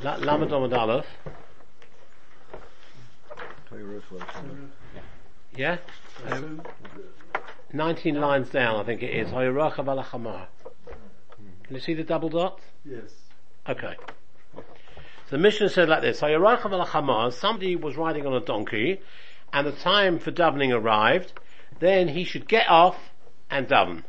Lamed 0.00 0.50
Omid 0.50 0.76
Aleph. 0.76 1.06
Yeah? 5.56 5.78
Um, 6.26 6.62
19 7.72 8.14
lines 8.20 8.48
down, 8.50 8.80
I 8.80 8.84
think 8.84 9.02
it 9.02 9.10
is. 9.10 9.30
Can 11.64 11.74
you 11.74 11.80
see 11.80 11.94
the 11.94 12.04
double 12.04 12.28
dot? 12.28 12.60
Yes. 12.84 13.10
Okay. 13.68 13.94
So 14.54 14.62
the 15.30 15.38
mission 15.38 15.68
said 15.68 15.88
like 15.88 16.02
this, 16.02 16.18
somebody 16.20 17.76
was 17.76 17.96
riding 17.96 18.26
on 18.26 18.32
a 18.32 18.40
donkey, 18.40 19.00
and 19.52 19.66
the 19.66 19.72
time 19.72 20.18
for 20.18 20.32
davening 20.32 20.72
arrived, 20.72 21.32
then 21.80 22.08
he 22.08 22.24
should 22.24 22.48
get 22.48 22.68
off 22.68 22.96
and 23.50 23.68
daven. 23.68 24.04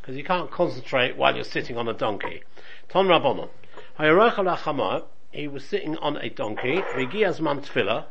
Because 0.00 0.16
you 0.16 0.24
can't 0.24 0.50
concentrate 0.50 1.16
while 1.16 1.34
you're 1.34 1.44
sitting 1.44 1.76
on 1.76 1.88
a 1.88 1.92
donkey. 1.92 2.42
Ton 2.88 3.06
Rabbanon. 3.06 3.50
He 5.32 5.48
was 5.48 5.64
sitting 5.64 5.96
on 5.96 6.18
a 6.18 6.28
donkey, 6.28 6.82
Vigiaz 6.94 7.40
man 7.40 7.62
tefillah, 7.62 8.04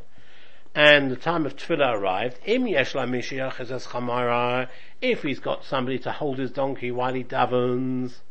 and 0.73 1.11
the 1.11 1.15
time 1.15 1.45
of 1.45 1.55
tefillah 1.55 1.93
arrived, 1.93 2.39
im 2.45 2.65
yesh 2.65 2.95
la 2.95 3.05
mishiach 3.05 3.59
es 3.59 3.85
chamara, 3.85 4.67
if 5.01 5.21
he's 5.21 5.39
got 5.39 5.63
somebody 5.63 5.99
to 5.99 6.11
hold 6.11 6.39
his 6.39 6.49
donkey 6.49 6.89
while 6.89 7.13
he 7.13 7.23
davens, 7.23 8.21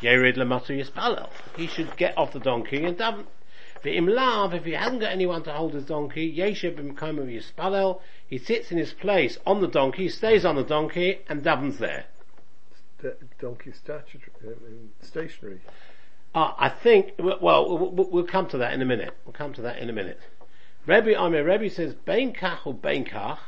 yerid 0.00 0.36
lamatu 0.36 0.76
yispalel. 0.76 1.28
He 1.56 1.68
should 1.68 1.96
get 1.96 2.18
off 2.18 2.32
the 2.32 2.40
donkey 2.40 2.84
and 2.84 2.98
daven. 2.98 3.26
V'im 3.84 4.12
lav, 4.12 4.52
if 4.52 4.64
he 4.64 4.72
hasn't 4.72 5.00
got 5.00 5.12
anyone 5.12 5.44
to 5.44 5.52
hold 5.52 5.74
his 5.74 5.84
donkey, 5.84 6.36
yesheb 6.36 6.74
b'mkom 6.74 7.18
yispalel, 7.32 8.00
he 8.26 8.36
sits 8.36 8.72
in 8.72 8.78
his 8.78 8.92
place 8.92 9.38
on 9.46 9.60
the 9.60 9.68
donkey, 9.68 10.08
stays 10.08 10.44
on 10.44 10.56
the 10.56 10.64
donkey, 10.64 11.20
and 11.28 11.44
davens 11.44 11.78
there. 11.78 12.06
Donkey 13.38 13.72
statutory, 13.72 14.30
uh, 14.44 15.04
stationary. 15.06 15.60
Uh, 16.34 16.52
I 16.58 16.68
think, 16.68 17.14
well, 17.18 17.90
we'll, 17.92 18.24
come 18.24 18.48
to 18.48 18.58
that 18.58 18.72
in 18.72 18.82
a 18.82 18.84
minute. 18.84 19.16
We'll 19.24 19.32
come 19.32 19.52
to 19.54 19.62
that 19.62 19.78
in 19.78 19.90
a 19.90 19.92
minute. 19.92 20.20
Rebbe 20.86 21.18
Amir, 21.18 21.44
Rebbe 21.44 21.68
says, 21.68 21.94
Bein 21.94 22.32
kach 22.32 22.64
or 22.64 22.72
bein 22.72 23.04
kach, 23.04 23.38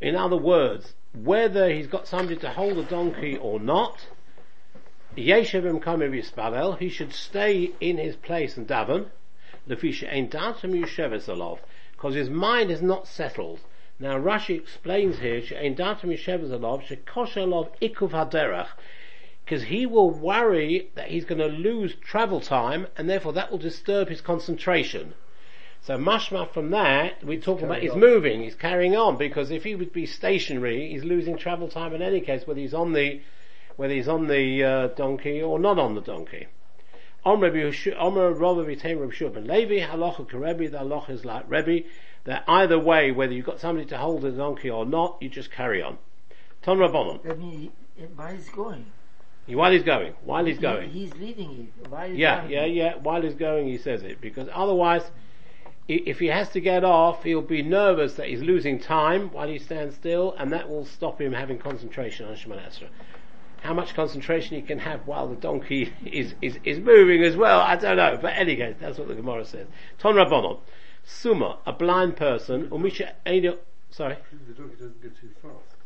in 0.00 0.16
other 0.16 0.36
words, 0.36 0.94
whether 1.14 1.70
he's 1.70 1.86
got 1.86 2.08
somebody 2.08 2.36
to 2.40 2.50
hold 2.50 2.78
a 2.78 2.84
donkey 2.84 3.36
or 3.36 3.60
not, 3.60 4.06
Yeshev 5.16 5.64
Kamev 5.82 6.12
Yisparel, 6.12 6.78
he 6.78 6.88
should 6.88 7.12
stay 7.12 7.72
in 7.80 7.98
his 7.98 8.16
place 8.16 8.56
and 8.56 8.66
daven, 8.66 9.06
Lefisha 9.68 10.10
Ein 10.12 10.28
Datum 10.28 10.72
Yusheves 10.72 11.58
because 11.92 12.14
his 12.14 12.30
mind 12.30 12.70
is 12.70 12.80
not 12.80 13.06
settled. 13.06 13.60
Now 13.98 14.16
Rashi 14.18 14.56
explains 14.56 15.18
here, 15.18 15.42
She'ein 15.42 15.74
Datum 15.74 16.10
Yusheves 16.10 16.50
Alov, 16.50 16.84
Shekosha 16.84 17.44
Alov 17.44 17.70
Ikuv 17.82 18.10
Haderach, 18.10 18.68
because 19.48 19.64
he 19.64 19.86
will 19.86 20.10
worry 20.10 20.90
that 20.94 21.08
he's 21.08 21.24
going 21.24 21.38
to 21.38 21.46
lose 21.46 21.94
travel 22.02 22.38
time, 22.38 22.86
and 22.98 23.08
therefore 23.08 23.32
that 23.32 23.50
will 23.50 23.56
disturb 23.56 24.08
his 24.08 24.20
concentration. 24.20 25.14
So 25.80 25.96
mashma 25.96 26.52
from 26.52 26.70
that, 26.72 27.24
we 27.24 27.38
talk 27.38 27.62
about 27.62 27.80
he's 27.80 27.94
moving, 27.94 28.42
he's 28.42 28.54
carrying 28.54 28.94
on, 28.94 29.16
because 29.16 29.50
if 29.50 29.64
he 29.64 29.74
would 29.74 29.90
be 29.90 30.04
stationary, 30.04 30.90
he's 30.90 31.02
losing 31.02 31.38
travel 31.38 31.68
time 31.68 31.94
in 31.94 32.02
any 32.02 32.20
case, 32.20 32.46
whether 32.46 32.60
he's 32.60 32.74
on 32.74 32.92
the, 32.92 33.22
whether 33.76 33.94
he's 33.94 34.06
on 34.06 34.26
the 34.26 34.62
uh, 34.62 34.86
donkey 34.88 35.40
or 35.40 35.58
not 35.58 35.78
on 35.78 35.94
the 35.94 36.02
donkey. 36.02 36.48
Omer 37.24 37.50
Rabbi 37.50 37.70
Vitain 37.70 39.00
Rabbi 39.00 39.14
Shub 39.14 39.34
and 39.34 39.46
Levi, 39.46 39.80
halacha 39.80 40.28
karebi, 40.28 40.70
the 40.70 40.78
halacha 40.78 41.08
is 41.08 41.24
like 41.24 41.48
Rebbe, 41.48 41.86
that 42.24 42.44
either 42.46 42.78
way, 42.78 43.12
whether 43.12 43.32
you've 43.32 43.46
got 43.46 43.60
somebody 43.60 43.86
to 43.86 43.96
hold 43.96 44.20
the 44.20 44.30
donkey 44.30 44.68
or 44.68 44.84
not, 44.84 45.16
you 45.22 45.30
just 45.30 45.50
carry 45.50 45.82
on. 45.82 45.96
Ton 46.60 46.76
Rabbanon. 46.76 47.70
Why 48.14 48.32
is 48.32 48.50
going? 48.50 48.84
While 49.56 49.72
he's 49.72 49.82
going, 49.82 50.12
while 50.24 50.44
he's 50.44 50.58
going. 50.58 50.90
He's 50.90 51.14
leading 51.14 51.70
it. 51.82 51.88
While 51.88 52.08
he's 52.08 52.18
yeah, 52.18 52.46
yeah, 52.46 52.64
yeah. 52.66 52.96
While 52.96 53.22
he's 53.22 53.34
going, 53.34 53.66
he 53.66 53.78
says 53.78 54.02
it 54.02 54.20
because 54.20 54.48
otherwise, 54.52 55.10
if 55.88 56.18
he 56.18 56.26
has 56.26 56.50
to 56.50 56.60
get 56.60 56.84
off, 56.84 57.24
he'll 57.24 57.40
be 57.40 57.62
nervous 57.62 58.14
that 58.14 58.28
he's 58.28 58.42
losing 58.42 58.78
time 58.78 59.30
while 59.32 59.48
he 59.48 59.58
stands 59.58 59.94
still, 59.94 60.34
and 60.38 60.52
that 60.52 60.68
will 60.68 60.84
stop 60.84 61.20
him 61.20 61.32
having 61.32 61.58
concentration 61.58 62.26
on 62.26 62.34
Shemon 62.34 62.60
Esra. 62.66 62.88
How 63.62 63.74
much 63.74 63.94
concentration 63.94 64.56
he 64.56 64.62
can 64.62 64.78
have 64.78 65.06
while 65.06 65.26
the 65.28 65.34
donkey 65.34 65.92
is, 66.04 66.34
is, 66.42 66.58
is 66.64 66.78
moving 66.78 67.24
as 67.24 67.36
well, 67.36 67.60
I 67.60 67.76
don't 67.76 67.96
know. 67.96 68.18
But 68.20 68.36
anyway, 68.36 68.76
that's 68.78 68.98
what 68.98 69.08
the 69.08 69.14
Gemara 69.14 69.44
says. 69.44 69.66
Ton 69.98 70.14
Rabbanon. 70.14 70.60
Suma, 71.04 71.58
a 71.64 71.72
blind 71.72 72.16
person, 72.16 72.68
Umisha 72.68 73.12
sorry? 73.90 74.16
The 74.46 74.52
donkey 74.52 74.74
doesn't 74.74 75.02
get 75.02 75.18
too 75.18 75.30
fast. 75.40 75.77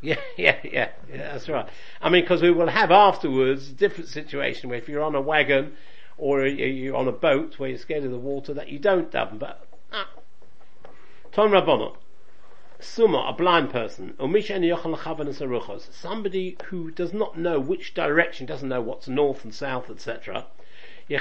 Yeah, 0.00 0.16
yeah, 0.36 0.56
yeah, 0.62 0.90
yeah, 1.08 1.32
that's 1.32 1.48
right. 1.48 1.68
I 2.00 2.10
mean, 2.10 2.22
because 2.22 2.42
we 2.42 2.50
will 2.50 2.68
have 2.68 2.90
afterwards 2.90 3.70
a 3.70 3.72
different 3.72 4.08
situation 4.08 4.68
where 4.68 4.78
if 4.78 4.88
you're 4.88 5.02
on 5.02 5.14
a 5.14 5.20
wagon 5.20 5.76
or 6.18 6.46
you're 6.46 6.96
on 6.96 7.08
a 7.08 7.12
boat 7.12 7.58
where 7.58 7.68
you're 7.68 7.78
scared 7.78 8.04
of 8.04 8.10
the 8.10 8.18
water 8.18 8.54
that 8.54 8.68
you 8.68 8.78
don't 8.78 9.10
daven. 9.10 9.38
But 9.38 9.66
ah. 9.92 10.08
Ton 11.32 11.50
Rabbanon, 11.50 11.96
Summa, 12.80 13.26
a 13.28 13.32
blind 13.32 13.70
person, 13.70 14.14
somebody 15.90 16.56
who 16.66 16.90
does 16.90 17.12
not 17.12 17.38
know 17.38 17.58
which 17.58 17.94
direction, 17.94 18.46
doesn't 18.46 18.68
know 18.68 18.80
what's 18.80 19.08
north 19.08 19.44
and 19.44 19.54
south, 19.54 19.90
etc. 19.90 20.46
So 21.08 21.14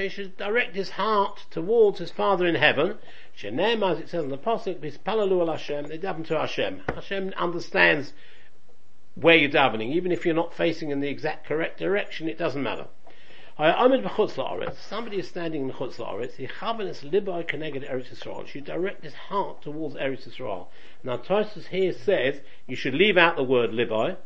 he 0.00 0.08
should 0.08 0.36
direct 0.36 0.74
his 0.74 0.90
heart 0.90 1.46
towards 1.50 1.98
his 2.00 2.10
Father 2.10 2.44
in 2.46 2.56
heaven. 2.56 2.98
As 3.36 3.98
it 3.98 4.08
says 4.08 4.24
in 4.24 4.30
the 4.30 4.38
Pasuk, 4.38 4.80
they 4.80 4.90
daven 4.90 6.26
to 6.26 6.38
Hashem. 6.38 6.82
Hashem 6.92 7.32
understands 7.36 8.12
where 9.14 9.36
you're 9.36 9.50
davening, 9.50 9.94
even 9.94 10.10
if 10.10 10.26
you're 10.26 10.34
not 10.34 10.52
facing 10.52 10.90
in 10.90 10.98
the 11.00 11.08
exact 11.08 11.46
correct 11.46 11.78
direction, 11.78 12.28
it 12.28 12.36
doesn't 12.38 12.62
matter. 12.62 12.88
Somebody 13.56 15.18
is 15.18 15.28
standing 15.28 15.62
in 15.62 15.68
the 15.68 15.72
Chutz 15.72 15.96
La'aretz, 15.96 16.36
Yechavenis 16.36 17.02
libai 17.08 17.46
connected 17.48 17.84
Eretz 17.84 18.08
Yisrael. 18.14 18.46
Should 18.46 18.64
direct 18.64 19.04
his 19.04 19.14
heart 19.14 19.62
towards 19.62 19.94
Eretz 19.94 20.28
Yisrael. 20.28 20.66
Now 21.02 21.16
Tosfos 21.16 21.68
here 21.68 21.92
says 21.92 22.40
you 22.66 22.76
should 22.76 22.94
leave 22.94 23.16
out 23.16 23.36
the 23.36 23.44
word 23.44 23.70
libai, 23.70 24.16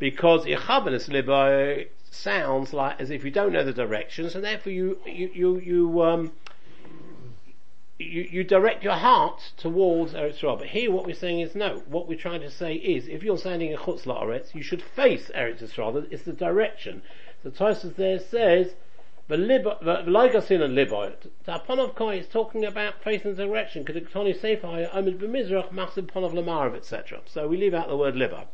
because 0.00 0.44
Yechavenis 0.46 1.08
libai 1.08 1.86
sounds 2.14 2.72
like 2.72 3.00
as 3.00 3.10
if 3.10 3.24
you 3.24 3.30
don't 3.30 3.52
know 3.52 3.64
the 3.64 3.72
directions, 3.72 4.34
and 4.34 4.44
therefore 4.44 4.72
you, 4.72 4.98
you, 5.06 5.30
you, 5.34 5.58
you 5.58 6.02
um, 6.02 6.32
you, 7.98 8.28
you 8.30 8.44
direct 8.44 8.82
your 8.82 8.94
heart 8.94 9.52
towards 9.56 10.14
Eretz 10.14 10.38
Yisrael. 10.38 10.58
But 10.58 10.68
here 10.68 10.90
what 10.90 11.06
we're 11.06 11.14
saying 11.14 11.40
is 11.40 11.54
no. 11.54 11.82
What 11.86 12.08
we're 12.08 12.18
trying 12.18 12.40
to 12.40 12.50
say 12.50 12.74
is, 12.74 13.08
if 13.08 13.22
you're 13.22 13.38
standing 13.38 13.70
in 13.70 13.78
Chutz 13.78 14.04
La'aretz, 14.04 14.54
you 14.54 14.62
should 14.62 14.82
face 14.82 15.30
Eretz 15.34 15.62
Yisrael. 15.62 16.06
It's 16.10 16.24
the 16.24 16.32
direction. 16.32 17.02
The 17.42 17.50
Tosfos 17.50 17.96
there 17.96 18.18
says, 18.18 18.74
like 19.28 20.34
us 20.34 20.50
in 20.50 20.62
a 20.62 20.68
liboy. 20.68 21.14
The 21.44 21.52
Aponov 21.52 21.94
Koi 21.94 22.18
is 22.18 22.26
talking 22.26 22.64
about 22.64 23.02
facing 23.02 23.34
the 23.34 23.46
direction, 23.46 23.86
only 24.14 24.34
Sefer 24.34 24.66
Omid 24.66 25.18
B'Mizrach, 25.18 25.72
Machzib 25.72 26.10
Ponov 26.10 26.32
Lamarav, 26.32 26.74
etc. 26.76 27.20
So 27.26 27.46
we 27.48 27.56
leave 27.56 27.74
out 27.74 27.88
the 27.88 27.96
word 27.96 28.16
libo. 28.16 28.48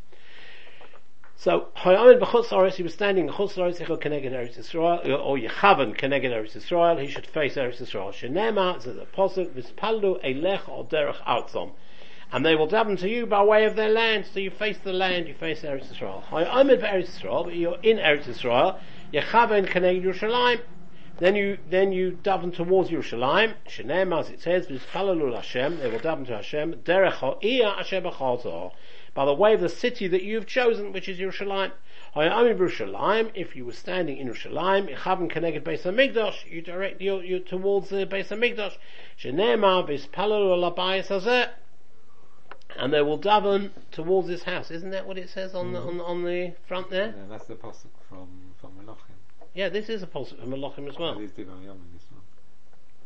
So, 1.40 1.68
Hayamin 1.74 2.20
b'chutz 2.20 2.74
he 2.74 2.82
was 2.82 2.92
standing 2.92 3.28
in 3.28 3.32
chutz 3.32 3.54
Aretz, 3.54 3.80
Keneged 3.80 4.30
Eretz 4.30 4.58
Yisrael, 4.58 5.24
or 5.24 5.38
Yechavan 5.38 5.96
Keneged 5.98 6.26
Eretz 6.26 6.54
Yisrael, 6.54 7.00
he 7.00 7.08
should 7.08 7.26
face 7.26 7.54
Eretz 7.54 7.80
Yisrael. 7.80 8.12
Shenema, 8.12 8.82
says 8.82 8.96
the 8.96 9.00
Apostle, 9.04 9.46
Vispaldu 9.46 10.22
Elech 10.22 10.68
or 10.68 10.84
Derech 10.84 11.16
Outzom. 11.24 11.70
And 12.30 12.44
they 12.44 12.56
will 12.56 12.68
daven 12.68 12.98
to 12.98 13.08
you 13.08 13.24
by 13.24 13.42
way 13.42 13.64
of 13.64 13.74
their 13.74 13.88
land, 13.88 14.26
so 14.26 14.38
you 14.38 14.50
face 14.50 14.76
the 14.84 14.92
land, 14.92 15.28
you 15.28 15.34
face 15.34 15.62
Eretz 15.62 15.90
Yisrael. 15.90 16.22
Hayamin 16.24 16.82
Eretz 16.82 17.18
Yisrael, 17.18 17.44
but 17.46 17.54
you're 17.54 17.78
in 17.82 17.96
Eretz 17.96 18.24
Yisrael, 18.24 18.78
Yechavan 19.14 19.66
Keneged 19.66 20.04
Yerushalayim, 20.04 20.60
then 21.20 21.36
you 21.36 21.56
then 21.70 21.92
you 21.92 22.18
daven 22.22 22.54
towards 22.54 22.90
Yerushalayim. 22.90 23.54
Shenem, 23.66 24.18
as 24.18 24.28
it 24.28 24.40
says, 24.42 24.66
V'Yispalalu 24.66 25.34
Hashem. 25.34 25.78
They 25.78 25.90
will 25.90 26.00
daven 26.00 26.26
to 26.26 26.36
Hashem. 26.36 26.74
Derech 26.84 27.12
Ha'iyah 27.12 27.76
Hashem 27.76 28.04
by 29.14 29.24
the 29.24 29.34
way 29.34 29.54
of 29.54 29.60
the 29.60 29.68
city 29.68 30.06
that 30.08 30.22
you've 30.22 30.46
chosen, 30.46 30.92
which 30.92 31.08
is 31.08 31.18
Yerushalayim. 31.18 31.72
If 33.34 33.56
you 33.56 33.64
were 33.64 33.72
standing 33.72 34.16
in 34.16 34.28
Yerushalayim, 34.28 34.96
Ichavim 34.96 35.30
connected 35.30 35.64
Beis 35.64 35.82
Hamikdash, 35.82 36.50
you 36.50 36.62
direct 36.62 37.00
you, 37.00 37.20
you 37.20 37.40
towards 37.40 37.88
the 37.88 38.06
Beis 38.06 38.28
Hamikdash. 38.28 38.76
Shenema 39.18 39.86
v'Ispalalu 39.88 40.74
Alabayis 40.74 41.08
Hazeh. 41.08 41.50
And 42.76 42.92
they 42.92 43.02
will 43.02 43.18
daven 43.18 43.70
towards 43.90 44.28
this 44.28 44.44
house. 44.44 44.70
Isn't 44.70 44.90
that 44.90 45.06
what 45.06 45.18
it 45.18 45.28
says 45.28 45.54
on, 45.54 45.72
mm-hmm. 45.72 45.74
the, 45.74 45.80
on, 45.80 46.00
on 46.00 46.24
the 46.24 46.54
front 46.68 46.88
there? 46.88 47.14
Yeah, 47.16 47.24
that's 47.28 47.46
the 47.46 47.54
pasuk 47.54 47.90
from 48.08 48.28
from 48.60 48.70
Melachim. 48.72 49.16
Yeah, 49.54 49.68
this 49.68 49.88
is 49.88 50.04
a 50.04 50.06
pasuk 50.06 50.38
from 50.38 50.50
Melachim 50.50 50.88
as 50.88 50.96
well. 50.96 51.20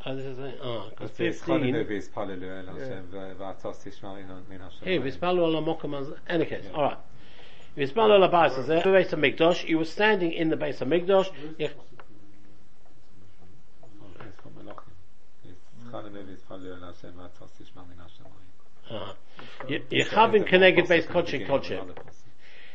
This 0.07 0.27
is 0.27 0.39
it. 0.39 0.61
Because 0.91 1.11
15. 1.13 1.65
Here, 1.65 1.85
Vizpalu 5.01 5.39
ala 5.39 5.63
mokum 5.63 6.15
Any 6.29 6.45
case, 6.45 6.67
alright. 6.75 6.99
Vizpalu 7.77 8.17
ala 8.17 8.29
bais 8.29 8.59
is 8.59 8.67
there. 8.67 8.83
Beis 8.83 9.09
HaMikdash. 9.09 9.67
You 9.67 9.79
were 9.79 9.87
standing 9.87 10.33
in 10.33 10.51
the 10.51 10.57
Beis 10.57 10.79
HaMikdash. 10.79 11.31
Yechavim 19.69 20.45
keneged 20.47 20.87
beis 20.87 21.07
kodshei 21.07 21.47
kodshei. 21.47 21.81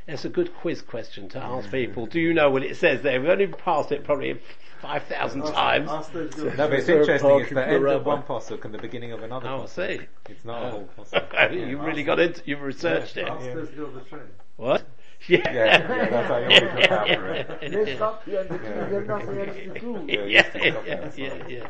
It's 0.10 0.26
a 0.26 0.30
good 0.30 0.54
quiz 0.56 0.82
question 0.82 1.30
to 1.30 1.40
ask 1.40 1.70
people. 1.70 2.06
Do 2.08 2.20
you 2.20 2.34
know 2.34 2.50
what 2.50 2.64
it 2.64 2.76
says 2.78 3.02
there? 3.04 3.22
We've 3.22 3.30
only 3.30 3.48
passed 3.48 3.92
it 3.92 4.04
probably 4.04 4.40
5,000 4.82 5.44
times. 5.44 5.90
Ask 5.90 6.12
those 6.14 6.34
girls. 6.34 6.58
No, 6.58 6.68
but 6.68 6.80
it's 6.80 6.90
interesting. 6.90 7.30
Parker 7.30 7.42
It's 7.44 7.50
for 7.50 7.56
the 7.56 7.68
end 7.68 7.86
of 7.88 8.06
one 8.06 8.24
pasuk 8.24 8.66
and 8.66 8.74
the 8.74 8.80
beginning 8.80 9.12
of 9.12 9.22
another. 9.22 9.48
Oh, 9.48 9.62
I 9.62 9.66
pasuk. 9.66 9.70
see. 10.00 10.00
It's 10.30 10.44
not 10.46 10.64
a 10.64 10.66
Oh. 10.66 10.70
whole 10.72 10.90
pasuk. 11.06 11.68
you've 11.70 11.82
really 11.82 12.04
got 12.04 12.20
into, 12.20 12.42
you've 12.46 12.62
researched 12.62 13.18
it. 13.18 13.28
Ask 13.28 13.46
those 13.54 13.70
the 13.70 14.02
train. 14.10 14.22
What? 14.58 14.84
Yeah. 15.28 15.38
Yeah, 15.46 15.54
yeah, 15.54 16.10
that's 16.10 16.28
how 16.28 16.38
you 16.38 16.46
always 16.46 16.62
look 16.62 16.92
out 16.92 17.08
for 17.08 17.34
it. 17.34 17.72
They 17.72 17.96
stop 17.96 18.24
here 18.26 18.44
because 18.44 18.62
they 18.62 18.96
have 18.96 19.08
nothing 19.08 19.40
else 19.40 19.56
to 19.58 19.80
do. 19.80 20.06
Yeah, 20.08 20.16
yeah, 20.16 20.26
you 20.26 20.32
yeah, 20.32 20.50
stick 20.50 20.86
yeah, 20.88 21.10
yeah, 21.16 21.48
yeah. 21.48 21.68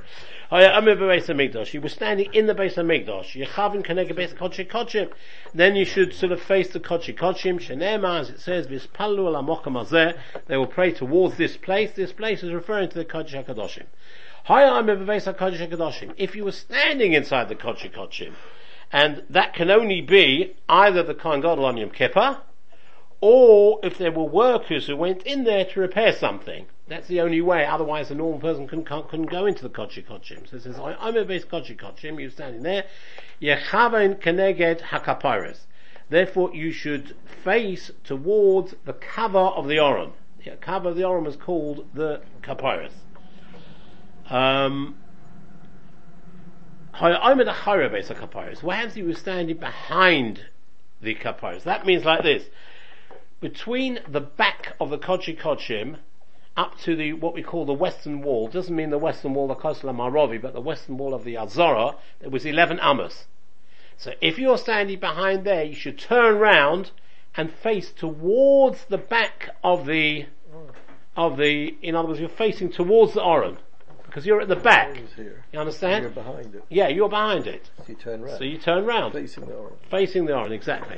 Oh 0.51 0.60
yeah, 0.60 0.78
I'm 0.78 0.88
in 0.88 1.00
the 1.00 1.06
base 1.06 1.30
of 1.30 1.38
Migdosh. 1.38 1.68
He 1.68 1.80
was 1.80 1.92
standing 1.94 2.34
in 2.34 2.48
the 2.48 2.54
base 2.54 2.78
of 2.78 2.86
Migdosh. 2.86 3.34
Yechavin 3.36 3.86
kenega 3.86 4.16
base 4.16 4.34
kodesh 4.34 4.68
kochim. 4.68 5.12
Then 5.54 5.75
you 5.75 5.86
should 5.86 6.13
sort 6.13 6.31
of 6.31 6.42
face 6.42 6.69
the 6.69 6.80
kodesh 6.80 7.16
kochim. 7.16 7.60
Shenema, 7.60 8.22
as 8.22 8.30
it 8.30 8.40
says, 8.40 8.68
vispalu 8.68 9.28
ala 9.28 9.44
mokum. 9.44 10.16
They 10.48 10.57
will 10.57 10.68
pray 10.68 10.92
towards 10.92 11.38
this 11.38 11.57
place. 11.57 11.92
This 11.92 12.13
place 12.13 12.44
is 12.44 12.54
referring 12.54 12.90
to 12.90 12.96
the 12.96 13.06
kodesh 13.06 13.34
hakadoshim. 13.34 13.86
Hi, 14.46 14.63
I'm 14.63 14.90
in 14.90 15.00
the 15.00 15.06
base 15.06 15.28
of 15.28 15.38
kodesh 15.38 15.60
hakadoshim. 15.60 16.13
If 16.18 16.36
you 16.36 16.46
were 16.46 16.51
standing 16.51 17.13
inside 17.13 17.50
the 17.50 17.56
kodesh 17.56 17.92
kochim, 17.92 18.34
and 18.92 19.24
that 19.30 19.54
can 19.54 19.69
only 19.69 20.01
be 20.01 20.56
either 20.68 21.04
the 21.04 21.13
Kohen 21.13 21.42
Gadol 21.42 21.66
on 21.66 21.78
Yom 21.78 21.92
Kippur, 21.92 22.40
or 23.21 23.80
if 23.83 23.98
there 23.98 24.12
were 24.12 24.24
workers 24.24 24.88
who 24.88 24.95
went 24.95 25.24
in 25.24 25.44
there 25.44 25.66
to 25.66 25.80
repair 25.80 26.13
something. 26.13 26.66
That's 26.88 27.07
the 27.07 27.21
only 27.21 27.42
way, 27.42 27.66
otherwise 27.66 28.10
a 28.10 28.16
normal 28.16 28.39
person 28.39 28.68
couldn't, 28.68 29.30
go 29.30 29.45
into 29.45 29.63
the 29.63 29.69
Kochi 29.69 30.01
Kochim. 30.01 30.50
So 30.50 30.56
it 30.56 30.63
says, 30.63 30.80
I'm 30.80 31.18
a 31.18 31.25
base 31.25 31.44
Kochi 31.44 31.75
Kochim, 31.75 32.19
you're 32.19 32.31
standing 32.31 32.63
there, 32.63 32.86
Yechaven 33.42 34.19
Keneged 34.21 34.81
HaKapiris. 34.81 35.60
Therefore 36.10 36.56
you 36.56 36.71
should 36.71 37.16
face 37.44 37.92
towards 38.04 38.75
the 38.86 38.94
cover 38.94 39.38
of 39.38 39.68
the 39.68 39.75
Oron. 39.75 40.13
The 40.44 40.51
cover 40.51 40.89
of 40.89 40.95
the 40.95 41.04
Oron 41.04 41.27
is 41.27 41.36
called 41.36 41.86
the 41.94 42.22
Kapiris. 42.42 42.94
Um, 44.30 44.95
happens 48.77 48.98
if 48.98 49.06
you 49.06 49.13
standing 49.13 49.57
behind 49.57 50.45
the 51.01 51.15
Kapiris? 51.15 51.63
That 51.63 51.86
means 51.86 52.06
like 52.06 52.24
this 52.24 52.45
between 53.39 54.00
the 54.07 54.21
back 54.21 54.75
of 54.80 54.89
the 54.89 54.97
Kochi 54.97 55.36
Kochim 55.36 55.97
up 56.57 56.77
to 56.80 56.95
the 56.95 57.13
what 57.13 57.33
we 57.33 57.41
call 57.41 57.65
the 57.65 57.74
western 57.74 58.21
wall 58.21 58.47
doesn't 58.47 58.75
mean 58.75 58.89
the 58.89 58.97
western 58.97 59.33
wall 59.33 59.50
of 59.50 59.57
the 59.57 59.63
Kosla 59.63 59.95
Marovi, 59.95 60.41
but 60.41 60.53
the 60.53 60.62
western 60.62 60.97
wall 60.97 61.13
of 61.13 61.24
the 61.24 61.38
Azora. 61.38 61.95
There 62.19 62.30
was 62.30 62.45
eleven 62.45 62.80
amos. 62.83 63.27
So 63.97 64.13
if 64.21 64.38
you're 64.38 64.57
standing 64.57 65.00
behind 65.00 65.45
there, 65.45 65.63
you 65.63 65.75
should 65.75 65.97
turn 65.97 66.38
round 66.38 66.91
and 67.36 67.51
face 67.51 67.91
towards 67.91 68.86
the 68.86 68.97
back 68.97 69.56
of 69.63 69.86
the 69.86 70.25
of 71.15 71.38
the. 71.38 71.75
In 71.81 71.95
other 71.95 72.09
words, 72.09 72.19
you're 72.19 72.30
facing 72.30 72.71
towards 72.71 73.13
the 73.13 73.21
Oron 73.21 73.57
because 74.06 74.25
you're 74.25 74.41
at 74.41 74.47
the 74.47 74.56
back. 74.56 74.95
You 74.97 75.07
You're 76.01 76.12
behind 76.12 76.56
it. 76.56 76.63
Yeah, 76.69 76.88
you're 76.88 77.09
behind 77.09 77.47
it. 77.47 77.69
So 77.77 77.83
you 77.88 77.95
turn 77.95 78.21
round. 78.21 78.38
So 78.38 78.44
you 78.44 78.57
turn 78.57 78.86
round 78.86 79.13
facing 79.13 79.45
the 79.45 79.53
orange. 79.53 79.80
facing 79.89 80.25
the 80.25 80.33
Oron, 80.33 80.51
exactly. 80.51 80.97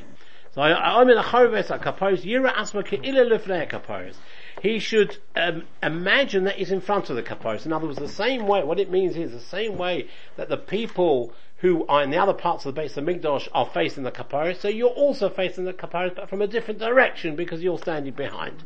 So 0.54 0.62
I, 0.62 1.00
I'm 1.00 1.10
in 1.10 1.18
a 1.18 1.24
chorves 1.24 1.68
kapos 1.80 2.24
yira 2.24 2.52
asma 2.56 2.84
ke'ila 2.84 3.26
lefnei 3.30 3.70
kapos. 3.70 4.16
He 4.62 4.80
should 4.80 5.18
um, 5.36 5.64
imagine 5.82 6.44
that 6.44 6.56
he's 6.56 6.72
in 6.72 6.82
front 6.82 7.10
of 7.10 7.16
the 7.16 7.24
kapos. 7.24 7.66
In 7.66 7.74
other 7.74 7.88
words, 7.88 8.00
the 8.00 8.08
same 8.08 8.48
way. 8.48 8.64
What 8.64 8.80
it 8.80 8.92
means 8.92 9.16
is 9.16 9.32
the 9.32 9.40
same 9.40 9.78
way 9.78 10.08
that 10.36 10.50
the 10.50 10.58
people 10.58 11.34
who 11.58 11.86
are 11.88 12.04
in 12.04 12.10
the 12.10 12.18
other 12.18 12.34
parts 12.34 12.66
of 12.66 12.74
the 12.76 12.82
base 12.82 12.98
of 12.98 13.06
Migdosh 13.06 13.48
are 13.54 13.66
facing 13.74 14.04
the 14.04 14.12
kapos. 14.12 14.58
So 14.60 14.68
you're 14.68 14.90
also 14.90 15.30
facing 15.30 15.66
the 15.66 15.74
kapos, 15.74 16.16
but 16.16 16.30
from 16.30 16.42
a 16.42 16.48
different 16.48 16.80
direction 16.80 17.36
because 17.36 17.62
you're 17.64 17.78
standing 17.78 18.14
behind. 18.14 18.64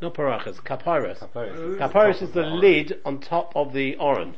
Not 0.00 0.14
parachas, 0.14 0.56
kapiros. 0.56 1.18
Kapiros. 1.18 1.78
Kapiros 1.78 2.22
is 2.22 2.32
the 2.32 2.42
lid 2.42 3.00
on 3.04 3.20
top 3.20 3.52
of 3.54 3.72
the 3.72 3.94
Oron. 4.00 4.34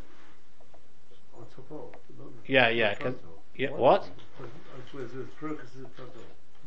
On 1.34 1.46
top 1.56 1.70
of. 1.70 1.96
not 2.18 2.28
Yeah, 2.46 2.68
yeah. 2.68 2.92
in 2.92 2.96
'cause- 2.98 3.14
yeah, 3.56 3.70
what? 3.70 4.06
I 4.94 5.02
the 5.02 5.26
crocus 5.38 5.70
is 5.70 5.84
in 5.84 5.90
front 5.96 6.10
of. 6.14 6.22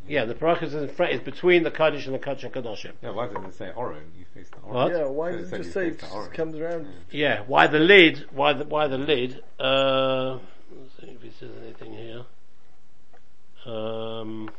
Yeah, 0.08 0.24
the 0.24 0.36
parachas 0.36 0.68
is, 0.68 0.74
in 0.76 0.88
front, 0.90 1.12
is 1.14 1.20
between 1.20 1.64
the 1.64 1.72
Kaddish 1.72 2.06
and 2.06 2.16
the 2.16 2.20
Kaddish 2.20 2.44
HaKadoshim. 2.46 2.94
Yeah, 3.02 3.10
why 3.12 3.28
didn't 3.28 3.46
it 3.46 3.56
say 3.56 3.72
Oron? 3.76 4.04
You 4.18 4.26
face 4.34 4.48
the 4.50 4.58
Oron. 4.58 4.74
What? 4.74 4.92
Yeah, 4.92 5.06
why 5.08 5.32
So 5.34 5.38
does 5.38 5.52
it 5.52 5.56
it 5.56 5.58
just 5.58 5.68
you 5.68 5.74
say 5.74 5.90
face 5.90 5.94
it 6.04 6.06
the 6.06 6.12
orange. 6.12 6.34
comes 6.34 6.56
around? 6.56 6.88
Yeah, 7.12 7.42
why 7.46 7.68
the 7.68 7.80
lid? 7.80 8.26
Why 8.32 8.54
the 8.54 8.64
why 8.66 8.88
the 8.88 8.98
lid? 8.98 9.44
Uh, 9.60 10.34
let's 10.72 10.94
see 11.02 11.08
if 11.08 11.22
he 11.22 11.32
says 11.32 11.50
anything 11.62 11.94
here. 11.94 12.24
Um, 13.66 14.50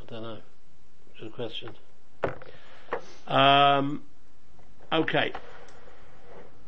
I 0.00 0.04
don't 0.10 0.22
know. 0.22 0.38
Good 1.20 1.32
question. 1.32 1.70
Um, 3.28 4.02
okay. 4.92 5.32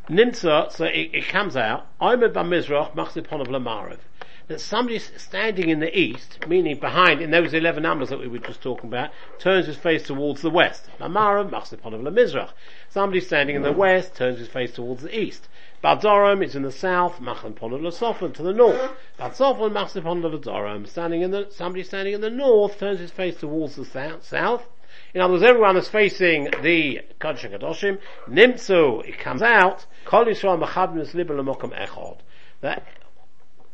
Nimtza, 0.08 0.70
so 0.70 0.84
it, 0.84 1.10
it 1.14 1.28
comes 1.28 1.56
out, 1.56 1.86
a 1.98 2.04
Bamizrach, 2.04 2.94
Machzipon 2.94 3.40
of 3.40 3.48
Lamarav. 3.48 4.00
That 4.48 4.60
somebody 4.60 4.98
standing 4.98 5.70
in 5.70 5.80
the 5.80 5.98
east, 5.98 6.46
meaning 6.46 6.78
behind, 6.78 7.22
in 7.22 7.30
those 7.30 7.54
11 7.54 7.82
numbers 7.82 8.10
that 8.10 8.20
we 8.20 8.28
were 8.28 8.38
just 8.38 8.60
talking 8.60 8.90
about, 8.90 9.12
turns 9.38 9.64
his 9.64 9.78
face 9.78 10.02
towards 10.02 10.42
the 10.42 10.50
west. 10.50 10.90
Lamarav, 11.00 11.48
Machzipon 11.48 11.94
of 11.94 12.02
Lamizrach. 12.02 12.50
Somebody 12.90 13.20
standing 13.20 13.56
in 13.56 13.62
the 13.62 13.72
west, 13.72 14.14
turns 14.14 14.40
his 14.40 14.48
face 14.48 14.74
towards 14.74 15.00
the 15.00 15.18
east. 15.18 15.48
Badorum 15.82 16.44
is 16.44 16.54
in 16.54 16.64
the 16.64 16.70
south, 16.70 17.18
Machanpon 17.18 17.74
of 17.74 17.80
Lasofan 17.80 18.34
to 18.34 18.42
the 18.42 18.52
north. 18.52 18.92
Badsofan, 19.18 19.72
Machzipon 19.72 20.22
of 20.22 20.38
Badorum. 20.38 20.86
Standing 20.86 21.22
in 21.22 21.30
the, 21.30 21.48
somebody 21.50 21.82
standing 21.82 22.12
in 22.12 22.20
the 22.20 22.28
north, 22.28 22.78
turns 22.78 23.00
his 23.00 23.10
face 23.10 23.36
towards 23.36 23.76
the 23.76 23.86
south, 23.86 24.22
south. 24.26 24.66
In 25.14 25.20
other 25.20 25.32
words, 25.32 25.44
everyone 25.44 25.76
is 25.76 25.88
facing 25.88 26.50
the 26.62 27.00
Kodesh 27.20 27.50
HaKadoshim. 27.50 27.98
Nimtzu, 28.28 29.08
it 29.08 29.18
comes 29.18 29.42
out, 29.42 29.86
Kol 30.04 30.26
Yisrael 30.26 30.62
Mechabim 30.64 31.14
Libel 31.14 31.36
Mokum 31.42 31.72
Echod. 31.78 32.18
That 32.60 32.86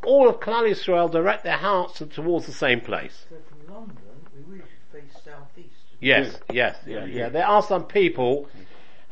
all 0.05 0.29
of 0.29 0.41
Klal 0.41 0.69
Yisrael 0.71 1.11
direct 1.11 1.45
their 1.45 1.57
hearts 1.57 2.03
towards 2.15 2.47
the 2.47 2.53
same 2.53 2.81
place. 2.81 3.27
So 3.29 3.37
from 3.49 3.75
London, 3.75 3.97
we 4.35 4.55
really 4.55 4.65
should 4.93 5.01
face 5.03 5.23
southeast. 5.25 5.69
Yes, 6.01 6.39
yes, 6.51 6.77
yeah, 6.87 7.05
yeah. 7.05 7.29
There 7.29 7.47
are 7.47 7.63
some 7.63 7.85
people, 7.85 8.49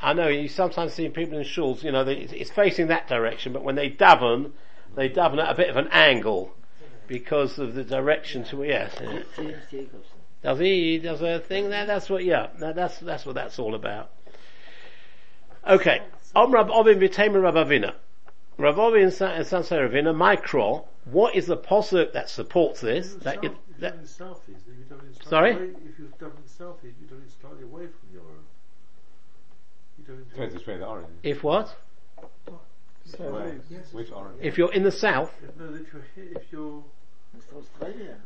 I 0.01 0.15
know 0.15 0.29
you 0.29 0.49
sometimes 0.49 0.95
see 0.95 1.09
people 1.11 1.37
in 1.39 1.45
shuls, 1.45 1.83
you 1.83 1.93
know, 1.93 2.03
they, 2.05 2.15
it's- 2.15 2.33
it's 2.33 2.51
facing 2.51 2.87
that 2.89 3.09
direction, 3.09 3.53
but 3.53 3.63
when 3.63 3.75
they 3.75 3.91
daven, 3.91 4.53
they 4.97 5.11
daven 5.11 5.43
at 5.43 5.51
a 5.51 5.55
bit 5.55 5.69
of 5.69 5.77
an 5.77 5.89
angle 5.93 6.55
because 7.07 7.59
of 7.59 7.75
the 7.75 7.85
direction 7.85 8.45
to, 8.45 8.65
yes. 8.65 8.95
yeah. 9.01 9.83
Does 10.43 10.59
he? 10.61 10.93
He 10.93 10.99
does 10.99 11.21
a 11.21 11.41
thing 11.41 11.69
there? 11.69 11.85
That's 11.85 12.09
what, 12.09 12.25
yeah, 12.25 12.49
that, 12.61 12.75
that's, 12.77 12.99
that's 13.01 13.27
what 13.27 13.35
that's 13.35 13.59
all 13.59 13.75
about. 13.75 14.11
Okay. 15.67 16.03
Om 16.35 16.53
Rab 16.53 16.69
Ovin 16.69 16.99
V'Tamer 16.99 17.43
Rab 17.43 17.55
Avina. 17.55 17.95
Rab 18.59 18.77
Ovin 18.77 19.05
and 19.05 19.13
San 19.47 19.65
San 19.65 19.79
Ravina, 19.89 20.15
Micro, 20.15 20.85
what 21.05 21.35
is 21.35 21.47
the 21.47 21.57
posuk 21.57 22.13
that 22.13 22.29
supports 22.29 22.81
this? 22.81 23.15
If 23.15 23.21
That, 23.23 23.43
you've 23.43 23.53
it, 23.53 23.55
done 23.55 23.81
that, 23.81 23.95
in 23.95 24.07
southeast, 24.07 24.67
then 24.67 24.77
you've 24.79 24.89
done 24.89 24.99
it 25.09 25.15
slightly 25.17 25.29
Sorry? 25.31 25.53
Away, 25.53 25.65
if 25.89 25.99
you've 25.99 26.19
done 26.19 26.31
it 26.31 26.49
southeast, 26.51 26.97
you've 27.01 27.11
done 27.11 27.23
it 27.25 27.33
slightly 27.41 27.63
away 27.65 27.87
from 27.87 28.09
your 28.13 28.23
own. 28.23 28.45
You 29.99 30.05
don't 30.07 30.29
Depends 30.31 30.55
which 30.55 30.67
way 30.67 30.77
the 30.79 30.85
Oron 30.87 31.05
is. 31.05 31.09
if 31.23 31.45
what? 31.45 31.75
Southeast. 33.07 33.33
Where? 33.33 33.61
Yes. 33.71 33.93
Which 33.93 34.09
Oron? 34.11 34.33
If 34.41 34.59
you're 34.59 34.73
in 34.73 34.83
the 34.83 34.93
south, 34.93 35.33
No, 35.59 35.75
if 35.75 35.93
you're 35.93 36.03
here, 36.15 36.37
if 36.37 36.53
you're 36.53 36.83
It's 37.37 37.47
Australia. 37.57 38.17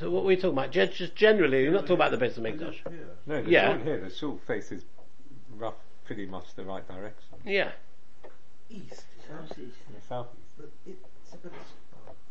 so 0.00 0.10
what 0.10 0.22
are 0.22 0.26
we 0.26 0.36
talking 0.36 0.50
about? 0.52 0.70
Gen- 0.70 0.90
Just 0.92 1.14
generally, 1.14 1.62
you're 1.62 1.72
not 1.72 1.82
talking 1.82 1.96
about 1.96 2.10
the 2.10 2.16
base 2.16 2.36
of 2.36 2.42
Mikdash. 2.44 2.88
here, 2.88 3.08
No, 3.26 3.42
the 3.42 3.50
Yeah. 3.50 3.76
shul 3.76 3.84
here, 3.84 4.00
the 4.00 4.10
shul 4.10 4.38
faces 4.46 4.84
rough, 5.56 5.74
pretty 6.04 6.26
much 6.26 6.44
the 6.56 6.64
right 6.64 6.86
direction. 6.86 7.28
Yeah. 7.44 7.72
east, 8.70 9.04
Southeast. 9.28 9.76
The 9.94 10.06
southeast. 10.08 10.36
but 10.58 10.70
it's, 10.86 10.98
but 11.42 11.52
it's 11.52 11.70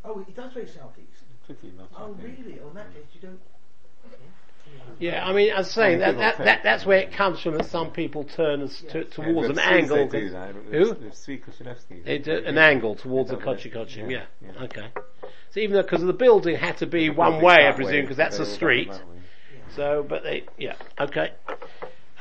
oh, 0.05 0.19
it 0.27 0.35
does 0.35 0.53
face 0.53 0.73
southeast. 0.75 1.23
Pretty 1.45 1.71
much. 1.77 1.89
Oh, 1.97 2.15
really? 2.21 2.59
On 2.59 2.73
that 2.75 2.93
case, 2.93 3.03
you 3.13 3.21
don't. 3.21 3.39
Yeah, 4.99 5.25
I 5.25 5.33
mean, 5.33 5.51
as 5.51 5.67
I 5.69 5.71
say, 5.71 5.81
I 5.81 5.89
mean, 5.89 5.99
that, 5.99 6.17
that, 6.17 6.37
that, 6.45 6.59
that's 6.63 6.85
where 6.85 6.99
it 6.99 7.11
comes 7.11 7.41
from 7.41 7.57
that 7.57 7.65
some 7.65 7.91
people 7.91 8.23
turn 8.23 8.61
us 8.61 8.81
to, 8.91 9.03
towards 9.05 9.47
Yeah, 9.47 9.53
an 9.53 9.59
angle. 9.59 10.07
They 10.07 10.19
do 10.19 10.25
'cause- 10.25 10.33
that. 10.33 10.55
Who? 10.71 10.93
The 10.93 11.15
Sweet 11.15 11.45
Kushevsky. 11.45 12.05
It, 12.07 12.27
uh, 12.27 12.47
an 12.47 12.57
angle 12.57 12.95
towards 12.95 13.31
the 13.31 13.37
Yeah. 13.37 13.43
Kochi 13.43 13.69
yeah. 14.07 14.25
Yeah. 14.41 14.63
Okay. 14.63 14.87
So 15.49 15.59
even 15.59 15.75
though, 15.75 15.81
because 15.81 16.03
the 16.03 16.13
building 16.13 16.55
had 16.55 16.77
to 16.77 16.85
be 16.85 17.09
one 17.09 17.41
way, 17.41 17.67
I 17.67 17.71
presume, 17.73 18.03
because 18.03 18.17
that's 18.17 18.39
a 18.39 18.45
street. 18.45 18.89
that 18.91 19.07
way. 19.07 19.15
So, 19.75 20.05
but 20.07 20.23
they, 20.23 20.45
yeah, 20.57 20.75
okay. 20.99 21.31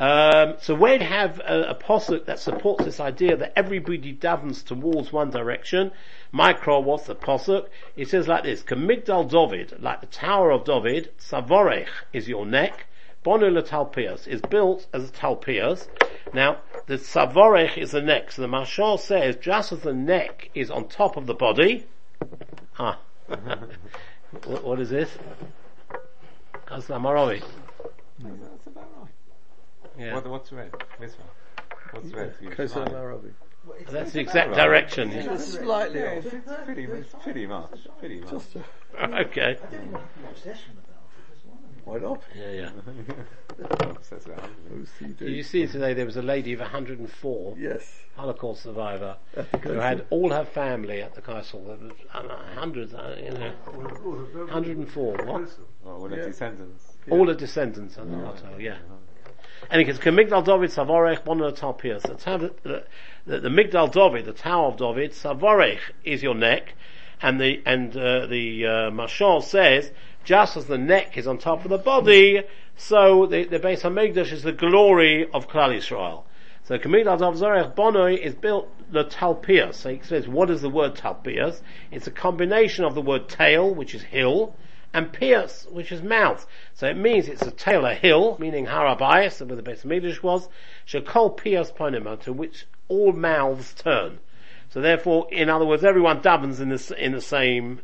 Um, 0.01 0.55
so 0.63 0.75
you 0.87 0.99
have 1.01 1.41
a, 1.41 1.73
a 1.73 1.75
posuk 1.75 2.25
that 2.25 2.39
supports 2.39 2.87
this 2.87 3.01
idea 3.01 3.37
that 3.37 3.53
everybody 3.55 4.15
davens 4.15 4.65
towards 4.65 5.13
one 5.13 5.29
direction, 5.29 5.93
Micro, 6.33 6.81
what's 6.81 7.05
the 7.05 7.15
posuk? 7.15 7.69
It 7.97 8.09
says 8.09 8.27
like 8.27 8.45
this, 8.45 8.63
Kamigdal 8.63 9.29
David, 9.29 9.83
like 9.83 10.01
the 10.01 10.07
Tower 10.07 10.53
of 10.53 10.65
David, 10.65 11.11
Savorech 11.19 11.89
is 12.15 12.31
your 12.31 12.47
neck, 12.47 12.87
Bonula 13.27 13.63
Talpias 13.63 14.27
is 14.27 14.41
built 14.41 14.87
as 14.95 15.11
a 15.11 15.13
Talpias. 15.13 15.87
Now, 16.33 16.61
the 16.87 16.95
Savorech 16.95 17.77
is 17.77 17.91
the 17.91 18.01
neck, 18.01 18.33
so 18.33 18.41
the 18.41 18.49
Mashal 18.49 18.99
says, 18.99 19.37
just 19.37 19.71
as 19.71 19.81
the 19.81 19.93
neck 19.93 20.49
is 20.55 20.71
on 20.71 20.89
top 20.89 21.19
of 21.19 21.27
the 21.27 21.35
body, 21.35 21.85
ah, 22.79 22.99
what, 24.47 24.65
what 24.65 24.81
is 24.81 24.89
this? 24.89 25.11
That's 26.71 26.89
about 26.89 27.13
right. 27.13 27.45
Yeah. 29.99 30.15
What, 30.15 30.27
what's 30.29 30.53
red? 30.53 30.73
This 30.99 31.17
one. 31.19 31.29
What's 31.93 32.15
red? 32.15 32.35
You 32.41 32.51
Kosar. 32.51 32.93
Arabi. 32.93 33.31
Well, 33.67 33.77
That's 33.91 34.13
the 34.13 34.21
exact 34.21 34.51
right. 34.51 34.57
direction. 34.57 35.11
It's 35.11 35.17
yeah. 35.27 35.33
about 35.33 35.41
Slightly 35.41 36.01
right. 36.01 36.19
off. 36.19 36.25
It's 36.25 36.35
It's 36.35 36.45
perfect, 36.47 36.65
pretty, 36.67 36.85
it's 36.85 37.13
it's 37.15 37.23
pretty 37.23 37.47
much. 37.47 37.71
Pretty 37.99 38.21
much. 38.21 38.31
Just 38.31 38.57
a, 38.57 38.65
Okay. 39.21 39.51
I 39.51 39.53
don't 39.55 39.75
even 39.75 39.93
have 39.93 40.03
an 40.03 40.25
obsession 40.31 40.73
about 40.79 41.05
it 41.13 41.33
as 41.35 41.45
well. 41.45 41.59
why 41.85 41.99
not? 41.99 42.23
Yeah, 42.35 42.51
yeah. 42.53 42.71
OCD. 43.61 45.19
Did 45.19 45.31
you 45.33 45.43
see 45.43 45.67
today 45.67 45.93
there 45.93 46.07
was 46.07 46.17
a 46.17 46.23
lady 46.23 46.53
of 46.55 46.61
104, 46.61 47.57
Yes. 47.59 47.93
Holocaust 48.17 48.63
survivor, 48.63 49.17
who 49.63 49.73
had 49.75 50.07
all 50.11 50.31
her 50.31 50.45
family 50.47 51.03
at 51.03 51.15
the 51.15 51.21
castle. 51.21 51.65
There 51.67 51.77
was 51.77 51.93
I 52.15 52.55
hundreds, 52.55 52.95
uh, 52.95 53.21
you 53.23 53.31
know, 53.33 53.53
104. 53.67 55.13
What? 55.27 55.51
Oh, 55.85 55.99
well, 55.99 56.11
Yeah. 56.11 56.17
yeah. 56.17 56.25
descendants. 56.27 56.85
All 57.11 57.27
the 57.27 57.35
descendants 57.35 57.97
of 57.97 58.11
the 58.11 58.17
Otto, 58.25 58.57
yeah. 58.59 58.79
And 59.69 59.83
it 59.83 59.87
says, 59.87 59.99
Migdal 59.99 60.45
David 60.45 60.71
Savorech 60.71 61.25
Bono 61.25 61.51
Talpias. 61.51 62.03
The, 62.03 62.53
the, 62.63 62.85
the, 63.27 63.41
the 63.41 63.49
Migdal 63.49 63.93
David, 63.93 64.25
the 64.25 64.33
Tower 64.33 64.69
of 64.69 64.77
David, 64.77 65.13
Savorech 65.13 65.81
is 66.05 66.23
your 66.23 66.35
neck, 66.35 66.75
and 67.21 67.41
the, 67.41 67.63
and, 67.67 67.97
uh, 67.97 68.27
the, 68.27 68.67
uh, 68.67 68.71
Mashal 68.91 69.43
says, 69.43 69.91
just 70.25 70.57
as 70.57 70.67
the 70.67 70.79
neck 70.79 71.19
is 71.19 71.27
on 71.27 71.39
top 71.39 71.65
of 71.65 71.71
the 71.71 71.79
body, 71.79 72.43
so 72.77 73.27
the, 73.27 73.45
the 73.45 73.59
base 73.59 73.85
of 73.85 73.93
Migdash 73.93 74.33
is 74.33 74.43
the 74.43 74.53
glory 74.53 75.29
of 75.31 75.49
Klal 75.49 75.77
Yisrael. 75.77 76.25
So 76.65 76.79
Kamigdal 76.79 77.19
David 77.19 77.41
Zorech 77.41 77.75
Bonoi 77.75 78.17
is 78.17 78.35
built 78.35 78.69
the 78.93 79.05
Talpias. 79.05 79.77
So 79.77 79.91
he 79.91 80.01
says, 80.03 80.29
what 80.29 80.51
is 80.51 80.63
the 80.63 80.71
word 80.71 80.95
Talpias? 80.95 81.63
It's 81.91 82.07
a 82.07 82.11
combination 82.11 82.85
of 82.85 82.95
the 82.95 83.03
word 83.03 83.29
tail, 83.29 83.75
which 83.75 83.95
is 83.95 84.03
hill, 84.03 84.55
and 84.93 85.13
Piers, 85.13 85.67
which 85.71 85.93
is 85.93 86.03
mouth. 86.03 86.47
So 86.75 86.89
it 86.89 86.97
means 86.97 87.29
it's 87.29 87.43
a 87.43 87.51
tail, 87.51 87.87
a 87.87 87.95
hill, 87.95 88.37
meaning 88.41 88.67
Harabias, 88.67 89.47
where 89.47 89.57
the 89.57 89.63
base 89.63 89.85
of 89.85 89.91
Midrash 89.91 90.23
was, 90.23 90.49
Shekol 90.87 91.37
Piers 91.37 91.71
Ponima, 91.71 92.21
to 92.23 92.33
which 92.33 92.67
all 92.89 93.13
mouths 93.13 93.73
turn. 93.75 94.19
So 94.71 94.81
therefore, 94.81 95.29
in 95.31 95.49
other 95.49 95.65
words, 95.65 95.85
everyone 95.85 96.21
davens 96.21 96.61
in 96.61 96.69
the, 96.69 97.05
in 97.05 97.13
the 97.13 97.21
same 97.21 97.81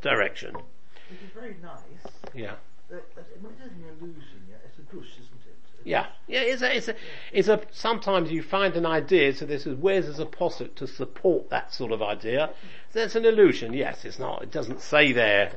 direction. 0.00 0.54
Which 0.54 1.20
is 1.22 1.30
very 1.34 1.56
nice. 1.62 2.12
Yeah. 2.34 2.54
That, 2.90 3.14
that, 3.14 3.24
I 3.28 3.46
it 3.46 3.66
isn't 3.66 3.76
an 3.78 3.88
illusion 4.00 4.42
yet. 4.48 4.62
It's 4.64 4.78
a 4.78 4.94
gush, 4.94 5.12
isn't 5.12 5.40
it? 5.46 5.56
Yeah, 5.84 6.06
yeah. 6.26 6.40
It's 6.40 6.62
a, 6.62 6.76
it's 6.76 6.88
a, 6.88 6.94
it's 7.32 7.48
a. 7.48 7.60
Sometimes 7.72 8.30
you 8.30 8.42
find 8.42 8.74
an 8.76 8.84
idea. 8.84 9.34
So 9.34 9.46
this 9.46 9.66
is 9.66 9.76
where's 9.76 10.06
there's 10.06 10.18
a 10.18 10.26
posset 10.26 10.76
to 10.76 10.86
support 10.86 11.50
that 11.50 11.72
sort 11.72 11.92
of 11.92 12.02
idea. 12.02 12.50
So 12.92 13.00
it's 13.00 13.16
an 13.16 13.24
illusion. 13.24 13.72
Yes, 13.72 14.04
it's 14.04 14.18
not. 14.18 14.42
It 14.42 14.50
doesn't 14.50 14.80
say 14.80 15.12
there 15.12 15.52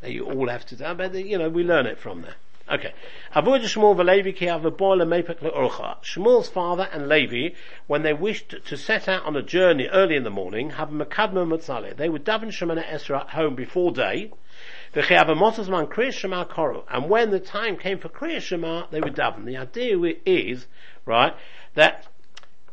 that 0.00 0.12
you 0.12 0.24
all 0.24 0.48
have 0.48 0.66
to 0.66 0.76
do. 0.76 0.94
But 0.94 1.14
you 1.14 1.38
know, 1.38 1.48
we 1.48 1.64
learn 1.64 1.86
it 1.86 1.98
from 1.98 2.22
there. 2.22 2.36
Okay. 2.70 2.92
Avoid 3.34 3.62
Shmuel 3.62 3.96
v'Levi 3.96 4.36
ki. 4.36 4.46
Shmuel's 6.02 6.48
father 6.50 6.86
and 6.92 7.08
Levi, 7.08 7.54
when 7.86 8.02
they 8.02 8.12
wished 8.12 8.54
to 8.66 8.76
set 8.76 9.08
out 9.08 9.24
on 9.24 9.36
a 9.36 9.42
journey 9.42 9.86
early 9.86 10.16
in 10.16 10.24
the 10.24 10.30
morning, 10.30 10.70
have 10.70 10.90
makadma 10.90 11.46
matzaleh. 11.46 11.96
They 11.96 12.10
would 12.10 12.26
daven 12.26 12.48
Shemana 12.48 12.84
Esra 12.84 13.20
at 13.22 13.30
home 13.30 13.54
before 13.54 13.92
day. 13.92 14.32
And 14.94 15.04
when 17.10 17.30
the 17.30 17.40
time 17.40 17.76
came 17.76 17.98
for 17.98 18.08
kriyas 18.08 18.42
shema, 18.42 18.86
they 18.90 19.00
would 19.00 19.14
daven. 19.14 19.44
The 19.46 19.56
idea 19.56 20.14
is, 20.26 20.66
right, 21.06 21.34
that 21.74 22.06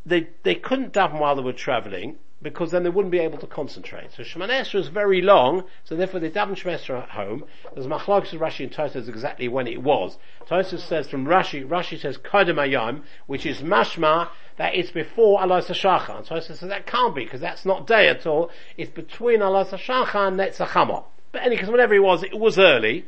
they, 0.05 0.27
they 0.43 0.55
couldn't 0.55 0.91
daven 0.93 1.19
while 1.19 1.35
they 1.35 1.41
were 1.41 1.53
travelling, 1.53 2.17
because 2.45 2.69
then 2.69 2.83
they 2.83 2.89
wouldn't 2.91 3.11
be 3.11 3.17
able 3.17 3.39
to 3.39 3.47
concentrate. 3.47 4.11
So 4.15 4.21
Shemana 4.21 4.61
Esra 4.61 4.79
is 4.79 4.87
very 4.89 5.19
long, 5.19 5.63
so 5.83 5.95
therefore 5.95 6.19
they 6.19 6.29
daven 6.29 6.51
Shemana 6.51 6.77
Esra 6.77 7.01
at 7.01 7.09
home. 7.09 7.43
There's 7.73 7.87
Machlokes 7.87 8.33
of 8.33 8.39
Rashi 8.39 8.65
and 8.65 8.71
Tosfos 8.71 9.09
exactly 9.09 9.47
when 9.47 9.65
it 9.65 9.81
was. 9.81 10.19
Tosfos 10.47 10.81
says 10.81 11.09
from 11.09 11.25
Rashi, 11.25 11.67
Rashi 11.67 11.99
says 11.99 12.19
Kodem 12.19 12.57
Hayom, 12.57 13.01
which 13.25 13.47
is 13.47 13.61
mashma, 13.61 14.29
that 14.57 14.75
it's 14.75 14.91
before 14.91 15.41
Alos 15.41 15.65
HaShachar. 15.65 16.17
And 16.17 16.27
Tosfos 16.27 16.57
says 16.57 16.69
that 16.69 16.85
can't 16.85 17.15
be, 17.15 17.23
because 17.23 17.41
that's 17.41 17.65
not 17.65 17.87
day 17.87 18.09
at 18.09 18.27
all. 18.27 18.51
It's 18.77 18.91
between 18.91 19.39
Alos 19.39 19.69
HaShachar 19.69 20.27
and 20.27 20.39
Netzachama. 20.39 21.03
But 21.31 21.41
anyway, 21.41 21.55
because 21.55 21.71
whenever 21.71 21.95
it 21.95 22.03
was, 22.03 22.21
it 22.21 22.37
was 22.37 22.59
early. 22.59 23.07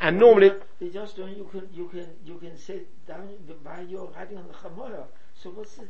And 0.00 0.18
normally, 0.18 0.52
They 0.80 0.88
just 0.88 1.18
don't, 1.18 1.36
you 1.36 1.44
can, 1.44 1.68
you 1.74 1.88
can, 1.88 2.08
you 2.24 2.38
can 2.38 2.56
sit 2.56 2.88
down 3.06 3.28
while 3.62 3.84
you're 3.86 4.10
riding 4.16 4.38
on 4.38 4.48
the 4.48 4.54
Chamorah. 4.54 5.04
So 5.34 5.50
what's 5.50 5.74
the, 5.74 5.84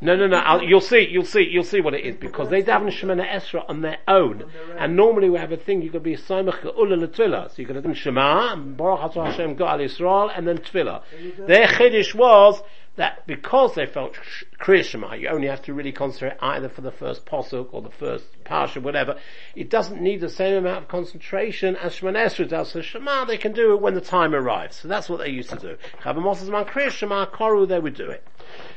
No, 0.00 0.16
no, 0.16 0.26
no. 0.26 0.36
I'll, 0.38 0.62
you'll 0.62 0.80
see. 0.80 1.06
You'll 1.10 1.24
see. 1.24 1.46
You'll 1.50 1.64
see 1.64 1.80
what 1.80 1.94
it 1.94 2.04
is 2.04 2.16
because 2.16 2.48
they 2.48 2.62
daven 2.62 2.88
Shemana 2.88 3.26
Esra 3.28 3.64
on 3.68 3.82
their 3.82 3.98
own, 4.08 4.44
and 4.78 4.96
normally 4.96 5.30
we 5.30 5.38
have 5.38 5.52
a 5.52 5.56
thing. 5.56 5.82
You 5.82 5.90
could 5.90 6.02
be 6.02 6.16
Saimach 6.16 6.60
Geula 6.60 6.96
L'Tfilah, 7.00 7.50
so 7.50 7.54
you 7.56 7.66
could 7.66 7.76
have 7.76 7.84
done 7.84 7.94
Shema, 7.94 8.52
and 8.52 8.76
Baruch 8.76 9.14
Hashem 9.14 9.56
Gal 9.56 9.78
Yisrael, 9.78 10.30
and 10.36 10.46
then 10.46 10.58
Tfilah. 10.58 11.02
Their 11.46 11.66
chiddush 11.66 12.14
was 12.14 12.62
that 12.96 13.26
because 13.26 13.74
they 13.74 13.86
felt 13.86 14.18
Kriya 14.58 14.82
Shema, 14.82 15.14
you 15.14 15.28
only 15.28 15.48
have 15.48 15.62
to 15.62 15.74
really 15.74 15.92
concentrate 15.92 16.36
either 16.40 16.68
for 16.68 16.80
the 16.80 16.90
first 16.90 17.26
posuk 17.26 17.68
or 17.72 17.82
the 17.82 17.90
first 17.90 18.24
parsha, 18.44 18.82
whatever. 18.82 19.18
It 19.54 19.70
doesn't 19.70 20.00
need 20.00 20.20
the 20.20 20.30
same 20.30 20.56
amount 20.56 20.84
of 20.84 20.88
concentration 20.88 21.76
as 21.76 21.94
Shemana 21.94 22.26
Esra 22.26 22.48
does. 22.48 22.70
So 22.70 22.80
Shema, 22.80 23.24
they 23.26 23.36
can 23.36 23.52
do 23.52 23.74
it 23.74 23.80
when 23.80 23.94
the 23.94 24.00
time 24.00 24.34
arrives. 24.34 24.76
So 24.76 24.88
that's 24.88 25.08
what 25.08 25.18
they 25.18 25.28
used 25.28 25.50
to 25.50 25.56
do. 25.56 25.76
Chavamos 26.02 26.48
Man 26.48 26.64
Kriya 26.64 26.90
Shema 26.90 27.26
Koru, 27.26 27.68
they 27.68 27.78
would 27.78 27.94
do 27.94 28.08
it. 28.08 28.26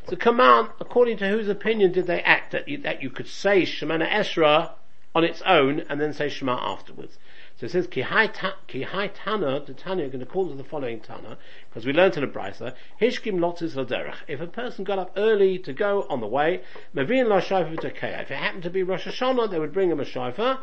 So 0.10 0.16
command, 0.16 0.70
according 0.80 1.18
to 1.18 1.30
whose 1.30 1.48
opinion 1.48 1.92
did 1.92 2.08
they 2.08 2.22
act 2.22 2.52
that 2.52 2.68
you, 2.68 2.78
that 2.80 3.04
you 3.04 3.10
could 3.10 3.28
say 3.28 3.64
Shemana 3.64 4.10
Esra 4.10 4.72
on 5.14 5.24
its 5.24 5.42
own 5.44 5.82
and 5.90 6.00
then 6.02 6.14
say 6.14 6.30
Shema 6.30 6.54
afterwards? 6.54 7.18
So 7.60 7.66
it 7.66 7.72
says 7.72 7.88
ki 7.88 8.02
hai 8.02 8.28
ta- 8.28 8.56
hai 8.72 9.08
Tana, 9.08 9.60
the 9.60 9.74
Tana 9.74 10.08
going 10.08 10.22
to 10.22 10.26
call 10.26 10.48
to 10.48 10.56
the 10.56 10.64
following 10.64 11.02
Tana, 11.02 11.38
because 11.70 11.86
we 11.86 11.92
learned 11.92 12.16
in 12.16 12.22
the 12.22 12.28
Brisa, 12.28 12.74
Hishkim 13.02 13.40
lotzis 13.40 13.76
l'derech. 13.76 14.16
If 14.30 14.40
a 14.40 14.48
person 14.48 14.86
got 14.86 14.98
up 14.98 15.12
early 15.18 15.60
to 15.60 15.74
go 15.74 16.08
on 16.10 16.22
the 16.22 16.28
way, 16.28 16.62
Mavin 16.96 17.28
la 17.28 17.42
v'tekeya. 17.42 18.22
If 18.22 18.32
it 18.32 18.38
happened 18.38 18.64
to 18.64 18.70
be 18.70 18.82
Rosh 18.82 19.06
Hashanah, 19.08 19.52
they 19.52 19.60
would 19.60 19.74
bring 19.74 19.92
him 19.92 20.00
a 20.00 20.06
shofar, 20.06 20.60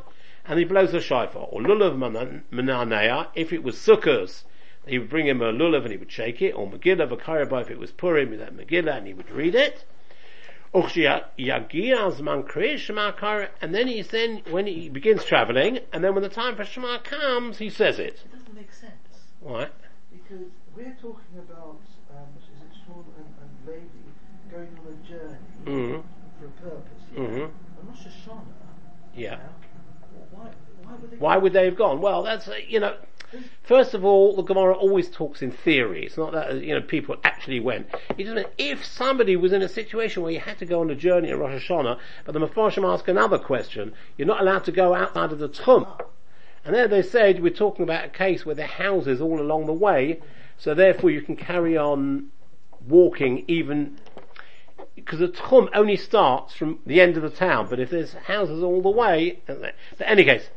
and 0.46 0.58
he 0.58 0.64
blows 0.64 0.94
a 0.94 1.02
shofar. 1.02 1.46
Or 1.50 1.60
lulav 1.60 1.98
manan- 1.98 2.44
mananea, 2.50 3.28
if 3.34 3.52
it 3.52 3.62
was 3.62 3.76
sukkahs, 3.76 4.44
he 4.86 4.98
would 4.98 5.10
bring 5.10 5.26
him 5.26 5.42
a 5.42 5.52
lulav 5.52 5.82
and 5.82 5.90
he 5.90 5.96
would 5.96 6.12
shake 6.12 6.40
it, 6.42 6.52
or 6.52 6.68
Megillah 6.70 7.08
v'karabah 7.08 7.62
if 7.62 7.70
it 7.70 7.78
was 7.78 7.90
Purim, 7.92 8.30
with 8.30 8.38
that 8.38 8.56
Megillah 8.56 8.98
and 8.98 9.06
he 9.06 9.14
would 9.14 9.30
read 9.30 9.54
it. 9.54 9.84
And 10.74 10.84
then 13.74 13.86
he's 13.86 14.08
then, 14.08 14.42
when 14.50 14.66
he 14.66 14.88
begins 14.88 15.24
travelling, 15.24 15.78
and 15.92 16.04
then 16.04 16.14
when 16.14 16.22
the 16.22 16.28
time 16.28 16.56
for 16.56 16.64
Shema 16.64 16.98
comes, 16.98 17.58
he 17.58 17.70
says 17.70 17.98
it. 17.98 18.22
It 18.24 18.32
doesn't 18.32 18.54
make 18.54 18.72
sense. 18.72 18.92
Right? 19.40 19.70
Because 20.12 20.46
we're 20.76 20.96
talking 21.00 21.38
about, 21.38 21.80
um, 22.10 22.26
is 22.36 22.60
it 22.60 22.76
Shmuel 22.86 23.04
and, 23.16 23.26
and 23.40 23.50
Levi 23.66 23.86
going 24.50 24.68
on 24.78 24.92
a 24.92 25.08
journey 25.08 25.36
Mm-hmm. 25.64 26.00
for 26.38 26.46
a 26.46 26.70
purpose. 26.70 27.02
Mm-hmm. 27.16 27.34
And 27.34 27.88
Rosh 27.88 28.06
Hashanah, 28.06 28.44
Yeah. 29.16 29.38
why, 30.30 30.50
why 30.82 30.94
would 30.94 31.10
they 31.10 31.16
Why 31.16 31.36
would 31.38 31.52
they 31.52 31.64
have 31.64 31.76
gone? 31.76 32.00
Well, 32.00 32.22
that's, 32.22 32.48
uh, 32.48 32.54
you 32.68 32.80
know, 32.80 32.96
first 33.62 33.94
of 33.94 34.04
all, 34.04 34.36
the 34.36 34.42
Gemara 34.42 34.74
always 34.74 35.10
talks 35.10 35.42
in 35.42 35.50
theory. 35.50 36.04
It's 36.06 36.16
not 36.16 36.32
that, 36.32 36.50
uh, 36.50 36.54
you 36.54 36.74
know, 36.74 36.80
people 36.80 37.16
actually 37.24 37.60
went. 37.60 37.88
It 38.16 38.24
doesn't, 38.24 38.48
if 38.58 38.84
somebody 38.84 39.36
was 39.36 39.52
in 39.52 39.62
a 39.62 39.68
situation 39.68 40.22
where 40.22 40.32
you 40.32 40.40
had 40.40 40.58
to 40.58 40.66
go 40.66 40.80
on 40.80 40.90
a 40.90 40.94
journey 40.94 41.30
at 41.30 41.38
Rosh 41.38 41.68
Hashanah, 41.68 41.98
but 42.24 42.32
the 42.32 42.40
Mepharshim 42.40 42.90
ask 42.90 43.08
another 43.08 43.38
question, 43.38 43.92
you're 44.16 44.28
not 44.28 44.40
allowed 44.40 44.64
to 44.64 44.72
go 44.72 44.94
outside 44.94 45.32
of 45.32 45.38
the 45.38 45.48
Tchum. 45.48 45.86
And 46.64 46.74
there 46.74 46.88
they 46.88 47.02
said, 47.02 47.42
we're 47.42 47.50
talking 47.50 47.84
about 47.84 48.04
a 48.04 48.08
case 48.08 48.44
where 48.44 48.54
there 48.54 48.66
are 48.66 48.68
houses 48.68 49.20
all 49.20 49.40
along 49.40 49.66
the 49.66 49.72
way, 49.72 50.20
so 50.58 50.74
therefore 50.74 51.10
you 51.10 51.22
can 51.22 51.36
carry 51.36 51.76
on 51.76 52.30
walking 52.88 53.44
even 53.46 53.98
because 54.94 55.18
the 55.18 55.28
tchum 55.28 55.68
only 55.74 55.96
starts 55.96 56.54
from 56.54 56.80
the 56.86 57.00
end 57.00 57.16
of 57.16 57.22
the 57.22 57.30
town, 57.30 57.66
but 57.68 57.78
if 57.78 57.90
there's 57.90 58.14
houses 58.14 58.62
all 58.62 58.82
the 58.82 58.90
way, 58.90 59.38
but 59.46 59.74
any 60.00 60.24
case, 60.24 60.48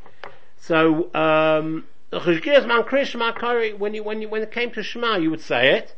so 0.58 1.14
um, 1.14 1.86
when 2.12 3.94
you 3.94 4.04
when 4.04 4.22
you 4.22 4.30
when 4.30 4.42
it 4.42 4.52
came 4.52 4.72
to 4.72 4.82
Shema, 4.82 5.18
you 5.18 5.30
would 5.30 5.42
say 5.42 5.76
it, 5.76 5.96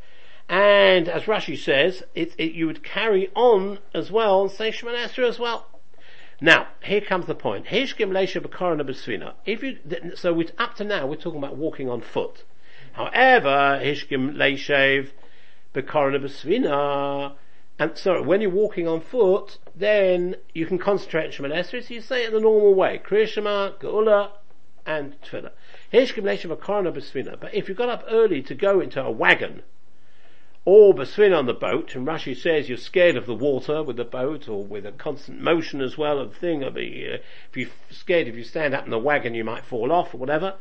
and 0.49 1.07
as 1.07 1.23
Rashi 1.23 1.57
says, 1.57 2.03
it, 2.13 2.33
it 2.37 2.51
you 2.51 2.67
would 2.67 2.83
carry 2.83 3.29
on 3.33 3.79
as 3.93 4.11
well 4.11 4.41
and 4.41 4.51
say 4.51 4.71
Shema 4.71 4.91
Esra 4.91 5.29
as 5.29 5.39
well. 5.39 5.67
Now, 6.41 6.67
here 6.83 6.99
comes 7.01 7.27
the 7.27 7.35
point. 7.35 7.67
If 7.69 7.99
you, 9.63 9.77
so 10.15 10.33
we 10.33 10.49
up 10.57 10.75
to 10.75 10.83
now 10.83 11.07
we're 11.07 11.15
talking 11.15 11.37
about 11.37 11.55
walking 11.55 11.87
on 11.87 12.01
foot. 12.01 12.43
However, 12.93 13.79
hishkim 13.81 14.33
leishav 14.35 15.11
b'korona 15.73 16.19
b'svina, 16.19 17.35
and 17.79 17.97
so 17.97 18.21
when 18.21 18.41
you're 18.41 18.49
walking 18.49 18.87
on 18.87 18.99
foot, 18.99 19.59
then 19.75 20.35
you 20.53 20.65
can 20.65 20.77
concentrate 20.77 21.25
on 21.25 21.31
Shema 21.31 21.49
Esra, 21.49 21.87
so 21.87 21.93
you 21.93 22.01
say 22.01 22.25
it 22.25 22.33
the 22.33 22.41
normal 22.41 22.73
way. 22.73 22.99
Kriya 23.01 23.27
Shema, 23.27 23.71
Geula, 23.79 24.31
and 24.99 25.21
Tefillah. 25.21 25.51
Hishkim 25.93 26.23
leisha 26.23 26.55
b'korona 26.55 26.91
b'svina. 26.91 27.39
But 27.39 27.53
if 27.53 27.69
you 27.69 27.75
got 27.75 27.89
up 27.89 28.05
early 28.09 28.41
to 28.43 28.55
go 28.55 28.79
into 28.79 29.01
a 29.01 29.11
wagon, 29.11 29.63
or 30.63 30.93
Basvin 30.93 31.35
on 31.35 31.47
the 31.47 31.53
boat, 31.53 31.95
and 31.95 32.05
Rashi 32.05 32.37
says 32.37 32.69
you're 32.69 32.77
scared 32.77 33.15
of 33.15 33.25
the 33.25 33.33
water 33.33 33.81
with 33.81 33.97
the 33.97 34.05
boat, 34.05 34.47
or 34.47 34.63
with 34.63 34.85
a 34.85 34.91
constant 34.91 35.41
motion 35.41 35.81
as 35.81 35.97
well 35.97 36.19
of 36.19 36.35
thing, 36.35 36.63
or 36.63 36.69
be, 36.69 37.09
uh, 37.11 37.17
if 37.49 37.57
you're 37.57 37.69
scared 37.89 38.27
if 38.27 38.35
you 38.35 38.43
stand 38.43 38.75
up 38.75 38.85
in 38.85 38.91
the 38.91 38.99
wagon 38.99 39.33
you 39.33 39.43
might 39.43 39.65
fall 39.65 39.91
off, 39.91 40.13
or 40.13 40.17
whatever. 40.17 40.55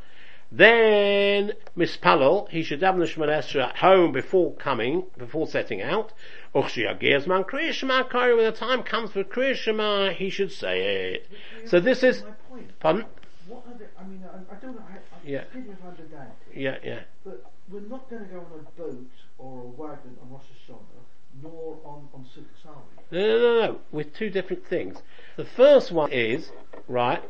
Then, 0.53 1.53
Mispalel, 1.77 2.49
he 2.49 2.65
should 2.65 2.83
have 2.83 2.99
the 2.99 3.05
Shemon 3.05 3.29
Esra 3.29 3.69
at 3.69 3.77
home 3.77 4.11
before 4.11 4.53
coming, 4.55 5.05
before 5.17 5.47
setting 5.47 5.81
out. 5.81 6.13
Uchshi 6.55 6.85
Agiersman 6.85 7.45
Kriya 7.49 7.73
Shema 7.73 8.03
Kari, 8.03 8.35
when 8.35 8.47
the 8.47 8.53
time 8.53 8.83
comes 8.83 9.13
for 9.13 9.23
Kriya 9.23 9.55
Shema, 9.55 10.11
he 10.11 10.29
should 10.29 10.51
say 10.51 11.13
it. 11.13 11.29
So 11.67 11.79
this 11.79 12.03
is, 12.03 12.25
my 12.25 12.31
point. 12.49 12.81
pardon? 12.81 13.05
What 13.51 13.67
are 13.67 13.77
the, 13.77 13.87
I 13.99 14.05
mean, 14.07 14.23
I, 14.25 14.55
I 14.55 14.57
don't 14.61 14.77
know. 14.77 14.85
I, 14.89 14.95
I 14.95 15.19
Yeah. 15.25 15.43
think 15.53 15.67
if 15.69 15.85
I 15.85 15.89
understand 15.89 16.31
it, 16.53 16.57
Yeah, 16.57 16.77
yeah. 16.85 17.01
but 17.25 17.51
we're 17.69 17.81
not 17.81 18.09
going 18.09 18.23
to 18.23 18.29
go 18.29 18.39
on 18.39 18.61
a 18.61 18.81
boat 18.81 19.11
or 19.39 19.61
a 19.63 19.67
wagon 19.67 20.17
on 20.23 20.31
Rosh 20.31 20.45
Hashanah, 20.69 21.03
nor 21.43 21.79
on 21.85 22.09
on 22.15 22.25
Sukkot 22.33 22.71
are 22.71 22.83
we? 23.11 23.19
No, 23.19 23.27
no, 23.27 23.39
no, 23.39 23.67
no, 23.67 23.81
with 23.91 24.15
two 24.15 24.31
different 24.31 24.67
things. 24.69 25.03
The 25.37 25.45
first 25.45 25.91
one 25.91 26.13
is, 26.13 26.53
right, 26.87 27.23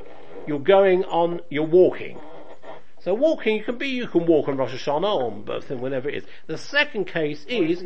you're 0.47 0.59
going 0.59 1.05
on, 1.05 1.41
you're 1.49 1.67
walking. 1.67 2.19
So 3.03 3.15
walking, 3.15 3.57
you 3.57 3.65
can 3.65 3.79
be, 3.79 3.89
you 3.89 4.07
can 4.07 4.27
walk 4.27 4.47
on 4.49 4.59
Rosh 4.59 4.75
Hashanah 4.75 5.17
or 5.17 5.31
on 5.33 5.43
birthday, 5.45 5.75
whenever 5.75 6.11
it 6.11 6.17
is. 6.17 6.25
The 6.49 6.59
second 6.59 7.07
case 7.07 7.47
is, 7.49 7.83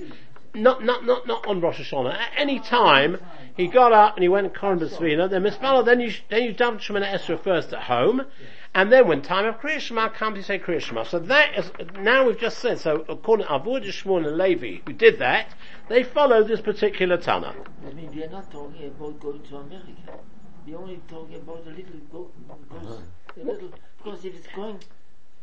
not, 0.54 0.84
not, 0.84 1.04
not, 1.04 1.26
not 1.26 1.46
on 1.46 1.60
Rosh 1.60 1.80
Hashanah. 1.80 2.14
At 2.14 2.30
any 2.36 2.60
time, 2.60 3.18
he 3.56 3.66
got 3.66 3.92
up 3.92 4.16
and 4.16 4.22
he 4.22 4.28
went 4.28 4.54
Koran 4.54 4.78
B'Svina, 4.78 5.28
then 5.28 5.42
Mispala, 5.42 5.84
then 5.84 6.00
you, 6.00 6.12
then 6.30 6.44
you 6.44 6.52
done 6.52 6.78
Shemana 6.78 7.12
Esra 7.12 7.42
first 7.42 7.72
at 7.72 7.82
home, 7.82 8.22
and 8.74 8.90
then 8.90 9.06
when 9.06 9.22
time 9.22 9.46
of 9.46 9.60
Kriya 9.60 9.78
Shema 9.78 10.08
comes, 10.08 10.36
you 10.36 10.42
say 10.42 10.58
Kriya 10.58 10.80
Shema. 10.80 11.04
So 11.04 11.18
that 11.20 11.58
is, 11.58 11.70
now 12.00 12.26
we've 12.26 12.38
just 12.38 12.58
said, 12.58 12.80
so 12.80 13.04
according 13.08 13.46
to 13.46 13.52
Avud 13.52 13.84
Shmuel 13.84 14.26
and 14.26 14.36
Levi, 14.36 14.80
who 14.86 14.92
did 14.92 15.18
that, 15.20 15.54
they 15.88 16.02
followed 16.02 16.48
this 16.48 16.60
particular 16.60 17.16
Tana. 17.16 17.54
I 17.86 17.92
mean, 17.92 18.10
we 18.14 18.24
are 18.24 18.30
not 18.30 18.50
talking 18.50 18.86
about 18.86 19.20
going 19.20 19.42
to 19.42 19.56
America. 19.56 20.18
We're 20.66 20.78
only 20.78 21.00
talking 21.08 21.36
about 21.36 21.66
a 21.66 21.70
little 21.70 22.00
go, 22.10 22.30
a 22.70 23.44
little, 23.44 23.70
because 23.98 24.24
if 24.24 24.34
it's 24.34 24.48
going, 24.54 24.80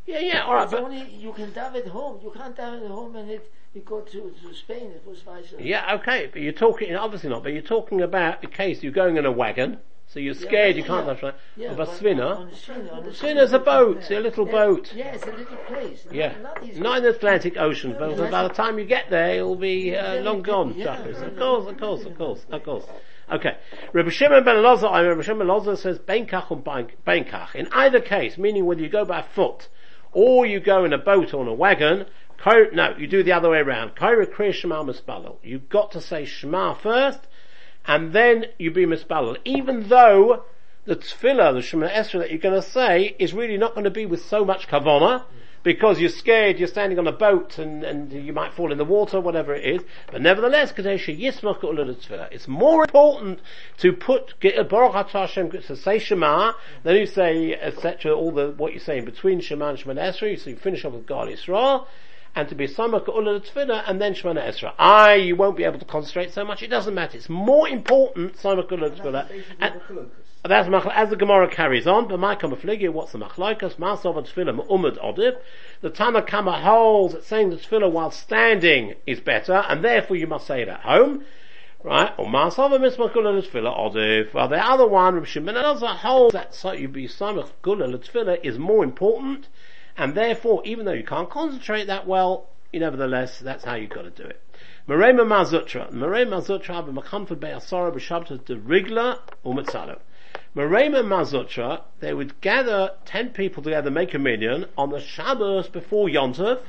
Yeah, 0.05 0.19
yeah, 0.19 0.45
alright, 0.45 0.63
it's 0.63 0.71
but, 0.73 0.83
only, 0.83 1.09
you 1.13 1.31
can 1.33 1.53
dive 1.53 1.75
at 1.75 1.87
home. 1.87 2.19
You 2.23 2.31
can't 2.31 2.55
dive 2.55 2.81
at 2.81 2.89
home 2.89 3.15
and 3.15 3.29
it, 3.29 3.51
you 3.73 3.81
go 3.81 4.01
to, 4.01 4.11
to 4.41 4.53
Spain, 4.53 4.91
it 4.91 5.03
was 5.05 5.21
vice. 5.21 5.53
Yeah, 5.59 5.95
okay, 5.95 6.29
but 6.31 6.41
you're 6.41 6.53
talking, 6.53 6.95
obviously 6.95 7.29
not, 7.29 7.43
but 7.43 7.53
you're 7.53 7.61
talking 7.61 8.01
about 8.01 8.41
the 8.41 8.47
case 8.47 8.81
you're 8.81 8.91
going 8.91 9.17
in 9.17 9.25
a 9.25 9.31
wagon, 9.31 9.77
so 10.07 10.19
you're 10.19 10.33
scared 10.33 10.75
you 10.75 10.83
can't 10.83 11.05
yeah. 11.05 11.13
touch 11.13 11.21
that. 11.21 11.35
Yeah, 11.55 11.71
Of 11.71 11.79
a 11.79 11.85
swinner, 11.85 12.51
a 12.51 12.55
swinner, 12.55 13.07
a 13.07 13.13
swinner's 13.13 13.53
a 13.53 13.59
boat, 13.59 14.09
a 14.09 14.19
little 14.19 14.45
Yeah, 14.45 14.51
boat. 14.51 14.93
Yeah, 14.93 15.05
it's 15.13 15.23
a 15.23 15.31
little 15.31 15.57
place. 15.67 16.03
Not- 16.05 16.15
Yeah, 16.15 16.37
Not, 16.41 16.77
not 16.77 16.97
in 16.97 17.03
the 17.03 17.09
Atlantic 17.11 17.57
Ocean, 17.57 17.91
Yeah, 17.91 17.97
but 17.99 18.31
by 18.31 18.43
the 18.43 18.49
time 18.53 18.79
you 18.79 18.85
get 18.85 19.09
there, 19.09 19.35
it'll 19.35 19.55
be 19.55 19.95
uh, 19.95 20.15
Yeah, 20.15 20.21
long 20.21 20.41
gone. 20.41 20.73
yeah, 20.75 20.97
Chuckers. 20.97 21.17
yeah. 21.19 21.27
Of 21.27 21.37
course, 21.37 21.67
of 21.67 21.77
course, 21.79 22.03
of 22.05 22.17
course, 22.17 22.45
of 22.49 22.63
course. 22.63 22.85
Okay, 23.31 23.55
Rabbi 23.93 24.09
Shimon 24.09 24.43
ben 24.43 24.55
Elazar, 24.57 24.91
I 24.91 25.01
mean, 25.01 25.09
Rabbi 25.11 25.21
Shimon 25.21 25.47
ben 25.47 25.55
Elazar 25.55 25.77
says 25.77 25.99
Benkach 25.99 26.51
and 26.51 26.65
Benkach. 27.05 27.55
In 27.55 27.69
either 27.71 28.01
case, 28.01 28.37
meaning 28.37 28.65
whether 28.65 28.81
you 28.81 28.89
go 28.89 29.05
by 29.05 29.21
foot 29.21 29.69
or 30.11 30.45
you 30.45 30.59
go 30.59 30.85
in 30.85 30.93
a 30.93 30.97
boat 30.97 31.33
or 31.33 31.41
in 31.41 31.47
a 31.47 31.53
wagon, 31.53 32.05
no, 32.45 32.95
you 32.97 33.07
do 33.07 33.23
the 33.23 33.33
other 33.33 33.49
way 33.49 33.59
around. 33.59 33.91
Shema. 34.51 34.83
You've 35.43 35.69
got 35.69 35.91
to 35.91 36.01
say 36.01 36.25
Shema 36.25 36.73
first, 36.73 37.19
and 37.85 38.13
then 38.13 38.45
you 38.57 38.71
be 38.71 38.85
Mispalel. 38.85 39.37
Even 39.45 39.87
though 39.89 40.43
the 40.85 40.95
tefillah, 40.95 41.53
the 41.53 41.61
Shema 41.61 41.87
Esra 41.87 42.19
that 42.19 42.31
you're 42.31 42.39
going 42.39 42.59
to 42.59 42.67
say 42.67 43.15
is 43.19 43.33
really 43.33 43.57
not 43.57 43.73
going 43.73 43.83
to 43.83 43.91
be 43.91 44.05
with 44.05 44.23
so 44.25 44.43
much 44.43 44.67
kavana, 44.67 45.23
because 45.63 45.99
you're 45.99 46.09
scared, 46.09 46.57
you're 46.59 46.67
standing 46.67 46.97
on 46.97 47.07
a 47.07 47.11
boat 47.11 47.57
and, 47.57 47.83
and 47.83 48.11
you 48.11 48.33
might 48.33 48.53
fall 48.53 48.71
in 48.71 48.77
the 48.77 48.85
water, 48.85 49.19
whatever 49.19 49.53
it 49.53 49.65
is. 49.65 49.81
But 50.11 50.21
nevertheless, 50.21 50.71
Kadesha 50.71 51.17
Yismach 51.19 51.61
Ula 51.63 51.85
Tefillah. 51.93 52.31
It's 52.31 52.47
more 52.47 52.83
important 52.83 53.39
to 53.77 53.93
put, 53.93 54.33
Baruch 54.39 55.09
Hashem, 55.09 55.51
to 55.51 55.75
say 55.75 55.99
Shema, 55.99 56.53
then 56.83 56.95
you 56.95 57.05
say, 57.05 57.53
etc., 57.53 58.13
all 58.13 58.31
the, 58.31 58.51
what 58.51 58.73
you 58.73 58.79
say 58.79 58.97
in 58.97 59.05
between 59.05 59.39
Shema 59.39 59.69
and 59.69 59.79
Shema 59.79 59.93
Esra, 59.93 60.39
so 60.39 60.49
you 60.49 60.55
finish 60.55 60.83
off 60.85 60.93
with 60.93 61.05
God 61.05 61.27
Yisrael, 61.27 61.87
and 62.35 62.47
to 62.49 62.55
be 62.55 62.67
Samach 62.67 63.07
Ula 63.07 63.41
Tefillah, 63.41 63.83
and 63.87 64.01
then 64.01 64.13
Shema 64.13 64.39
Esra. 64.41 64.73
I, 64.77 65.15
you 65.15 65.35
won't 65.35 65.57
be 65.57 65.63
able 65.63 65.79
to 65.79 65.85
concentrate 65.85 66.33
so 66.33 66.45
much, 66.45 66.63
it 66.63 66.67
doesn't 66.67 66.93
matter. 66.93 67.17
It's 67.17 67.29
more 67.29 67.67
important, 67.67 68.37
Samach 68.37 68.71
Ula 68.71 68.91
Tefillah. 68.91 70.09
That's 70.43 70.67
as 70.91 71.11
the 71.11 71.15
Gemara 71.15 71.47
carries 71.47 71.85
on, 71.85 72.07
but 72.07 72.19
my 72.19 72.35
kamafligya, 72.35 72.91
what's 72.91 73.11
the 73.11 73.19
machlaikas? 73.19 73.75
Masov 73.75 74.17
and 74.17 74.25
tefillah 74.25 74.67
umad 74.69 74.97
odiv. 74.97 75.37
The 75.81 75.91
Tana 75.91 76.23
Kama 76.23 76.59
holds 76.59 77.13
that 77.13 77.23
saying 77.25 77.51
the 77.51 77.57
tefillah 77.57 77.91
while 77.91 78.09
standing 78.09 78.95
is 79.05 79.19
better, 79.19 79.63
and 79.69 79.83
therefore 79.83 80.15
you 80.15 80.25
must 80.25 80.47
say 80.47 80.63
it 80.63 80.67
at 80.67 80.79
home. 80.79 81.25
Right? 81.83 82.11
Or 82.17 82.25
Masov 82.25 82.73
and 82.73 82.83
mismakula 82.83 83.47
tefillah 83.47 83.93
odiv. 83.93 84.33
Well, 84.33 84.47
the 84.47 84.57
other 84.57 84.87
one, 84.87 85.13
Rav 85.13 85.27
Shimon 85.27 85.53
Elazar 85.53 85.97
holds 85.97 86.33
that 86.33 86.55
so 86.55 86.71
you 86.71 86.87
be 86.87 87.07
samach 87.07 87.49
kula 87.63 87.95
tefillah 88.03 88.43
is 88.43 88.57
more 88.57 88.83
important, 88.83 89.47
and 89.97 90.15
therefore, 90.15 90.61
even 90.65 90.85
though 90.85 90.93
you 90.93 91.03
can't 91.03 91.29
concentrate 91.29 91.87
that 91.87 92.07
well, 92.07 92.49
you 92.71 92.79
nevertheless, 92.79 93.39
that's 93.39 93.65
how 93.65 93.75
you've 93.75 93.89
got 93.89 94.03
to 94.03 94.09
do 94.09 94.23
it. 94.23 94.41
Merema 94.87 95.23
Mazutra. 95.23 95.91
Merema 95.91 96.41
Mazutra 96.41 96.83
b'machamfad 96.87 97.39
be'asara 97.39 97.93
b'shabta 97.93 98.43
de 98.45 98.55
rigla 98.55 99.19
u'metzalo. 99.45 99.99
Merema 100.55 101.03
Mazutra, 101.03 101.81
they 101.99 102.13
would 102.13 102.39
gather 102.41 102.91
ten 103.05 103.29
people 103.29 103.63
together, 103.63 103.91
make 103.91 104.13
a 104.13 104.19
minyan, 104.19 104.65
on 104.77 104.89
the 104.89 104.99
Shabbos 104.99 105.67
before 105.67 106.07
Yontov, 106.07 106.61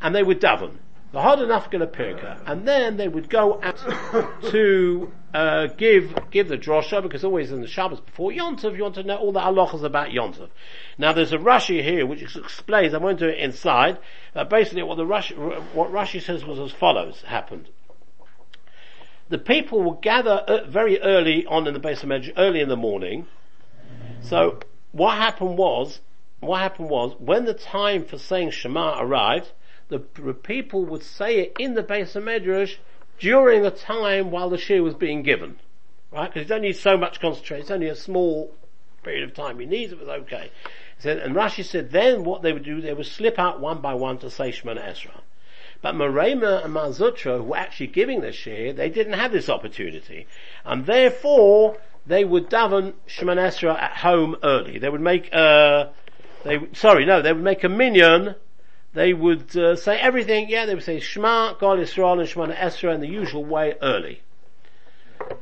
and 0.00 0.14
they 0.14 0.22
would 0.22 0.40
daven. 0.40 0.78
The 1.14 1.22
hard 1.22 1.38
enough 1.38 1.70
get 1.70 1.80
a 1.80 1.86
pirka, 1.86 2.42
and 2.44 2.66
then 2.66 2.96
they 2.96 3.06
would 3.06 3.30
go 3.30 3.62
out 3.62 3.76
to 4.50 5.12
uh, 5.32 5.68
give 5.68 6.12
give 6.32 6.48
the 6.48 6.58
drosha 6.58 7.00
because 7.00 7.22
always 7.22 7.52
in 7.52 7.60
the 7.60 7.68
Shabbos 7.68 8.00
before 8.00 8.32
Yontov 8.32 8.76
you 8.76 8.82
want 8.82 8.96
to 8.96 9.04
know 9.04 9.18
all 9.18 9.30
the 9.30 9.38
halachas 9.38 9.84
about 9.84 10.08
Yontov. 10.08 10.48
Now 10.98 11.12
there's 11.12 11.32
a 11.32 11.38
Rashi 11.38 11.84
here 11.84 12.04
which 12.04 12.20
explains. 12.20 12.94
I 12.94 12.98
won't 12.98 13.20
do 13.20 13.28
it 13.28 13.38
inside. 13.38 13.98
But 14.32 14.50
basically, 14.50 14.82
what 14.82 14.96
the 14.96 15.04
Rashi 15.04 15.36
what 15.72 15.92
Rashi 15.92 16.20
says 16.20 16.44
was 16.44 16.58
as 16.58 16.72
follows 16.72 17.22
happened. 17.22 17.68
The 19.28 19.38
people 19.38 19.84
would 19.84 20.02
gather 20.02 20.42
uh, 20.48 20.68
very 20.68 21.00
early 21.00 21.46
on 21.46 21.68
in 21.68 21.74
the 21.74 21.80
base 21.80 22.02
of 22.02 22.08
Medrash, 22.08 22.32
early 22.36 22.60
in 22.60 22.68
the 22.68 22.76
morning. 22.76 23.28
So 24.20 24.58
what 24.90 25.16
happened 25.16 25.58
was, 25.58 26.00
what 26.40 26.60
happened 26.60 26.90
was, 26.90 27.14
when 27.20 27.44
the 27.44 27.54
time 27.54 28.04
for 28.04 28.18
saying 28.18 28.50
Shema 28.50 29.00
arrived, 29.00 29.52
the 29.88 29.98
p- 29.98 30.32
people 30.32 30.84
would 30.84 31.02
say 31.02 31.38
it 31.38 31.56
in 31.58 31.74
the 31.74 31.82
base 31.82 32.16
of 32.16 32.24
Medrash 32.24 32.76
during 33.18 33.62
the 33.62 33.70
time 33.70 34.30
while 34.30 34.50
the 34.50 34.58
shir 34.58 34.82
was 34.82 34.94
being 34.94 35.22
given. 35.22 35.58
Right? 36.12 36.32
Because 36.32 36.42
it's 36.42 36.48
don't 36.48 36.74
so 36.74 36.96
much 36.96 37.20
concentration. 37.20 37.62
It's 37.62 37.70
only 37.70 37.88
a 37.88 37.96
small 37.96 38.54
period 39.02 39.24
of 39.24 39.34
time 39.34 39.58
he 39.58 39.66
needs, 39.66 39.92
It 39.92 40.00
was 40.00 40.08
okay. 40.08 40.50
So, 40.98 41.10
and 41.10 41.34
Rashi 41.34 41.64
said 41.64 41.90
then 41.90 42.24
what 42.24 42.42
they 42.42 42.52
would 42.52 42.64
do, 42.64 42.80
they 42.80 42.94
would 42.94 43.06
slip 43.06 43.38
out 43.38 43.60
one 43.60 43.80
by 43.80 43.94
one 43.94 44.18
to 44.18 44.30
say 44.30 44.50
Shemana 44.50 44.84
Esra. 44.88 45.20
But 45.82 45.94
Marema 45.94 46.64
and 46.64 46.74
Mazutra, 46.74 47.36
who 47.36 47.42
were 47.42 47.56
actually 47.56 47.88
giving 47.88 48.22
the 48.22 48.32
shir, 48.32 48.72
they 48.72 48.88
didn't 48.88 49.12
have 49.12 49.32
this 49.32 49.50
opportunity. 49.50 50.26
And 50.64 50.86
therefore, 50.86 51.76
they 52.06 52.24
would 52.24 52.48
daven 52.48 52.94
Shemana 53.06 53.48
Esra 53.48 53.78
at 53.80 53.98
home 53.98 54.36
early. 54.42 54.78
They 54.78 54.88
would 54.88 55.02
make, 55.02 55.28
uh, 55.32 55.88
they, 56.44 56.60
sorry, 56.72 57.04
no, 57.04 57.20
they 57.20 57.32
would 57.32 57.42
make 57.42 57.64
a 57.64 57.68
minyan 57.68 58.36
they 58.94 59.12
would 59.12 59.56
uh, 59.56 59.74
say 59.76 59.98
everything, 59.98 60.48
yeah, 60.48 60.66
they 60.66 60.74
would 60.74 60.84
say 60.84 61.00
Shema, 61.00 61.54
God 61.54 61.78
Yisrael, 61.78 62.20
and 62.20 62.28
Shemana 62.28 62.56
Esra 62.56 62.94
in 62.94 63.00
the 63.00 63.08
usual 63.08 63.44
way 63.44 63.74
early. 63.82 64.22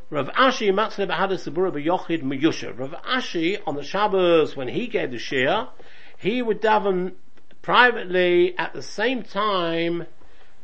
Rav 0.08 0.28
Ashi 0.28 0.72
Matzle 0.72 1.06
B'Hadas 1.06 1.48
Zebura 1.48 1.70
B'Yochid 1.70 2.22
Meyusha. 2.22 2.76
Rav 2.76 2.94
Ashi, 3.04 3.60
on 3.66 3.76
the 3.76 3.82
Shabbos, 3.82 4.56
when 4.56 4.68
he 4.68 4.86
gave 4.86 5.10
the 5.10 5.18
Shir, 5.18 5.68
he 6.16 6.40
would 6.40 6.62
daven 6.62 7.12
privately 7.60 8.56
at 8.56 8.72
the 8.72 8.82
same 8.82 9.22
time 9.22 10.06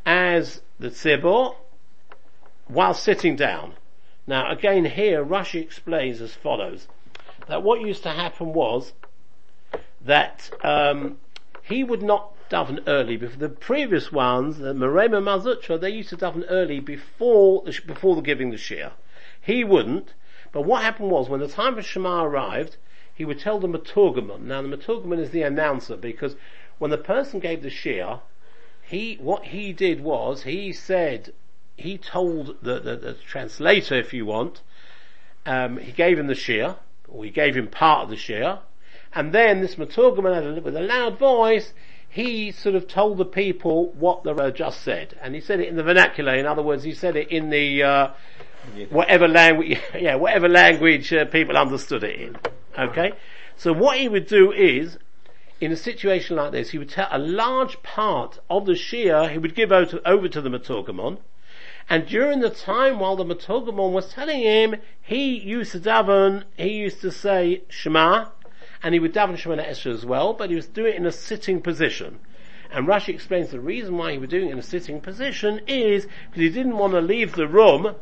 as 0.06 0.62
the 0.78 0.88
Tzibor, 0.88 1.56
while 2.68 2.94
sitting 2.94 3.36
down. 3.36 3.74
Now 4.26 4.50
again 4.50 4.86
here, 4.86 5.24
Rashi 5.24 5.60
explains 5.60 6.22
as 6.22 6.32
follows, 6.32 6.88
that 7.48 7.62
what 7.62 7.82
used 7.82 8.02
to 8.04 8.10
happen 8.10 8.54
was, 8.54 8.92
that, 10.04 10.50
um, 10.62 11.18
he 11.62 11.84
would 11.84 12.02
not 12.02 12.32
daven 12.50 12.82
early. 12.86 13.16
Before 13.16 13.38
the 13.38 13.48
previous 13.48 14.10
ones, 14.12 14.58
the 14.58 14.74
Merema 14.74 15.20
Mazutra, 15.20 15.80
they 15.80 15.90
used 15.90 16.10
to 16.10 16.16
daven 16.16 16.44
early 16.48 16.80
before 16.80 17.62
the, 17.64 17.78
before 17.86 18.16
the 18.16 18.22
giving 18.22 18.50
the 18.50 18.56
shir. 18.56 18.92
He 19.40 19.64
wouldn't, 19.64 20.14
but 20.52 20.62
what 20.62 20.82
happened 20.82 21.10
was 21.10 21.28
when 21.28 21.40
the 21.40 21.48
time 21.48 21.74
for 21.74 21.82
Shema 21.82 22.24
arrived, 22.24 22.76
he 23.14 23.24
would 23.24 23.38
tell 23.38 23.58
the 23.58 23.68
Maturgaman. 23.68 24.42
Now 24.42 24.62
the 24.62 24.76
Maturgaman 24.76 25.18
is 25.18 25.30
the 25.30 25.42
announcer 25.42 25.96
because 25.96 26.36
when 26.78 26.90
the 26.90 26.98
person 26.98 27.40
gave 27.40 27.62
the 27.62 27.70
shir, 27.70 28.20
he, 28.82 29.16
what 29.20 29.46
he 29.46 29.72
did 29.72 30.00
was, 30.00 30.44
he 30.44 30.72
said, 30.72 31.32
he 31.76 31.98
told 31.98 32.56
the, 32.62 32.80
the, 32.80 32.96
the 32.96 33.14
translator, 33.14 33.94
if 33.94 34.14
you 34.14 34.24
want, 34.26 34.62
um, 35.44 35.78
he 35.78 35.92
gave 35.92 36.18
him 36.18 36.26
the 36.26 36.34
shir, 36.34 36.76
or 37.08 37.24
he 37.24 37.30
gave 37.30 37.56
him 37.56 37.68
part 37.68 38.04
of 38.04 38.10
the 38.10 38.16
shir, 38.16 38.60
and 39.14 39.32
then 39.32 39.60
this 39.60 39.76
Maturgaman 39.76 40.34
had 40.34 40.44
a, 40.44 40.48
little 40.48 40.64
with 40.64 40.76
a 40.76 40.80
loud 40.80 41.18
voice, 41.18 41.72
he 42.08 42.50
sort 42.50 42.74
of 42.74 42.88
told 42.88 43.18
the 43.18 43.24
people 43.24 43.92
what 43.92 44.22
the 44.24 44.34
Rebbe 44.34 44.52
just 44.52 44.80
said, 44.80 45.16
and 45.22 45.34
he 45.34 45.40
said 45.40 45.60
it 45.60 45.68
in 45.68 45.76
the 45.76 45.82
vernacular. 45.82 46.34
In 46.34 46.46
other 46.46 46.62
words, 46.62 46.82
he 46.82 46.94
said 46.94 47.16
it 47.16 47.30
in 47.30 47.50
the 47.50 47.82
uh, 47.82 48.10
whatever 48.90 49.28
language, 49.28 49.78
yeah, 49.94 50.14
whatever 50.14 50.48
language 50.48 51.12
uh, 51.12 51.26
people 51.26 51.56
understood 51.56 52.04
it 52.04 52.20
in. 52.20 52.36
Okay, 52.78 53.12
so 53.56 53.72
what 53.72 53.98
he 53.98 54.08
would 54.08 54.26
do 54.26 54.52
is, 54.52 54.98
in 55.60 55.72
a 55.72 55.76
situation 55.76 56.36
like 56.36 56.52
this, 56.52 56.70
he 56.70 56.78
would 56.78 56.90
tell 56.90 57.08
a 57.10 57.18
large 57.18 57.82
part 57.82 58.38
of 58.48 58.64
the 58.64 58.72
Shia 58.72 59.30
he 59.30 59.38
would 59.38 59.54
give 59.54 59.70
over 59.70 59.90
to, 59.90 60.08
over 60.08 60.28
to 60.28 60.40
the 60.40 60.48
Maturgamon, 60.48 61.18
and 61.90 62.06
during 62.06 62.40
the 62.40 62.50
time 62.50 63.00
while 63.00 63.16
the 63.16 63.24
Maturgamon 63.24 63.92
was 63.92 64.12
telling 64.12 64.40
him, 64.40 64.76
he 65.00 65.38
used 65.38 65.72
to 65.72 65.80
daven, 65.80 66.44
he 66.56 66.68
used 66.68 67.00
to 67.00 67.10
say 67.10 67.62
Shema, 67.68 68.26
and 68.82 68.94
he 68.94 69.00
would 69.00 69.12
daven 69.12 69.36
Shemana 69.36 69.66
Esra 69.66 69.92
as 69.92 70.06
well, 70.06 70.34
but 70.34 70.50
he 70.50 70.56
was 70.56 70.66
doing 70.66 70.94
it 70.94 70.96
in 70.96 71.06
a 71.06 71.12
sitting 71.12 71.60
position. 71.60 72.18
And 72.70 72.86
Rashi 72.86 73.14
explains 73.14 73.50
the 73.50 73.60
reason 73.60 73.96
why 73.96 74.12
he 74.12 74.18
was 74.18 74.28
doing 74.28 74.48
it 74.48 74.52
in 74.52 74.58
a 74.58 74.62
sitting 74.62 75.00
position 75.00 75.60
is 75.66 76.06
because 76.30 76.42
he 76.42 76.50
didn't 76.50 76.76
want 76.76 76.92
to 76.92 77.00
leave 77.00 77.34
the 77.34 77.48
room, 77.48 77.94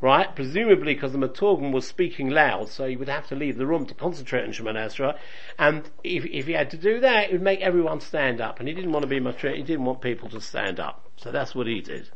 right? 0.00 0.34
Presumably 0.34 0.94
because 0.94 1.12
the 1.12 1.18
Maturgan 1.18 1.72
was 1.72 1.86
speaking 1.86 2.30
loud, 2.30 2.68
so 2.68 2.88
he 2.88 2.96
would 2.96 3.08
have 3.08 3.28
to 3.28 3.36
leave 3.36 3.56
the 3.56 3.66
room 3.66 3.86
to 3.86 3.94
concentrate 3.94 4.42
on 4.42 4.50
Shemana 4.50 4.86
Esra. 4.86 5.16
And 5.58 5.88
if, 6.02 6.24
if 6.24 6.46
he 6.46 6.52
had 6.52 6.70
to 6.70 6.76
do 6.76 7.00
that, 7.00 7.24
it 7.24 7.32
would 7.32 7.42
make 7.42 7.60
everyone 7.60 8.00
stand 8.00 8.40
up. 8.40 8.58
And 8.58 8.68
he 8.68 8.74
didn't 8.74 8.92
want 8.92 9.04
to 9.04 9.08
be 9.08 9.20
much, 9.20 9.42
he 9.42 9.62
didn't 9.62 9.84
want 9.84 10.00
people 10.00 10.28
to 10.30 10.40
stand 10.40 10.80
up. 10.80 11.08
So 11.16 11.30
that's 11.30 11.54
what 11.54 11.66
he 11.66 11.80
did. 11.80 12.10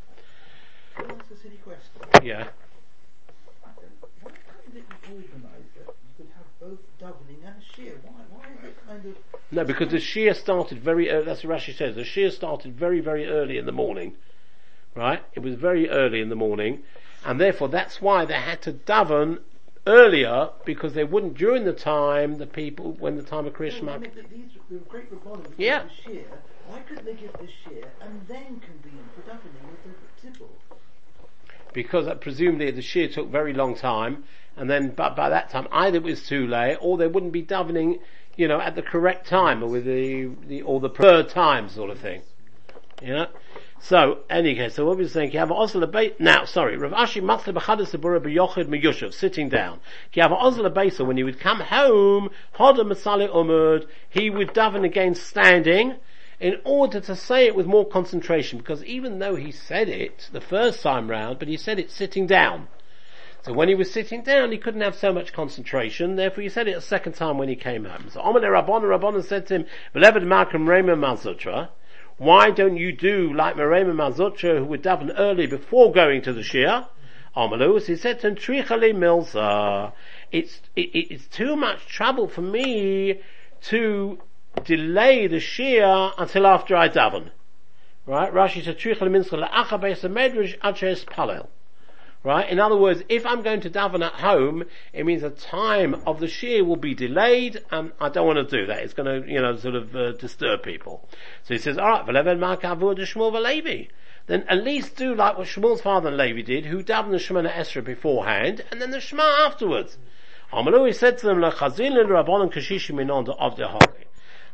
Can 0.97 1.11
I 1.11 1.14
ask 1.14 1.31
a 1.31 1.37
silly 1.37 1.61
question? 1.64 2.27
Yeah. 2.27 2.49
Davening 7.05 7.45
and 7.45 7.55
a 7.61 7.75
shear? 7.75 7.95
Why, 8.03 8.12
why 8.31 8.45
is 8.59 8.64
it 8.64 8.87
kind 8.87 9.05
of... 9.05 9.17
No, 9.51 9.64
because 9.64 9.90
the 9.90 9.99
Shia 9.99 10.35
started 10.35 10.79
very 10.79 11.11
early, 11.11 11.25
that's 11.25 11.45
what 11.45 11.59
Rashi 11.59 11.77
says, 11.77 11.95
the 11.95 12.03
Shia 12.03 12.33
started 12.33 12.75
very, 12.75 13.01
very 13.01 13.27
early 13.27 13.59
in 13.59 13.67
the 13.67 13.73
morning. 13.73 14.14
Right? 14.95 15.23
It 15.35 15.40
was 15.40 15.55
very 15.57 15.88
early 15.88 16.21
in 16.21 16.29
the 16.29 16.37
morning, 16.37 16.83
and 17.25 17.40
therefore 17.40 17.69
that's 17.69 18.01
why 18.01 18.25
they 18.25 18.35
had 18.35 18.62
to 18.62 18.73
daven 18.73 19.40
earlier, 19.87 20.51
because 20.64 20.95
they 20.95 21.05
wouldn't 21.05 21.35
during 21.37 21.64
the 21.64 21.73
time, 21.73 22.38
the 22.38 22.47
people, 22.47 22.93
when 22.93 23.17
the 23.17 23.23
time 23.23 23.47
of 23.47 23.59
No, 23.59 23.67
I 23.67 23.99
mean, 23.99 24.11
the, 24.14 24.23
these, 24.23 24.51
the 24.71 24.79
great 24.88 25.12
Rabbanim 25.12 25.53
Yeah. 25.59 25.85
shear, 26.05 26.25
why 26.69 26.79
couldn't 26.81 27.05
they 27.05 27.14
give 27.14 27.33
the 27.35 27.49
shear 27.64 27.85
and 28.01 28.21
then 28.27 28.61
convene 28.61 29.05
for 29.14 29.23
davening 29.29 29.69
with 29.71 29.85
the 29.85 30.31
tibble? 30.31 30.51
Because 31.75 32.07
uh, 32.07 32.15
presumably 32.15 32.71
the 32.71 32.81
shear 32.81 33.09
took 33.09 33.29
very 33.29 33.53
long 33.53 33.75
time, 33.75 34.25
and 34.57 34.71
then 34.71 34.95
but 34.97 35.15
by 35.15 35.29
that 35.29 35.51
time 35.51 35.69
either 35.71 35.99
it 35.99 36.05
was 36.05 36.27
too 36.27 36.47
late, 36.47 36.79
or 36.81 36.97
they 36.97 37.07
wouldn't 37.07 37.33
be 37.33 37.43
davening, 37.43 37.99
you 38.37 38.49
know, 38.49 38.61
at 38.61 38.75
the 38.75 38.83
correct 38.83 39.27
time, 39.27 39.63
or 39.63 39.69
with 39.69 39.85
the, 39.85 40.31
the 40.47 40.63
or 40.63 40.81
the 40.81 40.89
preferred 40.89 41.29
time 41.29 41.69
sort 41.69 41.91
of 41.91 41.99
thing. 41.99 42.23
You 43.03 43.15
know? 43.15 43.27
So, 43.81 44.21
any 44.31 44.55
case, 44.55 44.77
so 44.77 44.87
what 44.87 44.97
we're 44.97 45.09
saying, 45.09 45.33
Kiava 45.33 45.51
Osla 45.51 45.87
Beis, 45.91 46.19
now, 46.19 46.47
sorry, 46.47 46.79
Rav 46.79 46.93
Ashi 46.93 47.21
Matzle 47.21 47.53
B'chadis 47.53 49.13
sitting 49.13 49.51
down. 49.51 49.81
Kiava 50.15 50.41
Osla 50.41 50.73
Beisa, 50.73 51.07
when 51.07 51.19
he 51.19 51.23
would 51.23 51.39
come 51.39 51.61
home, 51.61 52.31
Hoda 52.55 52.81
Masali 52.81 53.29
Umud, 53.29 53.87
he 54.09 54.31
would 54.31 54.55
daven 54.55 54.87
again 54.87 55.15
standing, 55.15 55.97
in 56.40 56.61
order 56.64 57.01
to 57.01 57.16
say 57.16 57.47
it 57.47 57.55
with 57.55 57.66
more 57.66 57.87
concentration, 57.87 58.59
because 58.59 58.85
even 58.85 59.18
though 59.18 59.37
he 59.37 59.51
said 59.51 59.88
it 59.88 60.29
the 60.33 60.40
first 60.40 60.83
time 60.83 61.11
round, 61.11 61.38
but 61.38 61.49
he 61.49 61.57
said 61.57 61.79
it 61.79 61.90
sitting 61.90 62.27
down. 62.27 62.68
So 63.42 63.53
when 63.53 63.68
he 63.68 63.75
was 63.75 63.92
sitting 63.92 64.23
down, 64.23 64.53
he 64.53 64.59
couldn't 64.59 64.81
have 64.81 64.97
so 64.97 65.12
much 65.12 65.33
concentration, 65.33 66.16
therefore 66.16 66.42
he 66.42 66.49
said 66.49 66.66
it 66.66 66.77
a 66.77 66.81
second 66.81 67.12
time 67.12 67.37
when 67.38 67.49
he 67.49 67.57
came 67.57 67.85
home. 67.85 68.09
So 68.11 68.20
Omar 68.23 68.51
Rabbon, 68.51 68.83
Rabbon 68.83 69.23
said 69.23 69.47
to 69.49 69.55
him, 69.55 69.66
Velevad 69.94 70.25
Malcolm 70.25 70.68
Rema 70.68 70.97
Mazutra, 70.97 71.68
why 72.16 72.51
don't 72.51 72.77
you 72.77 72.92
do 72.92 73.33
like 73.33 73.57
Merema 73.57 73.92
Mazutra 73.92 74.59
who 74.59 74.64
would 74.66 74.83
daven 74.83 75.12
early 75.18 75.47
before 75.47 75.92
going 75.92 76.23
to 76.23 76.33
the 76.33 76.42
Shia? 76.42 76.87
Omalus, 77.37 77.87
he 77.87 77.97
said 77.97 78.20
to 78.20 78.29
him, 78.29 78.37
Trichali 78.37 78.94
Milza, 78.94 79.92
it's, 80.31 80.61
it, 80.77 80.90
it's 80.94 81.27
too 81.27 81.57
much 81.57 81.87
trouble 81.87 82.29
for 82.29 82.42
me 82.42 83.20
to 83.62 84.18
delay 84.62 85.27
the 85.27 85.37
Shia 85.37 86.12
until 86.19 86.47
after 86.47 86.77
I 86.77 86.88
daven. 86.88 87.31
Right? 88.07 88.33
Rashi 88.33 88.64
said, 88.64 88.79
Trichali 88.79 89.09
Milza 89.09 89.49
la'acha 89.49 89.81
beis 89.81 90.01
medrash 90.03 90.57
aches 90.62 91.05
palel. 91.05 91.49
Right? 92.23 92.49
In 92.49 92.59
other 92.59 92.77
words, 92.77 93.03
if 93.09 93.27
I'm 93.27 93.43
going 93.43 93.61
to 93.62 93.71
daven 93.71 94.05
at 94.05 94.14
home, 94.14 94.64
it 94.93 95.05
means 95.05 95.23
the 95.23 95.31
time 95.31 96.03
of 96.07 96.21
the 96.21 96.29
shear 96.29 96.64
will 96.64 96.77
be 96.77 96.95
delayed, 96.95 97.62
and 97.71 97.93
I 98.01 98.09
don't 98.09 98.27
want 98.27 98.49
to 98.49 98.59
do 98.59 98.67
that. 98.67 98.83
It's 98.83 98.95
going 98.95 99.23
to, 99.23 99.31
you 99.31 99.40
know, 99.43 99.57
sort 99.57 99.75
of 99.75 99.95
uh, 99.95 100.12
disturb 100.12 100.62
people. 100.62 101.07
So 101.45 101.55
he 101.55 101.59
says, 101.59 101.77
Shmuel 101.77 103.33
v'Levi. 103.33 103.88
Then 104.27 104.45
at 104.49 104.64
least 104.64 104.97
do 104.97 105.14
like 105.14 105.37
what 105.37 105.47
Shmuel's 105.47 105.83
father 105.83 106.09
and 106.09 106.17
Levi 106.17 106.40
did, 106.40 106.64
who 106.64 106.83
davened 106.83 107.11
the 107.11 107.19
Shemana 107.19 107.53
Esra 107.53 107.85
beforehand, 107.85 108.64
and 108.71 108.81
then 108.81 108.90
the 108.90 109.01
Shema 109.01 109.23
afterwards. 109.23 109.99
Amalu, 110.51 110.87
he 110.87 110.93
said 110.95 111.19
to 111.19 111.27
them, 111.27 111.45
of 111.45 111.57
the. 113.57 113.81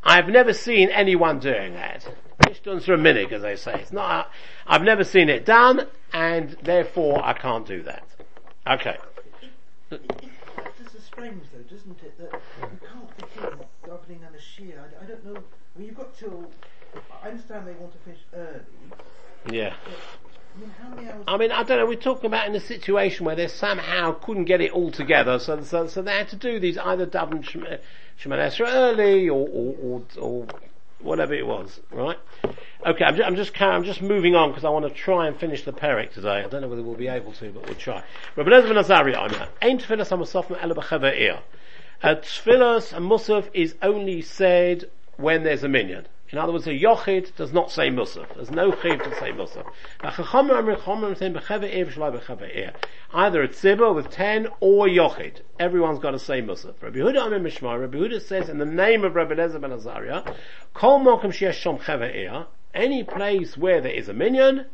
I've 0.02 0.28
never 0.28 0.52
seen 0.52 0.88
anyone 0.90 1.38
doing 1.38 1.74
that. 1.74 2.06
Mishnah's 2.46 2.86
for 2.86 2.94
a 2.94 2.98
minute, 2.98 3.32
as 3.32 3.42
they 3.42 3.56
say. 3.56 3.74
It's 3.80 3.92
not, 3.92 4.30
I've 4.66 4.82
never 4.82 5.04
seen 5.04 5.28
it 5.28 5.44
done, 5.44 5.86
and 6.12 6.56
therefore 6.62 7.22
I 7.24 7.34
can't 7.34 7.66
do 7.66 7.82
that. 7.82 8.04
Okay. 8.66 8.96
Just 9.90 10.94
is 10.94 11.04
strange 11.04 11.42
though, 11.52 11.62
doesn't 11.74 12.02
it, 12.02 12.16
that 12.18 12.40
you 12.60 12.78
can't 12.92 13.16
begin 13.16 13.52
in 13.52 13.90
davening 13.90 14.26
and 14.26 14.34
a 14.34 14.40
shear. 14.40 14.82
I, 15.00 15.04
I 15.04 15.06
don't 15.06 15.24
know, 15.24 15.36
I 15.36 15.78
mean 15.78 15.88
you've 15.88 15.96
got 15.96 16.16
till, 16.16 16.50
I 17.22 17.28
understand 17.28 17.66
they 17.66 17.72
want 17.72 17.92
to 17.92 17.98
finish 17.98 18.20
early, 18.34 18.60
Yeah. 19.50 19.74
I 21.26 21.36
mean. 21.36 21.52
I 21.52 21.62
don't 21.62 21.78
know, 21.78 21.86
we're 21.86 21.96
talking 21.96 22.26
about 22.26 22.48
in 22.48 22.54
a 22.54 22.60
situation 22.60 23.26
where 23.26 23.36
they 23.36 23.48
somehow 23.48 24.12
couldn't 24.12 24.44
get 24.44 24.60
it 24.60 24.72
all 24.72 24.90
together, 24.90 25.38
so, 25.38 25.62
so, 25.62 25.86
so 25.86 26.02
they 26.02 26.12
had 26.12 26.28
to 26.28 26.36
do 26.36 26.60
these 26.60 26.78
either 26.78 27.08
Shema 27.42 27.78
Shema 28.16 28.50
early, 28.60 29.28
or, 29.28 29.48
or, 29.48 29.74
or, 29.82 30.02
or 30.18 30.46
whatever 31.00 31.34
it 31.34 31.46
was, 31.46 31.80
right? 31.90 32.18
Okay, 32.86 33.04
I'm 33.04 33.16
just, 33.16 33.26
I'm 33.26 33.36
just, 33.36 33.62
I'm 33.62 33.84
just 33.84 34.02
moving 34.02 34.34
on 34.34 34.50
because 34.50 34.64
I 34.64 34.70
want 34.70 34.86
to 34.86 34.94
try 34.94 35.26
and 35.26 35.36
finish 35.36 35.64
the 35.64 35.72
Perek 35.72 36.12
today. 36.12 36.42
I 36.44 36.48
don't 36.48 36.62
know 36.62 36.68
whether 36.68 36.82
we'll 36.82 36.94
be 36.94 37.08
able 37.08 37.32
to, 37.32 37.50
but 37.52 37.66
we'll 37.66 37.74
try. 37.74 38.02
Rabbi 38.36 38.50
Elazar 38.50 38.68
ben 38.68 38.78
Azariah, 38.78 39.18
I'm 39.18 39.30
here. 39.30 39.48
Ein 39.62 39.78
tefillas 39.78 40.10
hamusaf 40.10 40.50
ela 40.62 41.40
A 42.02 42.16
tefillas 42.16 42.92
and 42.94 43.10
musaf 43.10 43.48
is 43.52 43.74
only 43.82 44.22
said 44.22 44.90
when 45.16 45.42
there's 45.42 45.62
a 45.62 45.68
minion. 45.68 46.06
In 46.32 46.38
other 46.38 46.52
words, 46.52 46.66
a 46.66 46.70
yochid 46.70 47.34
does 47.34 47.52
not 47.52 47.72
say 47.72 47.90
musaf. 47.90 48.34
There's 48.34 48.50
no 48.50 48.70
chiv 48.70 49.02
to 49.02 49.14
say 49.16 49.32
musaf. 49.32 49.66
Either 53.12 53.42
a 53.42 53.48
tzibah 53.48 53.94
with 53.94 54.10
ten 54.10 54.48
or 54.60 54.86
yochid. 54.86 55.40
Everyone's 55.58 55.98
got 55.98 56.12
to 56.12 56.18
say 56.20 56.40
musaf. 56.40 56.80
Rabbi 56.80 56.98
Yehuda 56.98 57.26
Amir 57.26 57.40
Mishmar, 57.40 57.80
Rabbi 57.80 57.98
Yehuda 57.98 58.22
says 58.22 58.48
in 58.48 58.58
the 58.58 58.64
name 58.64 59.04
of 59.04 59.16
Rabbi 59.16 59.34
Elazar 59.34 59.60
ben 59.60 59.72
Azariah, 59.72 60.36
kol 60.72 61.00
mokum 61.00 61.32
shom 61.32 62.46
any 62.72 63.02
place 63.02 63.56
where 63.56 63.80
there 63.80 63.92
is 63.92 64.08
a 64.08 64.12
minion, 64.12 64.66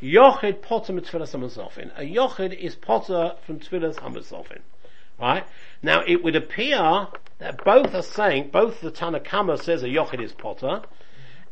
yochid 0.00 0.62
potter 0.62 0.94
mit 0.94 1.04
hamusafin. 1.04 1.90
A 1.98 2.02
yochid 2.02 2.58
is 2.58 2.74
potter 2.74 3.34
from 3.44 3.60
tefillas 3.60 3.96
hamusafin. 3.96 4.60
Right? 5.18 5.46
Now 5.82 6.02
it 6.06 6.22
would 6.22 6.36
appear 6.36 7.08
that 7.38 7.64
both 7.64 7.94
are 7.94 8.02
saying, 8.02 8.50
both 8.52 8.80
the 8.80 8.90
Tanakama 8.90 9.58
says 9.58 9.82
a 9.82 9.88
Yochid 9.88 10.22
is 10.22 10.32
Potter, 10.32 10.82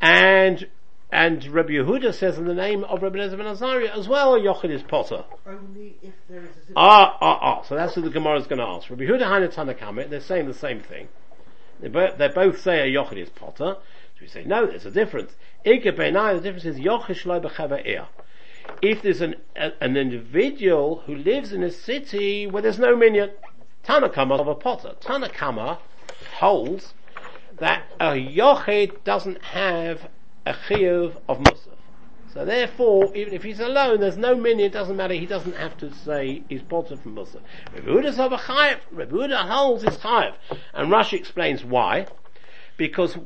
and, 0.00 0.66
and 1.12 1.44
Rabbi 1.46 1.70
Yehuda 1.70 2.14
says 2.14 2.38
in 2.38 2.46
the 2.46 2.54
name 2.54 2.84
of 2.84 3.02
Rabbi 3.02 3.18
Elazar 3.18 3.38
ben 3.38 3.46
Azariah 3.46 3.96
as 3.96 4.08
well, 4.08 4.34
a 4.34 4.40
Yochid 4.40 4.70
is 4.70 4.82
Potter. 4.82 5.24
Only 5.46 5.96
if 6.02 6.14
there 6.28 6.42
is 6.42 6.70
a... 6.70 6.72
Ah, 6.76 7.16
ah, 7.20 7.38
ah. 7.40 7.62
So 7.62 7.74
that's 7.74 7.96
what 7.96 8.04
the 8.04 8.10
Gemara 8.10 8.38
is 8.38 8.46
going 8.46 8.58
to 8.58 8.64
ask. 8.64 8.88
Rabbi 8.88 9.04
Yehuda 9.04 9.22
and 9.22 9.52
Tanakama, 9.52 10.08
they're 10.08 10.20
saying 10.20 10.46
the 10.46 10.54
same 10.54 10.80
thing. 10.80 11.08
They 11.80 11.88
both, 11.88 12.18
they 12.18 12.28
both 12.28 12.60
say 12.60 12.80
a 12.80 12.86
Yochid 12.86 13.18
is 13.18 13.30
Potter. 13.30 13.76
So 13.76 14.20
we 14.20 14.28
say, 14.28 14.44
no, 14.44 14.66
there's 14.66 14.86
a 14.86 14.90
difference. 14.90 15.32
Ike 15.66 15.84
Beinai, 15.84 16.36
the 16.36 16.40
difference 16.40 16.64
is 16.64 16.78
Yochid 16.78 17.22
Shloi 17.22 17.42
B'Chava 17.42 18.06
If 18.80 19.02
there's 19.02 19.20
an, 19.20 19.36
a, 19.56 19.72
an 19.80 19.96
individual 19.96 21.02
who 21.06 21.14
lives 21.14 21.52
in 21.52 21.62
a 21.62 21.70
city 21.70 22.46
where 22.46 22.62
there's 22.62 22.78
no 22.78 22.96
minion, 22.96 23.30
Tanakama 23.86 24.40
of 24.40 24.48
a 24.48 24.54
potter. 24.54 24.94
Tanakama 25.00 25.78
holds 26.38 26.94
that 27.58 27.84
a 28.00 28.12
yochid 28.12 29.04
doesn't 29.04 29.42
have 29.42 30.08
a 30.46 30.52
chiyuv 30.52 31.16
of 31.28 31.38
musaf. 31.38 31.68
So 32.32 32.44
therefore, 32.44 33.14
even 33.14 33.32
if 33.32 33.44
he's 33.44 33.60
alone, 33.60 34.00
there's 34.00 34.16
no 34.16 34.34
minion, 34.34 34.66
it 34.66 34.72
doesn't 34.72 34.96
matter, 34.96 35.14
he 35.14 35.26
doesn't 35.26 35.54
have 35.54 35.78
to 35.78 35.94
say 35.94 36.42
he's 36.48 36.62
potter 36.62 36.96
from 36.96 37.14
musaf. 37.14 37.40
Rebuda's 37.76 38.18
of 38.18 38.32
a 38.32 38.38
chayiv, 38.38 38.80
Rebuda 38.92 39.48
holds 39.48 39.84
his 39.84 39.96
chayiv. 39.98 40.34
And 40.72 40.90
Rashi 40.90 41.12
explains 41.12 41.64
why. 41.64 42.06
Because 42.76 43.16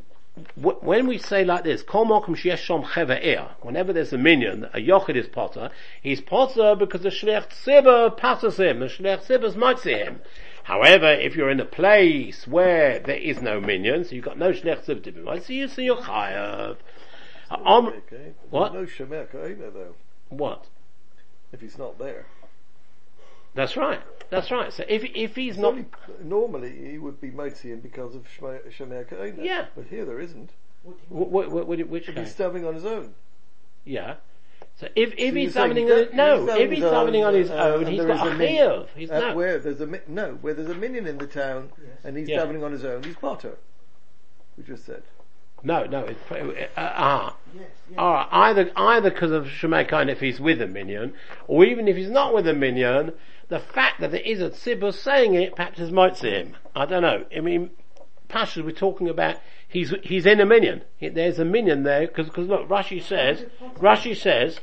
w- 0.60 0.78
when 0.80 1.06
we 1.06 1.16
say 1.16 1.44
like 1.44 1.64
this, 1.64 1.82
whenever 1.82 3.92
there's 3.94 4.12
a 4.12 4.18
minion, 4.18 4.64
a 4.74 4.78
yochid 4.78 5.16
is 5.16 5.28
potter, 5.28 5.70
he's 6.02 6.20
potter 6.20 6.76
because 6.76 7.00
the 7.00 7.08
shlech 7.08 7.48
tzibah 7.48 8.14
passes 8.14 8.58
him, 8.58 8.80
the 8.80 8.86
shlech 8.86 9.26
tzibah 9.26 9.56
might 9.56 9.78
see 9.78 9.94
him. 9.94 10.20
However, 10.68 11.10
if 11.14 11.34
you're 11.34 11.48
in 11.48 11.60
a 11.60 11.64
place 11.64 12.46
where 12.46 12.98
there 12.98 13.16
is 13.16 13.40
no 13.40 13.58
minion, 13.58 14.04
so 14.04 14.14
you've 14.14 14.24
got 14.26 14.36
no 14.36 14.52
shliach 14.52 14.84
tzibur 14.84 15.02
to 15.04 15.12
be 15.12 15.20
made, 15.22 15.48
you, 15.48 15.66
so 15.66 15.80
you're 15.80 15.96
chayav. 15.96 16.76
Um, 17.50 17.86
Okay. 17.86 18.34
what? 18.50 18.74
No 18.74 18.82
Shemer 18.84 19.26
Kahina 19.32 19.72
though, 19.72 19.94
what? 20.28 20.66
if 21.52 21.62
he's 21.62 21.78
not 21.78 21.98
there. 21.98 22.26
That's 23.54 23.78
right. 23.78 24.02
That's 24.28 24.50
right. 24.50 24.70
So 24.70 24.84
if 24.86 25.04
if 25.04 25.34
he's 25.34 25.54
It's 25.54 25.58
not, 25.58 25.72
only- 25.72 25.86
normally 26.22 26.90
he 26.90 26.98
would 26.98 27.18
be 27.18 27.30
Motzian 27.30 27.82
because 27.82 28.14
of 28.14 28.28
Shema- 28.28 28.58
Shemer 28.68 29.42
Yeah. 29.42 29.68
But 29.74 29.86
here 29.86 30.04
there 30.04 30.20
isn't. 30.20 30.50
What 30.82 30.96
do 30.98 31.16
you 31.16 31.26
wh- 31.26 31.46
wh- 31.50 31.64
wh- 31.86 31.90
which 31.90 32.06
He's 32.06 32.14
case? 32.14 32.32
stabbing 32.32 32.66
on 32.66 32.74
his 32.74 32.84
own. 32.84 33.14
Yeah. 33.86 34.16
So 34.80 34.86
if 34.94 35.12
if 35.18 35.30
So 35.30 35.34
he's 35.34 35.34
you're 35.36 35.50
saying 35.50 35.86
that- 35.88 36.10
on 36.10 36.16
no, 36.16 36.46
he's 36.46 36.54
if 36.64 36.70
he's 36.70 36.84
davening 36.84 37.26
on 37.26 37.34
his 37.34 37.50
uh, 37.50 37.54
own, 37.54 37.80
and 37.80 37.88
he's 37.88 37.98
there 37.98 38.06
got 38.08 38.26
is 38.28 38.32
a 38.32 38.36
min- 38.36 38.48
chiyuv. 38.56 38.86
He's 38.94 39.10
uh, 39.10 39.20
no. 39.20 39.34
Where 39.34 39.58
there's 39.58 39.80
a 39.80 39.86
mi- 39.86 39.98
no, 40.06 40.38
where 40.40 40.54
there's 40.54 40.70
a 40.70 40.74
minion 40.74 41.06
in 41.08 41.18
the 41.18 41.26
town, 41.26 41.70
Yes. 41.82 42.04
and 42.04 42.16
he's 42.16 42.28
Yeah. 42.28 42.44
davening 42.44 42.64
on 42.64 42.70
his 42.72 42.84
own. 42.84 43.02
He's 43.02 43.16
Potter. 43.16 43.56
We 44.56 44.62
just 44.64 44.86
said. 44.86 45.02
No, 45.64 45.84
no. 45.86 46.04
It's, 46.04 46.20
uh, 46.30 46.64
ah, 46.76 47.36
Yes, 47.52 47.64
yes. 47.90 47.98
all 47.98 48.12
right. 48.12 48.28
Either 48.30 48.70
either 48.76 49.10
because 49.10 49.32
of 49.32 49.46
Shemekain 49.46 50.08
if 50.08 50.20
he's 50.20 50.38
with 50.38 50.62
a 50.62 50.68
minion, 50.68 51.14
or 51.48 51.64
even 51.64 51.88
if 51.88 51.96
he's 51.96 52.10
not 52.10 52.32
with 52.32 52.46
a 52.46 52.54
minion, 52.54 53.12
the 53.48 53.58
fact 53.58 54.00
that 54.00 54.12
there 54.12 54.20
is 54.20 54.40
a 54.40 54.50
tzibur 54.50 54.94
saying 54.94 55.34
it 55.34 55.56
perhaps 55.56 55.80
is 55.80 55.90
might 55.90 56.16
see 56.16 56.30
him. 56.30 56.54
I 56.76 56.86
don't 56.86 57.02
know. 57.02 57.24
I 57.36 57.40
mean, 57.40 57.70
Pashas 58.28 58.64
we're 58.64 58.70
talking 58.70 59.08
about. 59.08 59.36
He's 59.66 59.92
he's 60.04 60.24
in 60.24 60.38
a 60.40 60.46
minion. 60.46 60.82
He- 60.98 61.08
There's 61.08 61.40
a 61.40 61.44
minion 61.44 61.82
there 61.82 62.06
because 62.06 62.28
look, 62.38 62.68
Rashi 62.68 63.02
says 63.02 63.44
Rashi 63.78 64.14
says. 64.16 64.60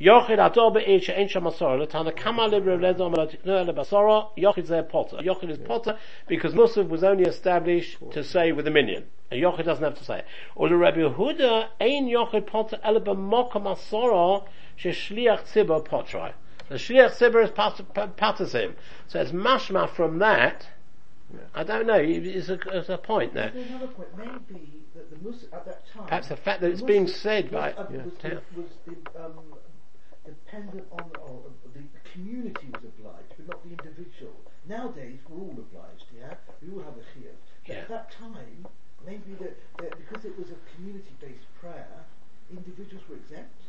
Yochid 0.00 0.44
ador 0.44 0.72
be'ir 0.72 1.00
she'en 1.00 1.28
sham 1.28 1.44
masora, 1.44 1.80
l'tana 1.80 2.12
kama 2.12 2.48
malotino 2.48 3.74
basora, 3.74 4.28
Yochid 4.36 4.66
zeh 4.66 4.88
potter. 4.88 5.18
Yochid 5.18 5.50
is 5.50 5.58
potter 5.58 5.96
because 6.26 6.52
Musaf 6.54 6.88
was 6.88 7.04
only 7.04 7.24
established 7.24 7.98
to 8.10 8.24
say 8.24 8.50
with 8.52 8.66
a 8.66 8.70
minion. 8.70 9.04
And 9.30 9.40
Yochid 9.40 9.64
doesn't 9.64 9.84
have 9.84 9.96
to 9.98 10.04
say 10.04 10.18
it. 10.18 10.26
Or 10.56 10.68
the 10.68 10.76
Rabbi 10.76 10.98
Yehuda, 10.98 11.68
ein 11.80 12.08
Yochid 12.08 12.46
potter 12.46 12.80
ele 12.82 13.00
b'moka 13.00 13.62
masora, 13.62 14.44
she'shliach 14.76 15.44
tzibur 15.52 15.86
potrai. 15.86 16.32
The 16.68 16.76
shliach 16.76 17.16
tzibur 17.16 17.44
is 17.44 18.10
patters 18.16 18.52
him. 18.52 18.74
So 19.06 19.20
it's 19.20 19.30
mashma 19.32 19.88
from 19.94 20.18
that. 20.18 20.66
I 21.54 21.64
don't 21.64 21.86
know, 21.86 22.00
it's 22.00 22.48
a, 22.48 22.58
it's 22.72 22.88
a 22.88 22.98
point 22.98 23.34
there. 23.34 23.52
Another 23.54 23.88
point. 23.88 24.08
Maybe 24.16 24.84
that 24.94 25.10
the 25.10 25.56
at 25.56 25.64
that 25.66 25.82
time. 25.88 26.06
Perhaps 26.06 26.28
the 26.28 26.36
fact 26.36 26.60
that 26.60 26.68
the 26.68 26.72
it's 26.72 26.82
being 26.82 27.08
said 27.08 27.50
by, 27.50 27.72
was, 27.72 27.86
yeah, 27.90 27.98
was, 28.04 28.12
was, 28.56 28.66
was 28.86 28.96
um, 29.16 29.32
dependent 30.24 30.86
on 30.92 31.10
or 31.20 31.28
oh, 31.28 31.52
the 31.74 31.82
community 32.12 32.68
was 32.72 32.84
obliged, 32.84 33.32
but 33.36 33.48
not 33.48 33.62
the 33.64 33.70
individual. 33.70 34.34
Nowadays, 34.68 35.18
we're 35.28 35.40
all 35.40 35.56
obliged. 35.58 36.04
Yeah, 36.16 36.34
we 36.62 36.72
all 36.72 36.84
have 36.84 36.96
a 36.96 37.04
chiyuv. 37.12 37.36
But 37.66 37.74
Yeah. 37.74 37.80
At 37.80 37.88
that 37.88 38.10
time, 38.10 38.66
maybe 39.06 39.34
that, 39.40 39.56
that 39.78 39.92
because 39.98 40.24
it 40.24 40.36
was 40.38 40.48
a 40.50 40.58
community-based 40.74 41.46
prayer, 41.60 42.04
individuals 42.50 43.04
were 43.08 43.16
exempt. 43.16 43.60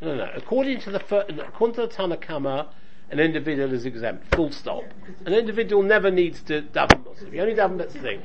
No, 0.00 0.14
no, 0.14 0.24
no. 0.24 0.32
According 0.34 0.80
to 0.80 0.90
the 0.90 1.00
fir- 1.00 1.26
according 1.28 1.74
to 1.76 1.82
the 1.82 1.88
Tanakama, 1.88 2.68
an 3.10 3.20
individual 3.20 3.72
is 3.72 3.84
exempt. 3.84 4.34
Full 4.34 4.50
stop. 4.50 4.84
An 5.26 5.34
individual 5.34 5.82
never 5.82 6.10
needs 6.10 6.42
to 6.42 6.62
daven 6.62 7.04
Muslim. 7.04 7.34
You 7.34 7.42
only 7.42 7.54
daven 7.54 7.78
that's 7.78 7.92
the 7.92 8.00
thing. 8.00 8.22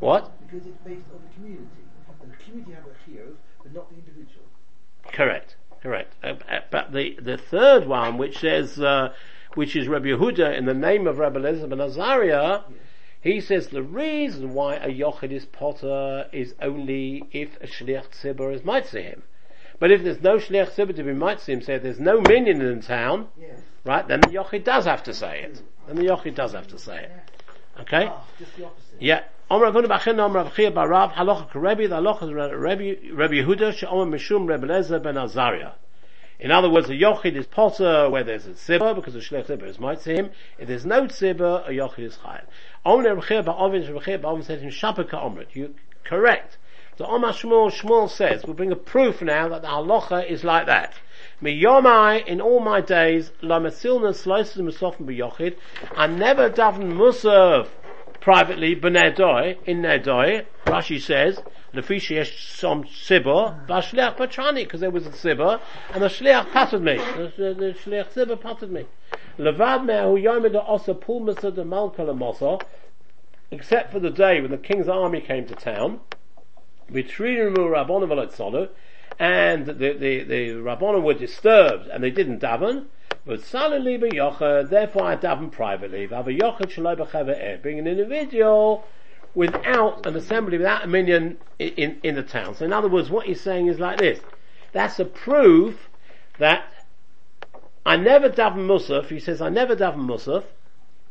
What? 0.00 0.32
Because 0.46 0.66
it's 0.66 0.78
based 0.84 1.06
on 1.12 1.20
the 1.26 1.34
community. 1.34 1.66
And 2.22 2.32
the 2.32 2.36
community 2.36 2.72
have 2.72 2.84
a 2.84 3.10
chiyuv, 3.10 3.34
but 3.62 3.74
not 3.74 3.90
the 3.90 3.96
individual. 3.96 4.44
Correct. 5.12 5.55
Correct. 5.82 6.14
Uh, 6.22 6.34
uh, 6.50 6.60
but 6.70 6.92
the 6.92 7.16
the 7.20 7.36
third 7.36 7.86
one, 7.86 8.18
which 8.18 8.38
says, 8.38 8.78
uh, 8.80 9.12
which 9.54 9.76
is 9.76 9.88
Rabbi 9.88 10.06
Yehuda 10.06 10.56
in 10.56 10.66
the 10.66 10.74
name 10.74 11.06
of 11.06 11.18
Rabbi 11.18 11.38
Eliezer 11.38 11.66
ben 11.66 11.80
Azariah, 11.80 12.60
he 13.20 13.40
says 13.40 13.68
the 13.68 13.82
reason 13.82 14.54
why 14.54 14.76
a 14.76 14.88
yochid 14.88 15.32
is 15.32 15.46
potter 15.46 16.28
is 16.32 16.54
only 16.60 17.24
if 17.32 17.56
a 17.60 17.66
shliach 17.66 18.10
tzibur 18.10 18.54
is 18.54 18.64
mitzvah 18.64 19.02
him. 19.02 19.22
But 19.78 19.90
if 19.90 20.02
there's 20.02 20.22
no 20.22 20.36
shliach 20.36 20.72
tzibur 20.74 20.94
to 20.96 21.02
be 21.02 21.12
mitzvah 21.12 21.52
him, 21.52 21.62
say 21.62 21.78
there's 21.78 22.00
no 22.00 22.20
minion 22.20 22.60
in 22.62 22.80
town, 22.82 23.28
Yes. 23.40 23.60
right, 23.84 24.06
then 24.06 24.20
the 24.20 24.28
yochid 24.28 24.64
does 24.64 24.84
have 24.84 25.02
to 25.04 25.14
say 25.14 25.42
it. 25.42 25.62
Then 25.86 25.96
the 25.96 26.04
yochid 26.04 26.34
does 26.34 26.52
have 26.52 26.68
to 26.68 26.78
say 26.78 27.04
it. 27.04 27.10
Okay? 27.80 28.06
Ah, 28.10 28.24
just 28.38 28.56
the 28.56 28.66
opposite. 28.66 29.00
Yeah. 29.00 29.24
Omer 29.50 29.66
Avinu 29.66 29.86
Bachin 29.86 30.18
Omer 30.18 30.42
Rav 30.42 30.54
Chia 30.54 30.70
Bar 30.70 30.88
Rav 30.88 31.12
Halacha 31.12 31.54
Rebbe 31.54 31.88
the 31.88 31.96
Halacha 31.96 32.24
is 32.24 32.32
Rebbe 32.32 33.14
Rebbe 33.14 33.34
Yehuda 33.34 33.78
Mishum 34.08 34.46
Lezer 34.46 35.02
Ben 35.02 35.16
Azariah. 35.16 35.72
In 36.38 36.50
other 36.50 36.68
words, 36.68 36.90
a 36.90 36.92
yochid 36.92 37.34
is 37.36 37.46
potter 37.46 38.10
where 38.10 38.24
there's 38.24 38.46
a 38.46 38.50
tzibah 38.50 38.94
because 38.94 39.14
the 39.14 39.20
shlech 39.20 39.46
tzibah 39.46 39.68
is 39.68 39.78
might 39.78 40.02
him. 40.02 40.30
If 40.58 40.68
there's 40.68 40.84
no 40.84 41.02
tzibah, 41.02 41.68
a 41.68 41.70
yochid 41.70 42.00
is 42.00 42.16
chayav. 42.16 42.44
Omer 42.84 43.14
Rav 43.14 43.26
Chia 43.26 43.42
Bar 43.42 43.56
Ovin 43.56 43.92
Rav 43.92 44.04
Chia 44.04 44.18
Bar 44.18 44.34
Ovin 44.34 44.44
said 44.44 44.60
in 44.62 44.70
Shapaka 44.70 45.14
Omrit. 45.14 45.54
You 45.54 45.74
correct. 46.04 46.58
So 46.98 47.04
Omar 47.04 47.32
Shmuel 47.32 47.70
Shmuel 47.70 48.08
says 48.08 48.44
we'll 48.44 48.54
bring 48.54 48.72
a 48.72 48.76
proof 48.76 49.20
now 49.20 49.48
that 49.48 49.60
the 49.60 49.68
halacha 49.68 50.28
is 50.30 50.44
like 50.44 50.64
that. 50.66 50.94
Mi 51.40 51.60
yomai 51.60 52.26
in 52.26 52.40
all 52.40 52.60
my 52.60 52.80
days 52.80 53.32
la 53.42 53.58
mesilna 53.58 54.14
slices 54.14 54.62
misofim 54.62 55.06
b'yochid. 55.06 55.56
I 55.96 56.06
never 56.06 56.48
daven 56.48 56.94
musav 56.94 57.68
privately 58.20 58.74
b'nedoi 58.74 59.58
in 59.64 59.82
nedoi. 59.82 60.46
Rashi 60.66 61.00
says 61.00 61.42
lefishi 61.74 62.16
yesh 62.16 62.48
some 62.48 62.84
sibor 62.84 63.66
b'shliach 63.66 64.16
patrani 64.16 64.64
because 64.64 64.80
there 64.80 64.90
was 64.90 65.06
a 65.06 65.10
sibor 65.10 65.60
and 65.92 66.02
the 66.02 66.08
shliach 66.08 66.50
patted 66.52 66.82
me. 66.82 66.96
The, 66.96 67.32
the, 67.36 67.54
the 67.54 67.74
shliach 67.84 68.12
sibor 68.12 68.40
patted 68.40 68.70
me. 68.70 68.86
Levad 69.38 69.84
me'ahu 69.84 70.22
yomid 70.22 70.54
osa 70.68 70.94
pul 70.94 71.20
misa 71.20 71.54
de 71.54 71.64
malka 71.64 72.02
lemosa. 72.02 72.60
Except 73.50 73.92
for 73.92 74.00
the 74.00 74.10
day 74.10 74.40
when 74.40 74.50
the 74.50 74.58
king's 74.58 74.88
army 74.88 75.20
came 75.20 75.46
to 75.46 75.54
town, 75.54 76.00
Vitrimu 76.90 77.54
Rabbanim 77.56 78.08
V'Lotzonu, 78.08 78.68
and 79.18 79.66
the, 79.66 79.72
the, 79.72 80.22
the 80.24 80.50
Rabbanim 80.50 81.02
were 81.02 81.14
disturbed 81.14 81.88
and 81.88 82.02
they 82.02 82.10
didn't 82.10 82.40
daven, 82.40 82.86
but 83.24 83.42
suddenly 83.42 83.98
Yochad, 83.98 84.68
therefore 84.68 85.04
I 85.04 85.16
daven 85.16 85.50
privately, 85.50 86.08
Er, 86.10 87.60
being 87.62 87.78
an 87.78 87.86
individual 87.86 88.84
without 89.34 90.06
an 90.06 90.16
assembly, 90.16 90.58
without 90.58 90.84
a 90.84 90.86
minion 90.86 91.38
in, 91.58 91.68
in, 91.70 92.00
in 92.02 92.14
the 92.14 92.22
town. 92.22 92.54
So 92.54 92.64
in 92.64 92.72
other 92.72 92.88
words, 92.88 93.10
what 93.10 93.26
he's 93.26 93.40
saying 93.40 93.66
is 93.66 93.78
like 93.78 93.98
this. 93.98 94.20
That's 94.72 94.98
a 94.98 95.04
proof 95.04 95.88
that 96.38 96.64
I 97.84 97.96
never 97.96 98.28
daven 98.28 98.66
Musaf, 98.66 99.08
he 99.08 99.20
says 99.20 99.40
I 99.40 99.48
never 99.48 99.76
daven 99.76 100.06
Musaf, 100.06 100.44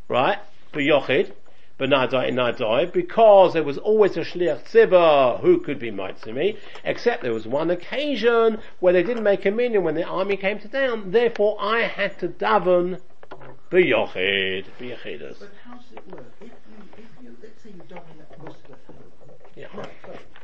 right, 0.07 0.39
for 0.71 0.79
Yochid, 0.79 1.31
but 1.77 1.89
Nadai 1.89 2.29
and 2.29 2.37
Nadai, 2.37 2.91
because 2.91 3.53
there 3.53 3.63
was 3.63 3.77
always 3.77 4.15
a 4.15 4.21
Shliach 4.21 4.63
Tzibah 4.69 5.41
who 5.41 5.59
could 5.59 5.79
be 5.79 5.91
Maitzimi, 5.91 6.57
except 6.83 7.21
there 7.21 7.33
was 7.33 7.45
one 7.45 7.69
occasion 7.69 8.59
where 8.79 8.93
they 8.93 9.03
didn't 9.03 9.23
make 9.23 9.45
a 9.45 9.51
minion 9.51 9.83
when 9.83 9.95
the 9.95 10.03
army 10.03 10.37
came 10.37 10.59
to 10.59 10.69
town, 10.69 11.11
therefore 11.11 11.57
I 11.59 11.81
had 11.81 12.17
to 12.19 12.29
daven 12.29 13.01
B'Yochid, 13.71 14.65
B'Yochidus. 14.79 15.39
But 15.39 15.51
how 15.65 15.75
does 15.75 15.85
it 15.91 16.07
work? 16.11 16.33
If 16.39 16.47
you, 16.47 16.53
if 16.97 17.23
you, 17.23 17.35
let's 17.43 17.61
say 17.61 17.71
you 17.71 17.81
have 17.93 18.43
most 18.43 18.57
of 18.59 18.67
the 18.69 18.93
home. 18.93 19.03
Yeah. 19.55 19.67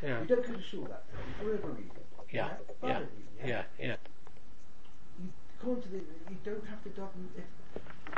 Yeah. 0.03 0.21
You 0.21 0.27
don't 0.27 0.43
come 0.43 0.55
to 0.55 0.61
shul 0.61 0.83
that 0.85 1.03
for 1.39 1.45
whatever 1.45 1.69
reason. 1.69 1.91
Yeah, 2.31 2.49
yeah, 2.83 2.87
Valid 2.87 3.07
reason, 3.15 3.47
yeah, 3.47 3.63
yeah. 3.79 3.95
You 5.21 5.29
come 5.61 5.81
to 5.81 5.87
the, 5.89 5.97
you 5.97 6.37
don't 6.43 6.65
have 6.67 6.83
to 6.83 6.89
daven 6.89 7.27
if, 7.37 7.43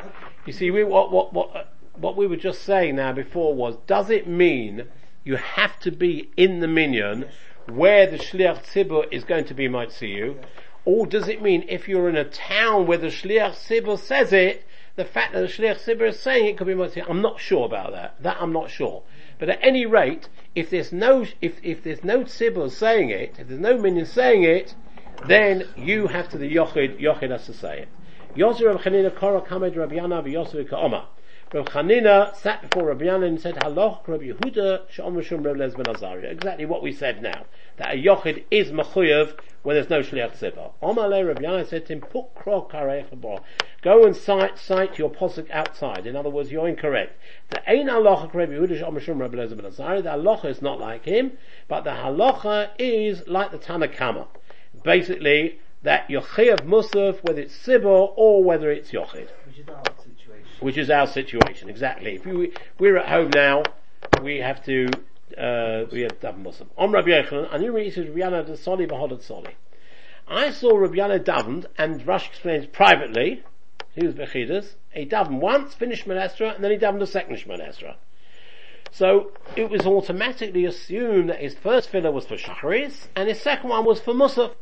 okay. 0.00 0.10
You 0.46 0.52
see, 0.52 0.70
we, 0.70 0.82
what, 0.84 1.12
what, 1.12 1.32
what, 1.32 1.54
uh, 1.54 1.64
what 1.96 2.16
we 2.16 2.26
were 2.26 2.36
just 2.36 2.62
saying 2.62 2.96
now 2.96 3.12
before 3.12 3.54
was, 3.54 3.76
does 3.86 4.10
it 4.10 4.26
mean 4.26 4.86
you 5.24 5.36
have 5.36 5.78
to 5.80 5.90
be 5.90 6.30
in 6.36 6.60
the 6.60 6.68
minyan 6.68 7.26
where 7.66 8.06
the 8.06 8.18
shliach 8.18 8.64
tzibur 8.64 9.10
is 9.12 9.24
going 9.24 9.44
to 9.46 9.54
be 9.54 9.64
you, 9.64 10.38
or 10.84 11.06
does 11.06 11.28
it 11.28 11.40
mean 11.40 11.64
if 11.68 11.88
you're 11.88 12.08
in 12.08 12.16
a 12.16 12.24
town 12.24 12.86
where 12.86 12.98
the 12.98 13.06
shliach 13.06 13.52
tzibur 13.52 13.98
says 13.98 14.32
it, 14.32 14.64
the 14.96 15.04
fact 15.04 15.32
that 15.32 15.40
the 15.40 15.46
shliach 15.46 15.82
tzibur 15.82 16.08
is 16.08 16.20
saying 16.20 16.46
it 16.46 16.58
could 16.58 16.66
be 16.66 16.88
see? 16.88 17.00
I'm 17.00 17.22
not 17.22 17.40
sure 17.40 17.64
about 17.64 17.92
that. 17.92 18.22
That 18.22 18.36
I'm 18.40 18.52
not 18.52 18.70
sure. 18.70 19.02
But 19.38 19.48
at 19.48 19.58
any 19.62 19.86
rate, 19.86 20.28
if 20.54 20.70
there's 20.70 20.92
no 20.92 21.26
if 21.40 21.58
if 21.62 21.82
there's 21.82 22.04
no 22.04 22.24
tzibur 22.24 22.70
saying 22.70 23.10
it, 23.10 23.36
if 23.38 23.48
there's 23.48 23.60
no 23.60 23.78
minion 23.78 24.06
saying 24.06 24.44
it, 24.44 24.74
then 25.26 25.64
you 25.76 26.08
have 26.08 26.28
to 26.30 26.38
the 26.38 26.54
yochid. 26.54 27.00
Yochid 27.00 27.30
has 27.30 27.46
to 27.46 27.54
say 27.54 27.80
it. 27.80 27.88
Yosef 28.36 28.66
Rav 28.66 28.80
Chanina 28.80 29.14
Korah 29.14 29.42
Kamed 29.42 29.76
Rabbi 29.76 29.94
Yana 29.94 30.22
v'Yosef 30.22 30.68
Ka'oma. 30.68 31.06
Rav 31.54 31.66
Chanina 31.66 32.34
sat 32.34 32.62
before 32.62 32.88
Rabbi 32.88 33.04
Yana 33.04 33.28
and 33.28 33.40
said, 33.40 33.54
Haloch 33.54 34.08
Rabbi 34.08 34.24
Yehuda 34.24 34.88
Sh'om 34.90 35.14
Rishum 35.14 35.46
Rav 35.46 35.56
Lez 35.56 35.76
ben 35.76 35.86
Azariah. 35.86 36.32
Exactly 36.32 36.64
what 36.64 36.82
we 36.82 36.90
said 36.90 37.22
now. 37.22 37.44
That 37.76 37.94
a 37.94 37.96
yochid 37.96 38.42
is 38.50 38.72
mechuyev 38.72 39.38
when 39.62 39.76
there's 39.76 39.88
no 39.88 40.00
shliach 40.00 40.36
tzibah. 40.36 40.72
Omale 40.82 41.24
Rabbi 41.24 41.42
Yana 41.42 41.64
said 41.64 41.86
to 41.86 41.92
him, 41.92 42.00
Put 42.00 42.34
karech 42.34 43.08
habor. 43.08 43.40
Go 43.82 44.04
and 44.04 44.16
cite, 44.16 44.58
cite 44.58 44.98
your 44.98 45.10
posuk 45.10 45.48
outside. 45.52 46.08
In 46.08 46.16
other 46.16 46.28
words, 46.28 46.50
you're 46.50 46.66
incorrect. 46.66 47.16
The 47.50 47.70
ein 47.70 47.86
halacha 47.86 48.34
Rabbi 48.34 48.54
Yehuda 48.54 48.80
Sh'om 48.80 48.98
Rishum 48.98 49.20
Rav 49.20 49.32
Lez 49.32 49.54
ben 49.54 49.64
Azariah. 49.64 50.02
The 50.02 50.08
halacha 50.08 50.46
is 50.46 50.60
not 50.60 50.80
like 50.80 51.04
him, 51.04 51.38
but 51.68 51.84
the 51.84 51.90
halacha 51.90 52.70
is 52.80 53.28
like 53.28 53.52
the 53.52 53.58
Tanakama. 53.58 54.26
Basically, 54.82 55.60
that 55.84 56.10
you're 56.10 56.22
musaf, 56.22 57.22
whether 57.22 57.42
it's 57.42 57.56
sibor 57.56 58.12
or 58.16 58.42
whether 58.42 58.72
it's 58.72 58.90
yochid. 58.90 59.28
Which 60.60 60.76
is 60.78 60.90
our 60.90 61.06
situation 61.06 61.68
exactly. 61.68 62.14
If 62.14 62.26
we, 62.26 62.52
we're 62.78 62.96
at 62.96 63.08
home 63.08 63.30
now, 63.34 63.64
we 64.22 64.38
have 64.38 64.64
to 64.64 64.88
uh, 65.38 65.84
we 65.90 66.02
have 66.02 66.20
daven 66.20 66.42
muslim. 66.42 66.70
On 66.76 66.92
Rabbi 66.92 67.08
Yochanan, 67.08 67.62
you 67.62 67.72
read 67.72 67.92
says 67.92 68.08
Rabbi 68.08 68.42
the 68.42 68.56
Soli 68.56 68.86
v'hodot 68.86 69.22
Soli. 69.22 69.56
I 70.28 70.50
saw 70.50 70.76
Rabbi 70.76 70.96
Yana 70.96 71.22
davened, 71.22 71.66
and 71.76 72.06
Rush 72.06 72.28
explains 72.28 72.66
privately. 72.66 73.42
He 73.94 74.06
was 74.06 74.14
bechidus. 74.14 74.74
He 74.92 75.06
davened 75.06 75.40
once, 75.40 75.74
finished 75.74 76.06
Shemon 76.06 76.54
and 76.54 76.64
then 76.64 76.70
he 76.70 76.78
davened 76.78 77.02
a 77.02 77.06
second 77.06 77.36
Shemon 77.36 77.96
So 78.90 79.32
it 79.56 79.70
was 79.70 79.86
automatically 79.86 80.64
assumed 80.64 81.30
that 81.30 81.40
his 81.40 81.54
first 81.54 81.90
filler 81.90 82.12
was 82.12 82.26
for 82.26 82.36
Shacharis, 82.36 83.08
and 83.16 83.28
his 83.28 83.40
second 83.40 83.70
one 83.70 83.84
was 83.84 84.00
for 84.00 84.14
Musaf. 84.14 84.54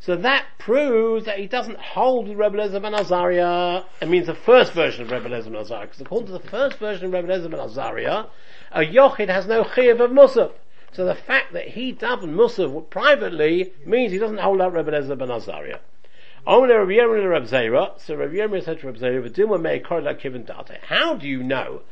So 0.00 0.16
that 0.16 0.46
proves 0.58 1.24
that 1.24 1.38
he 1.38 1.46
doesn't 1.46 1.78
hold 1.78 2.28
with 2.28 2.38
Rebbe 2.38 2.56
Lezer 2.56 2.80
ben 2.80 2.94
Azariah. 2.94 3.82
It 4.00 4.08
means 4.08 4.26
the 4.26 4.34
first 4.34 4.72
version 4.72 5.04
of 5.04 5.10
Rebbe 5.10 5.28
Lezer 5.28 5.50
ben 5.50 5.56
Azariah. 5.56 5.86
Because 5.86 6.00
according 6.00 6.26
to 6.28 6.32
the 6.32 6.48
first 6.48 6.78
version 6.78 7.06
of 7.06 7.12
Rebbe 7.12 7.28
Lezer 7.28 7.50
ben 7.50 7.60
Azariah, 7.60 8.24
a 8.72 8.80
Yochid 8.80 9.28
has 9.28 9.46
no 9.46 9.64
chiv 9.74 10.00
of 10.00 10.10
Musaf. 10.10 10.52
So 10.92 11.04
the 11.04 11.14
fact 11.14 11.52
that 11.52 11.68
he 11.68 11.92
davened 11.92 12.34
Musaf 12.34 12.88
privately 12.90 13.72
means 13.84 14.12
he 14.12 14.18
doesn't 14.18 14.38
hold 14.38 14.60
out 14.60 14.72
Rebbe 14.72 14.90
Lezer 14.92 15.18
ben 15.18 15.30
and 15.30 17.28
Rabbi 17.28 17.46
Zera. 17.46 18.00
So 18.00 18.16
Yirmiyah 18.16 18.64
said 18.64 18.78
to 18.80 18.86
Zera. 18.92 20.78
How 20.82 21.14
do 21.16 21.26
you 21.26 21.42
know 21.42 21.82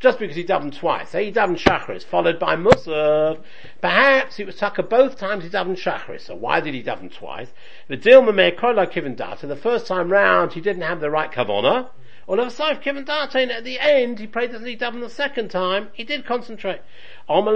just 0.00 0.18
because 0.18 0.36
he 0.36 0.44
davened 0.44 0.76
twice. 0.78 1.10
Say 1.10 1.26
he 1.26 1.32
davened 1.32 1.58
Shachris, 1.58 2.04
followed 2.04 2.38
by 2.38 2.56
Musaf. 2.56 3.40
Perhaps 3.80 4.38
it 4.38 4.46
was 4.46 4.56
Tucker 4.56 4.82
both 4.82 5.16
times 5.16 5.44
he 5.44 5.50
davened 5.50 5.78
Shachris. 5.78 6.22
So 6.22 6.34
why 6.34 6.60
did 6.60 6.74
he 6.74 6.82
daven 6.82 7.12
twice? 7.12 7.52
The 7.88 7.96
Dilma 7.96 8.34
Meir 8.34 8.52
Kola 8.52 8.86
Kivin 8.86 9.16
Data, 9.16 9.46
the 9.46 9.56
first 9.56 9.86
time 9.86 10.10
round 10.10 10.52
he 10.52 10.60
didn't 10.60 10.82
have 10.82 11.00
the 11.00 11.10
right 11.10 11.30
Kavona. 11.30 11.88
Or 12.26 12.40
of 12.40 12.48
Saif 12.48 12.82
Kivin 12.82 13.04
Data, 13.04 13.38
and 13.38 13.50
at 13.50 13.64
the 13.64 13.78
end 13.78 14.18
he 14.18 14.26
prayed 14.26 14.54
as 14.54 14.62
he 14.62 14.76
davened 14.76 15.00
the 15.00 15.10
second 15.10 15.50
time, 15.50 15.88
he 15.92 16.04
did 16.04 16.24
concentrate. 16.24 16.80
Look 17.26 17.46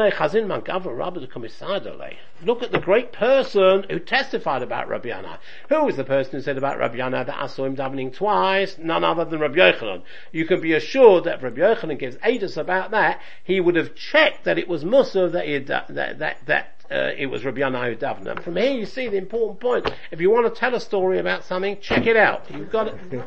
at 2.62 2.72
the 2.72 2.81
great 2.83 3.12
person 3.12 3.85
who 3.90 3.98
testified 3.98 4.62
about 4.62 4.88
Rabbi 4.88 5.09
Yana. 5.09 5.38
Who 5.68 5.85
was 5.85 5.96
the 5.96 6.04
person 6.04 6.33
who 6.33 6.40
said 6.40 6.57
about 6.57 6.78
Rabbi 6.78 6.96
Yana 6.96 7.26
that 7.26 7.38
I 7.38 7.46
saw 7.46 7.64
him 7.64 7.76
davening 7.76 8.14
twice? 8.14 8.76
None 8.78 9.04
other 9.04 9.24
than 9.24 9.40
Rabbi 9.40 9.57
Yochanan. 9.57 10.02
You 10.33 10.46
can 10.46 10.61
be 10.61 10.74
assured 10.74 11.24
that 11.24 11.42
Rabbi 11.42 11.61
Yochanan 11.61 11.98
gives 11.98 12.16
Adis 12.16 12.57
about 12.57 12.90
that, 12.92 13.20
he 13.44 13.61
would 13.61 13.76
have 13.76 13.94
checked 13.94 14.44
that 14.44 14.59
it 14.59 14.68
was 14.68 14.85
Musa 14.85 15.28
that 15.28 15.46
he 15.46 15.52
had, 15.52 15.66
that, 15.66 16.18
that, 16.18 16.38
that 16.46 16.74
uh, 16.90 17.11
it 17.16 17.26
was 17.26 17.44
Rabbi 17.44 17.61
Yana 17.61 17.88
who 17.88 17.96
davened. 17.96 18.26
And 18.26 18.42
from 18.42 18.57
here 18.57 18.72
you 18.72 18.87
see 18.87 19.09
the 19.09 19.18
important 19.18 19.61
point. 19.61 19.90
If 20.11 20.20
you 20.20 20.31
want 20.31 20.52
to 20.52 20.59
tell 20.59 20.74
a 20.74 20.81
story 20.81 21.18
about 21.18 21.44
something, 21.44 21.78
check 21.81 22.07
it 22.07 22.16
out. 22.16 22.44
You've 22.50 22.70
got 22.70 22.88
it. 22.88 23.22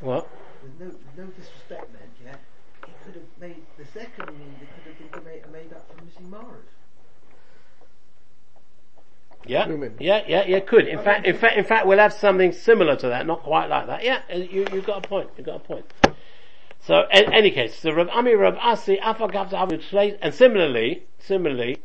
What? 0.00 0.28
With 0.62 0.80
no, 0.80 0.94
no 1.16 1.30
disrespect 1.30 1.92
meant, 1.92 2.12
yeah. 2.24 2.36
He 2.86 2.92
could 3.04 3.14
have 3.14 3.40
made 3.40 3.62
the 3.78 3.84
second 3.86 4.26
Linda 4.26 4.66
could 4.84 4.94
have 4.94 5.12
been 5.12 5.24
made, 5.24 5.52
made 5.52 5.72
up 5.72 5.88
from 5.88 6.06
Yeah, 9.46 9.68
Women. 9.68 9.94
yeah, 10.00 10.22
yeah, 10.26 10.40
yeah, 10.40 10.56
yeah. 10.56 10.60
could. 10.60 10.88
In 10.88 10.98
fact, 10.98 11.26
in 11.26 11.36
fact, 11.36 11.56
in 11.56 11.64
fact, 11.64 11.86
we'll 11.86 11.98
have 11.98 12.12
something 12.12 12.52
similar 12.52 12.96
to 12.96 13.08
that, 13.08 13.26
not 13.26 13.42
quite 13.42 13.66
like 13.66 13.86
that. 13.86 14.02
Yeah, 14.02 14.20
you, 14.34 14.66
you've 14.72 14.86
got 14.86 15.04
a 15.04 15.08
point, 15.08 15.30
you've 15.36 15.46
got 15.46 15.56
a 15.56 15.60
point. 15.60 15.86
So, 16.80 17.04
in 17.12 17.32
any 17.32 17.50
case, 17.50 17.78
so 17.78 17.92
Rav 17.92 18.08
Ami, 18.08 18.34
Rav 18.34 18.56
Asi, 18.60 18.96
Afagav 18.96 19.50
Zahavu 19.50 20.18
and 20.20 20.34
similarly, 20.34 21.04
similarly, 21.18 21.78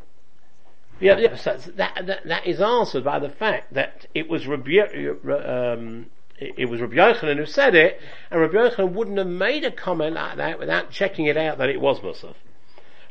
yeah, 0.99 1.17
yeah 1.17 1.35
so 1.35 1.57
that, 1.75 2.05
that, 2.05 2.27
that 2.27 2.45
is 2.45 2.61
answered 2.61 3.03
by 3.03 3.19
the 3.19 3.29
fact 3.29 3.73
that 3.73 4.05
it 4.13 4.29
was 4.29 4.45
Rabbi, 4.45 4.79
um, 4.79 6.07
it, 6.41 6.55
it 6.57 6.65
was 6.65 6.81
Rabbi 6.81 6.95
Yochanan 6.95 7.37
who 7.37 7.45
said 7.45 7.75
it, 7.75 8.01
and 8.29 8.41
Rabbi 8.41 8.55
Yochanan 8.55 8.91
wouldn't 8.93 9.17
have 9.17 9.27
made 9.27 9.63
a 9.63 9.71
comment 9.71 10.15
like 10.15 10.37
that 10.37 10.59
without 10.59 10.91
checking 10.91 11.27
it 11.27 11.37
out 11.37 11.59
that 11.59 11.69
it 11.69 11.79
was 11.79 11.99
Musaf. 11.99 12.33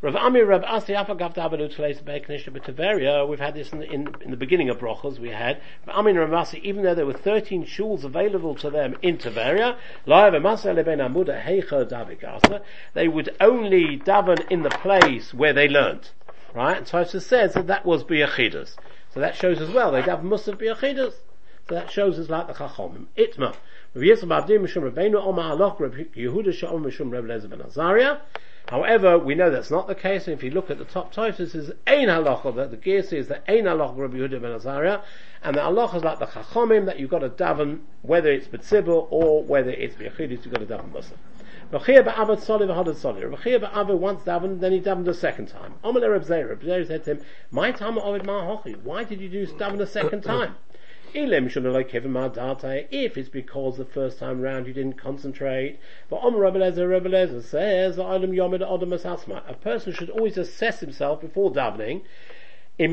Rav 0.02 0.16
Amir 0.16 0.46
Rav 0.46 0.64
Asi 0.64 0.94
Afagav 0.94 1.34
Dabanu 1.34 1.70
Tleis 1.74 2.02
Beiknish 2.02 2.48
B'Tiveria, 2.48 3.28
we've 3.28 3.38
had 3.38 3.54
this 3.54 3.70
in 3.70 3.80
the, 3.80 3.92
in, 3.92 4.08
in 4.22 4.30
the 4.30 4.36
beginning 4.36 4.70
of 4.70 4.78
Brochos, 4.78 5.18
we 5.18 5.28
had, 5.28 5.60
Rav 5.86 5.98
Amir 5.98 6.24
Rav 6.24 6.32
Asi, 6.32 6.58
even 6.66 6.82
though 6.82 6.94
there 6.94 7.04
were 7.04 7.12
13 7.12 7.66
shuls 7.66 8.02
available 8.02 8.54
to 8.54 8.70
them 8.70 8.96
in 9.02 9.18
Tiveria, 9.18 9.76
they 12.94 13.08
would 13.08 13.36
only 13.40 13.98
daven 13.98 14.50
in 14.50 14.62
the 14.62 14.70
place 14.70 15.34
where 15.34 15.52
they 15.52 15.68
learnt. 15.68 16.12
Right? 16.54 16.78
And 16.78 16.86
Tosfos 16.86 17.22
says 17.22 17.52
that 17.52 17.66
that 17.66 17.84
was 17.84 18.02
B'Yachidas. 18.02 18.76
So 19.12 19.20
that 19.20 19.36
shows 19.36 19.60
as 19.60 19.68
well, 19.70 19.92
they 19.92 20.00
daven 20.00 20.22
Musaf 20.22 20.58
B'Yachidas. 20.58 21.12
So 21.12 21.29
that 21.70 21.90
shows 21.90 22.18
us 22.18 22.28
like 22.28 22.46
the 22.46 22.52
Chachomim. 22.54 23.06
Itma. 23.16 23.54
Rav 23.94 24.04
Yisrael 24.04 24.46
B'Avdim 24.46 24.60
Mishum 24.60 24.90
Rabbeinu 24.90 25.16
Omar 25.16 25.56
Aloch 25.56 25.80
Rav 25.80 25.92
Yehuda 25.92 26.52
Sha'om 26.52 26.84
Mishum 26.84 27.12
Rav 27.12 27.24
Lezer 27.24 27.48
Ben 27.48 27.60
Azariah. 27.60 28.18
However, 28.68 29.18
we 29.18 29.34
know 29.34 29.50
that's 29.50 29.70
not 29.70 29.88
the 29.88 29.94
case. 29.94 30.28
and 30.28 30.36
If 30.36 30.44
you 30.44 30.50
look 30.50 30.70
at 30.70 30.78
the 30.78 30.84
top 30.84 31.12
Tosfos, 31.12 31.40
it 31.40 31.50
says 31.50 31.72
Ein 31.86 32.06
halacha 32.06 32.54
that 32.54 32.70
the 32.70 32.76
gear 32.76 33.02
says 33.02 33.26
that 33.28 33.42
Ein 33.48 33.64
halacha 33.64 33.96
Rabbi 33.96 34.18
Yehuda 34.18 34.40
ben 34.40 34.52
Azariah, 34.52 35.00
and 35.42 35.56
the 35.56 35.60
halacha 35.60 35.96
is 35.96 36.04
like 36.04 36.18
the 36.18 36.26
Chachomim 36.26 36.86
that 36.86 37.00
you've 37.00 37.10
got 37.10 37.20
to 37.20 37.30
daven 37.30 37.80
whether 38.02 38.30
it's 38.30 38.46
B'tzibur 38.46 39.08
or 39.10 39.42
whether 39.42 39.70
it's 39.70 39.96
B'yachidus, 39.96 40.44
you've 40.44 40.52
got 40.52 40.60
to 40.60 40.66
daven 40.66 40.92
Musaf. 40.92 41.16
B'chiyah 41.72 42.04
ba'avad 42.04 42.40
soli 42.40 42.66
v'hadad 42.66 42.96
soli. 42.96 43.22
B'chiyah 43.22 43.70
ba'avad 43.70 43.98
once 43.98 44.22
davened, 44.22 44.60
then 44.60 44.72
he 44.72 44.80
davened 44.80 45.08
a 45.08 45.14
second 45.14 45.46
time. 45.46 45.74
Omer 45.82 46.08
Reb 46.10 46.24
Zera. 46.24 46.48
Reb 46.50 46.62
Zera 46.62 46.86
said 46.86 47.04
to 47.04 47.12
him, 47.12 47.20
"My 47.50 47.72
time 47.72 47.96
ovid 47.98 48.22
ma'hochi. 48.22 48.82
Why 48.82 49.04
did 49.04 49.20
you 49.20 49.28
do 49.28 49.46
daven 49.46 49.80
a 49.80 49.86
second 49.86 50.22
time?" 50.22 50.56
If 51.12 51.18
it's 53.18 53.28
because 53.28 53.76
the 53.76 53.84
first 53.84 54.18
time 54.18 54.40
round 54.40 54.66
you 54.66 54.72
didn't 54.72 54.98
concentrate. 54.98 55.78
But 56.08 56.22
Om 56.22 56.34
Rebelezer 56.34 56.88
Rebelezer 56.88 57.42
says, 57.42 57.98
A 57.98 59.54
person 59.54 59.92
should 59.92 60.10
always 60.10 60.38
assess 60.38 60.80
himself 60.80 61.20
before 61.20 61.52
davening. 61.52 62.02
If 62.78 62.92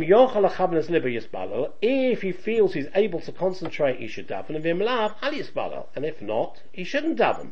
he 2.22 2.32
feels 2.32 2.74
he's 2.74 2.88
able 2.96 3.20
to 3.22 3.32
concentrate, 3.32 4.00
he 4.00 4.08
should 4.08 4.28
daven. 4.28 5.86
And 5.96 6.06
if 6.06 6.22
not, 6.22 6.62
he 6.72 6.84
shouldn't 6.84 7.20
daven. 7.20 7.52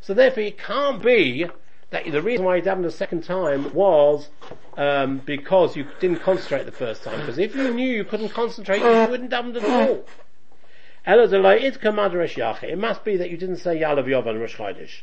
So 0.00 0.14
therefore 0.14 0.44
it 0.44 0.58
can't 0.58 1.02
be 1.02 1.48
that 1.90 2.10
the 2.10 2.22
reason 2.22 2.44
why 2.44 2.56
you 2.56 2.62
davened 2.62 2.82
the 2.82 2.90
second 2.90 3.24
time 3.24 3.72
was 3.72 4.28
um, 4.76 5.22
because 5.24 5.76
you 5.76 5.86
didn't 6.00 6.20
concentrate 6.20 6.64
the 6.64 6.72
first 6.72 7.02
time. 7.02 7.20
Because 7.20 7.38
if 7.38 7.54
you 7.54 7.72
knew 7.72 7.88
you 7.88 8.04
couldn't 8.04 8.28
concentrate, 8.30 8.80
you 8.80 9.10
wouldn't 9.10 9.30
daven 9.30 9.56
at 9.56 9.64
all. 9.64 10.04
It 11.06 12.78
must 12.78 13.04
be 13.04 13.16
that 13.16 13.30
you 13.30 13.36
didn't 13.38 13.56
say 13.56 13.80
Yalav 13.80 14.04
Yovan 14.04 14.38
Rosh 14.38 14.56
Chodesh. 14.56 15.00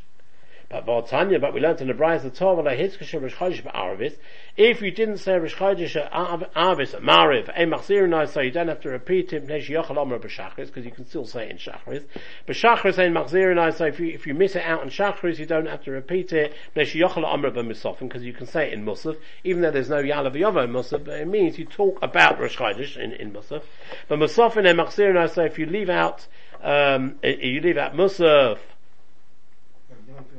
But 0.70 1.08
Tanya, 1.08 1.40
but 1.40 1.54
we 1.54 1.60
learned 1.62 1.82
in 1.82 1.88
the 1.88 1.94
Brayas 1.94 2.24
the 2.24 2.32
Torah 2.32 2.64
like 2.64 2.80
Hitzkashem 2.80 3.22
Rosh 3.22 3.36
Chodesh 3.36 3.64
Ba'aravis. 3.64 4.18
If 4.58 4.82
you 4.82 4.90
didn't 4.90 5.18
say 5.18 5.38
Rosh 5.38 5.54
Chodesh 5.54 5.96
Aravis 6.12 7.00
Mariv 7.02 7.50
a 7.50 7.66
Machzir 7.66 8.28
so 8.28 8.42
you 8.42 8.52
don't 8.52 8.68
have 8.68 8.82
to 8.82 8.90
repeat 8.90 9.32
it 9.34 9.46
Yochel 9.46 9.98
Omer 9.98 10.18
B'Shachris 10.18 10.68
because 10.68 10.86
you 10.86 10.92
can 10.92 11.06
still 11.06 11.26
say 11.26 11.46
it 11.46 11.52
in 11.52 11.58
Shachris. 11.58 12.04
B'Shachris 12.48 12.98
and 12.98 13.16
Machzir 13.16 13.74
so 13.76 13.86
if 13.86 14.00
you 14.00 14.08
if 14.08 14.26
you 14.26 14.34
miss 14.34 14.56
it 14.56 14.64
out 14.64 14.82
in 14.82 14.90
Shachris 14.90 15.38
you 15.38 15.46
don't 15.46 15.68
have 15.68 15.84
to 15.84 15.92
repeat 15.92 16.34
it 16.34 16.54
Yochel 16.76 17.26
Omer 17.26 17.52
B'Misofim 17.52 18.08
because 18.08 18.24
you 18.24 18.34
can 18.34 18.48
say 18.48 18.68
it 18.68 18.74
in 18.74 18.86
Musaf 18.86 19.18
even 19.44 19.62
though 19.62 19.72
there's 19.72 19.90
no 19.90 20.02
Yalav 20.02 20.34
Yovo 20.34 20.64
in 20.64 20.72
Musaf 20.72 21.06
but 21.06 21.20
it 21.20 21.28
means 21.28 21.60
you 21.60 21.66
talk 21.66 22.00
about 22.02 22.40
Rosh 22.40 22.58
Chodesh 22.58 22.98
in 22.98 23.12
in 23.12 23.32
Musaf. 23.32 23.62
But 24.08 24.20
Musafin 24.20 24.68
and 24.68 24.80
Machzir 24.80 25.30
so 25.30 25.44
if 25.44 25.60
you 25.60 25.68
leave 25.68 25.90
out 25.90 26.28
um, 26.64 27.16
you 27.24 27.62
leave 27.62 27.78
out 27.78 27.94
Musaf 27.94 28.58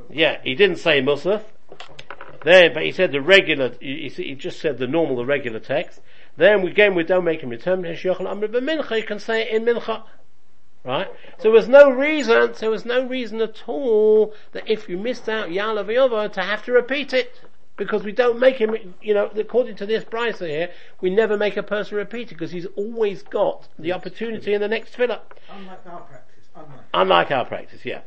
yeah, 0.09 0.39
he 0.43 0.55
didn't 0.55 0.77
say 0.77 1.01
Musaf. 1.01 1.43
Then, 2.43 2.73
but 2.73 2.83
he 2.83 2.91
said 2.91 3.11
the 3.11 3.21
regular, 3.21 3.73
he, 3.79 4.09
he 4.09 4.35
just 4.35 4.59
said 4.59 4.77
the 4.77 4.87
normal, 4.87 5.17
the 5.17 5.25
regular 5.25 5.59
text. 5.59 6.01
Then 6.37 6.65
again, 6.67 6.95
we 6.95 7.03
don't 7.03 7.23
make 7.23 7.41
him 7.41 7.49
return 7.49 7.81
but 7.81 7.97
mincha, 7.97 8.97
you 8.97 9.03
can 9.03 9.19
say 9.19 9.41
it 9.41 9.49
in 9.49 9.65
mincha. 9.65 10.03
Right? 10.83 11.07
So 11.37 11.43
there 11.43 11.51
was 11.51 11.67
no 11.67 11.89
reason, 11.89 12.53
there 12.59 12.69
was 12.69 12.85
no 12.85 13.05
reason 13.05 13.41
at 13.41 13.63
all 13.67 14.33
that 14.53 14.69
if 14.69 14.87
you 14.87 14.97
missed 14.97 15.27
out 15.27 15.49
Yalav 15.49 16.31
to 16.33 16.41
have 16.41 16.63
to 16.65 16.71
repeat 16.71 17.13
it. 17.13 17.41
Because 17.75 18.01
we 18.01 18.11
don't 18.11 18.39
make 18.39 18.55
him, 18.55 18.95
you 19.03 19.13
know, 19.13 19.27
according 19.35 19.75
to 19.75 19.85
this 19.85 20.03
price 20.03 20.39
here, 20.39 20.71
we 20.99 21.11
never 21.11 21.37
make 21.37 21.57
a 21.57 21.63
person 21.63 21.97
repeat 21.97 22.31
it 22.31 22.35
because 22.35 22.49
he's 22.49 22.65
always 22.75 23.21
got 23.21 23.67
the 23.77 23.91
opportunity 23.91 24.55
in 24.55 24.61
the 24.61 24.67
next 24.67 24.95
fill 24.95 25.11
Unlike 25.51 25.85
our 25.85 25.99
practice. 25.99 26.45
Unlike, 26.55 26.79
unlike 26.95 27.31
our 27.31 27.45
practice, 27.45 27.85
yeah. 27.85 28.01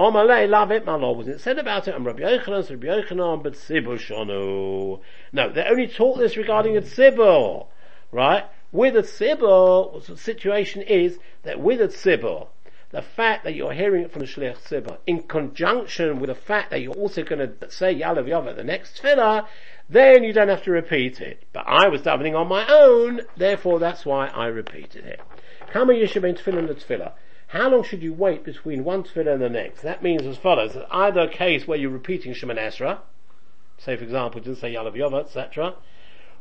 Omalei 0.00 0.48
love 0.48 0.70
it, 0.70 0.86
my 0.86 0.94
Lord. 0.94 1.18
Was 1.18 1.28
it 1.28 1.42
said 1.42 1.58
about 1.58 1.86
it? 1.86 1.94
I'm 1.94 2.06
Rabbi 2.06 2.22
Yochanan, 2.22 2.70
Rabbi 2.70 2.86
Yochanan, 2.86 3.42
but 3.42 3.52
Sibur 3.52 3.98
Shonu. 3.98 4.98
No, 5.30 5.52
they 5.52 5.62
only 5.64 5.88
taught 5.88 6.16
this 6.16 6.38
regarding 6.38 6.74
a 6.74 6.80
Tzibur, 6.80 7.66
right? 8.10 8.44
With 8.72 8.96
a 8.96 9.02
Tzibur, 9.02 10.06
the 10.06 10.16
situation 10.16 10.80
is 10.80 11.18
that 11.42 11.60
with 11.60 11.82
a 11.82 11.88
Tzibur, 11.88 12.46
the 12.92 13.02
fact 13.02 13.44
that 13.44 13.54
you're 13.54 13.74
hearing 13.74 14.04
it 14.04 14.10
from 14.10 14.20
the 14.20 14.26
Shliach 14.26 14.62
Tzibur, 14.62 14.96
in 15.06 15.20
conjunction 15.24 16.18
with 16.18 16.28
the 16.28 16.34
fact 16.34 16.70
that 16.70 16.80
you're 16.80 16.94
also 16.94 17.22
going 17.22 17.52
to 17.58 17.70
say 17.70 17.94
Yalav 17.94 18.24
Yava 18.24 18.56
the 18.56 18.64
next 18.64 19.02
tefillah, 19.02 19.46
then 19.90 20.24
you 20.24 20.32
don't 20.32 20.48
have 20.48 20.62
to 20.62 20.70
repeat 20.70 21.20
it. 21.20 21.44
But 21.52 21.64
I 21.66 21.88
was 21.88 22.00
davening 22.00 22.34
on 22.34 22.48
my 22.48 22.66
own, 22.68 23.20
therefore 23.36 23.78
that's 23.78 24.06
why 24.06 24.28
I 24.28 24.46
repeated 24.46 25.04
it. 25.04 25.20
Kama 25.74 25.92
Yishabin 25.92 26.42
Tefillah 26.42 26.82
Tefillah. 26.82 27.12
How 27.50 27.68
long 27.68 27.82
should 27.82 28.00
you 28.00 28.12
wait 28.12 28.44
between 28.44 28.84
one 28.84 29.02
tefillah 29.02 29.32
and 29.32 29.42
the 29.42 29.48
next? 29.48 29.82
That 29.82 30.04
means 30.04 30.22
as 30.24 30.36
follows, 30.36 30.76
either 30.88 31.22
a 31.22 31.28
case 31.28 31.66
where 31.66 31.76
you're 31.76 31.90
repeating 31.90 32.32
Shemon 32.32 32.58
Esra, 32.58 33.00
say 33.76 33.96
for 33.96 34.04
example, 34.04 34.40
didn't 34.40 34.58
say 34.58 34.72
Yalav 34.72 34.94
Yova, 34.94 35.16
etc., 35.16 35.74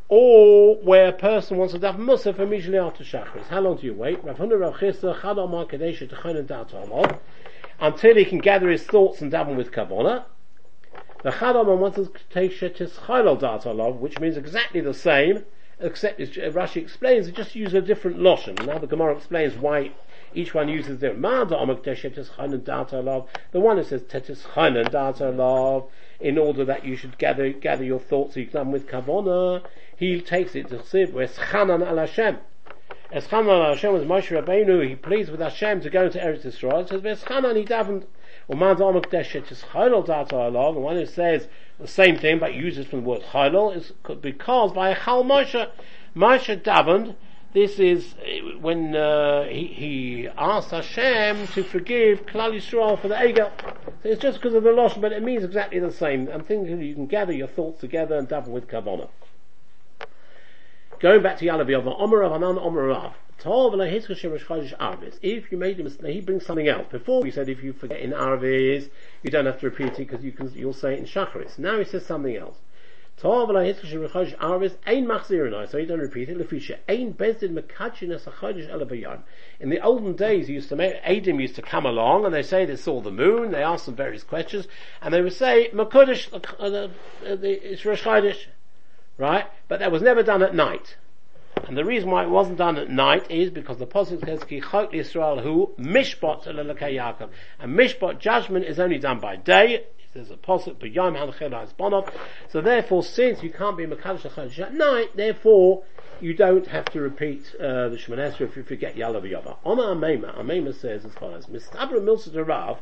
or 0.08 0.76
where 0.76 1.08
a 1.08 1.12
person 1.12 1.58
wants 1.58 1.74
to 1.74 1.80
daf 1.80 1.98
Musaf 1.98 2.38
immediately 2.38 2.78
after 2.78 3.04
Shachris. 3.04 3.48
How 3.48 3.60
long 3.60 3.78
do 3.78 3.88
you 3.88 3.96
wait? 3.96 4.20
Until 7.82 8.16
he 8.16 8.26
can 8.26 8.38
gather 8.38 8.70
his 8.70 8.84
thoughts 8.84 9.22
and 9.22 9.32
daven 9.32 9.56
with 9.56 9.72
Kavona. 9.72 10.26
The 11.24 11.32
Chad 11.32 11.56
Amar 11.56 11.76
wants 11.76 11.98
to 11.98 12.12
take 12.30 12.52
Shetis 12.52 13.00
Alav, 13.00 13.98
which 13.98 14.20
means 14.20 14.38
exactly 14.38 14.82
the 14.82 14.94
same, 14.94 15.46
except 15.80 16.20
as 16.20 16.30
Rashi 16.30 16.78
explains, 16.78 17.28
it 17.28 17.34
just 17.34 17.56
uses 17.56 17.74
a 17.74 17.82
different 17.82 18.20
lotion. 18.20 18.54
Now 18.64 18.78
the 18.78 18.86
Gemara 18.86 19.16
explains 19.16 19.56
why 19.56 19.92
each 20.34 20.54
one 20.54 20.70
uses 20.70 21.00
different. 21.00 21.22
Ma'ada 21.22 21.52
Amak 21.52 21.84
Tetis 21.84 22.30
Chaynon 22.32 22.64
Dat 22.64 22.90
Alav. 22.92 23.28
The 23.52 23.60
one 23.60 23.78
that 23.78 23.88
says 23.88 24.04
Tetis 24.04 24.44
Chaynon 24.54 24.92
Dat 24.92 25.16
Alav, 25.18 25.90
in 26.20 26.38
order 26.38 26.66
that 26.66 26.86
you 26.86 26.96
should 26.96 27.18
gather, 27.18 27.50
gather 27.52 27.84
your 27.84 28.00
thoughts 28.00 28.34
so 28.34 28.40
you 28.40 28.48
can 28.48 28.72
with 28.72 28.88
Kavona, 28.88 29.64
he 29.96 30.22
takes 30.22 30.56
it 30.56 30.70
to 30.70 30.78
Siv, 30.78 31.14
where 31.14 31.28
Chanan 31.28 31.86
al 31.86 31.98
Hashem. 31.98 32.38
As 33.12 33.28
Chanan 33.28 33.66
al 33.66 33.74
Hashem 33.74 33.94
was 33.94 34.04
Moshe 34.04 34.30
Rabbeinu, 34.30 34.88
he 34.88 34.96
pleads 34.96 35.32
with 35.32 35.40
Hashem 35.40 35.82
to 35.82 35.90
go 35.90 36.06
into 36.06 36.20
Eretz 36.20 36.46
Yisrael. 36.46 36.84
It 36.84 36.90
says, 36.90 37.02
Where's 37.02 37.24
Chanan? 37.24 37.56
He 37.56 37.66
davened. 37.66 38.06
Tetis 38.50 39.64
Chaynon 39.66 40.06
Dat 40.06 40.30
Alav. 40.30 40.74
The 40.74 40.80
one 40.80 40.96
who 40.96 41.06
says 41.06 41.48
the 41.80 41.88
same 41.88 42.18
thing 42.18 42.40
but 42.40 42.54
uses 42.54 42.88
from 42.88 43.04
the 43.04 43.10
word 43.10 43.22
Chaylol 43.32 43.76
is 43.76 43.94
because 44.22 44.74
by 44.74 44.94
Chal 44.94 45.24
Moshe, 45.24 45.70
Moshe 46.14 46.62
davened, 46.62 47.16
this 47.54 47.80
is 47.80 48.14
uh, 48.20 48.60
when 48.60 48.96
uh, 48.96 49.46
he, 49.46 49.66
he 49.68 50.30
asked 50.38 50.72
Hashem 50.72 51.48
to 51.48 51.64
forgive 51.64 52.26
Klal 52.26 52.54
Yisrael 52.54 53.02
for 53.02 53.08
the 53.08 53.16
Egel. 53.16 53.52
So 54.04 54.10
it's 54.10 54.22
just 54.22 54.40
because 54.40 54.54
of 54.54 54.64
the 54.64 54.72
loss, 54.72 54.96
but 54.96 55.12
it 55.12 55.24
means 55.24 55.44
exactly 55.44 55.80
the 55.80 55.92
same. 55.92 56.30
I'm 56.32 56.44
thinking 56.44 56.82
you 56.82 56.94
can 56.94 57.08
gather 57.08 57.34
your 57.34 57.48
thoughts 57.48 57.80
together 57.80 58.18
and 58.18 58.28
double 58.28 58.52
with 58.52 58.68
Kavanah. 58.68 59.10
Going 61.00 61.24
back 61.24 61.38
to 61.40 61.46
Yalav 61.46 61.68
Yava, 61.68 62.00
Omer 62.00 62.20
Rav 62.20 62.34
Hanan 62.34 62.60
Omer 62.60 62.88
Rav. 62.88 63.14
If 65.22 65.52
you 65.52 65.58
made 65.58 65.80
a 65.80 65.84
mistake, 65.84 66.14
he 66.14 66.20
brings 66.20 66.46
something 66.46 66.68
else. 66.68 66.88
Before 66.92 67.22
we 67.22 67.32
said 67.32 67.48
if 67.48 67.64
you 67.64 67.72
forget 67.72 68.02
in 68.02 68.12
Arvis, 68.12 68.90
you 69.24 69.32
don't 69.32 69.46
have 69.46 69.62
to 69.62 69.70
repeat 69.70 69.94
it 69.94 69.98
because 69.98 70.26
you 70.26 70.34
can, 70.34 70.52
you'll 70.54 70.74
say 70.74 70.96
it 70.96 71.00
in 71.00 71.06
Shacharis. 71.06 71.58
Now 71.58 71.80
he 71.80 71.86
says 71.86 72.06
something 72.06 72.36
else. 72.36 72.58
So 73.22 73.46
you 73.52 73.56
don't 75.86 76.00
repeat 76.00 76.30
it. 76.30 76.38
In 79.60 79.70
the 79.70 79.80
olden 79.82 80.16
days, 80.16 80.50
used 80.50 80.70
to 80.70 80.76
make, 80.78 80.96
Adam 81.04 81.40
used 81.42 81.56
to 81.56 81.62
come 81.62 81.86
along 81.86 82.24
and 82.26 82.34
they 82.34 82.44
say 82.44 82.64
they 82.64 82.78
saw 82.78 83.02
the 83.02 83.12
moon, 83.12 83.52
they 83.52 83.62
asked 83.62 83.88
them 83.88 83.96
various 83.96 84.24
questions, 84.24 84.70
and 85.02 85.14
they 85.14 85.22
would 85.22 85.34
say, 85.34 85.70
Makudish, 85.74 86.32
uh, 86.32 86.40
uh, 86.64 86.88
uh, 86.88 86.90
it's 87.42 87.84
Rosh 87.84 88.04
Chodesh. 88.04 88.46
Right? 89.18 89.46
But 89.68 89.80
that 89.80 89.92
was 89.92 90.02
never 90.02 90.24
done 90.24 90.42
at 90.42 90.56
night. 90.56 90.96
And 91.68 91.76
the 91.76 91.84
reason 91.84 92.10
why 92.10 92.24
it 92.24 92.30
wasn't 92.30 92.58
done 92.58 92.78
at 92.78 92.90
night 92.90 93.30
is 93.30 93.50
because 93.50 93.80
the 93.80 93.86
Pasuk 93.86 94.24
says, 94.26 94.46
Ki 94.46 94.62
chok 94.62 94.94
Yisrael 94.94 95.44
hu 95.44 95.72
mishpat 95.78 96.46
Yaakov. 96.46 97.30
And 97.60 97.78
mishpat 97.78 98.20
judgment 98.20 98.64
is 98.64 98.80
only 98.80 98.98
done 98.98 99.20
by 99.20 99.36
day. 99.36 99.84
There's 100.14 100.32
a 100.32 100.36
Pasuk, 100.36 100.76
b'yom 100.76 101.18
hanachel 101.18 101.68
bonov. 101.78 102.12
So 102.50 102.62
therefore, 102.62 103.04
since 103.04 103.44
you 103.44 103.52
can't 103.52 103.78
be 103.78 103.86
Makadosh 103.86 104.22
HaChodesh 104.22 104.60
at 104.60 104.74
night, 104.74 105.16
therefore, 105.16 105.84
you 106.20 106.34
don't 106.34 106.68
have 106.68 106.86
to 106.86 107.00
repeat 107.00 107.54
uh, 107.60 107.90
the 107.90 107.98
Shemon 107.98 108.18
Esrei 108.18 108.42
if 108.42 108.58
you 108.58 108.64
forget 108.64 108.96
Yalav 108.96 109.24
Yava. 109.24 109.58
Oma 109.64 109.96
Amema, 109.96 110.36
Amema 110.38 110.74
says 110.74 111.06
as 111.06 111.14
follows, 111.14 111.46
Mistabra 111.46 112.00
Milsa 112.02 112.46
Rav, 112.46 112.80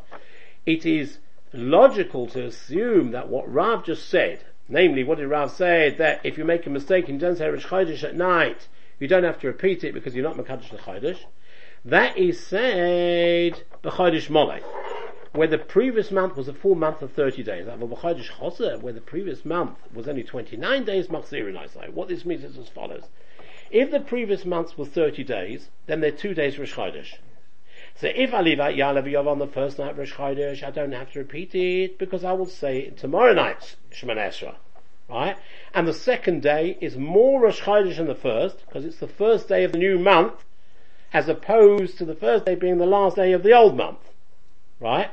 it 0.65 0.85
is 0.85 1.19
logical 1.53 2.27
to 2.27 2.45
assume 2.45 3.11
that 3.11 3.29
what 3.29 3.51
Rav 3.51 3.85
just 3.85 4.09
said, 4.09 4.43
Namely, 4.69 5.03
what 5.03 5.17
did 5.17 5.27
Rav 5.27 5.51
say? 5.51 5.91
That 5.97 6.19
if 6.25 6.37
you 6.37 6.43
make 6.43 6.65
a 6.65 6.69
mistake 6.69 7.07
and 7.07 7.19
don't 7.19 7.37
say 7.37 7.47
at 7.47 8.15
night, 8.15 8.67
you 8.99 9.07
don't 9.07 9.23
have 9.23 9.39
to 9.39 9.47
repeat 9.47 9.83
it 9.83 9.93
because 9.93 10.13
you're 10.13 10.27
not 10.27 10.35
Mekadosh 10.35 10.71
the 10.71 10.77
Chodesh. 10.77 11.19
That 11.85 12.17
is 12.17 12.45
said 12.45 13.63
B'Chodesh 13.81 14.29
Molech, 14.29 14.63
where 15.37 15.47
the 15.47 15.57
previous 15.57 16.09
month 16.11 16.35
was 16.35 16.47
a 16.47 16.53
full 16.53 16.75
month 16.75 17.01
of 17.01 17.11
30 17.11 17.43
days. 17.43 17.67
Where 17.67 18.93
the 18.93 19.03
previous 19.05 19.45
month 19.45 19.77
was 19.93 20.07
only 20.07 20.23
29 20.23 20.83
days. 20.83 21.09
What 21.09 22.07
this 22.07 22.25
means 22.25 22.43
is 22.43 22.57
as 22.57 22.69
follows. 22.69 23.03
If 23.69 23.91
the 23.91 23.99
previous 23.99 24.45
month 24.45 24.77
was 24.77 24.87
30 24.89 25.23
days, 25.23 25.69
then 25.85 26.01
they're 26.01 26.11
two 26.11 26.33
days 26.33 26.57
Rosh 26.57 26.73
Chodesh. 26.73 27.15
So 27.95 28.07
if 28.13 28.33
I 28.33 28.41
leave 28.41 28.59
out 28.59 28.73
Yalav 28.75 29.05
Yov 29.05 29.27
on 29.27 29.39
the 29.39 29.47
first 29.47 29.77
night 29.77 29.91
of 29.91 29.97
Rosh 29.97 30.13
Chodesh, 30.13 30.63
I 30.63 30.71
don't 30.71 30.91
have 30.91 31.11
to 31.11 31.19
repeat 31.19 31.53
it 31.53 31.97
because 31.97 32.23
I 32.23 32.31
will 32.31 32.45
say 32.45 32.89
tomorrow 32.91 33.33
night 33.33 33.75
Shemon 33.91 34.17
Esra. 34.17 34.55
Right? 35.09 35.37
And 35.73 35.87
the 35.87 35.93
second 35.93 36.41
day 36.41 36.77
is 36.81 36.97
more 36.97 37.41
Rosh 37.41 37.61
Chodesh 37.61 37.97
than 37.97 38.07
the 38.07 38.15
first 38.15 38.65
because 38.65 38.85
it's 38.85 38.97
the 38.97 39.07
first 39.07 39.47
day 39.47 39.63
of 39.63 39.71
the 39.71 39.77
new 39.77 39.99
month 39.99 40.45
as 41.13 41.29
opposed 41.29 41.97
to 41.97 42.05
the 42.05 42.15
first 42.15 42.45
day 42.45 42.55
being 42.55 42.77
the 42.77 42.85
last 42.85 43.15
day 43.15 43.33
of 43.33 43.43
the 43.43 43.53
old 43.53 43.77
month. 43.77 43.99
Right? 44.79 45.11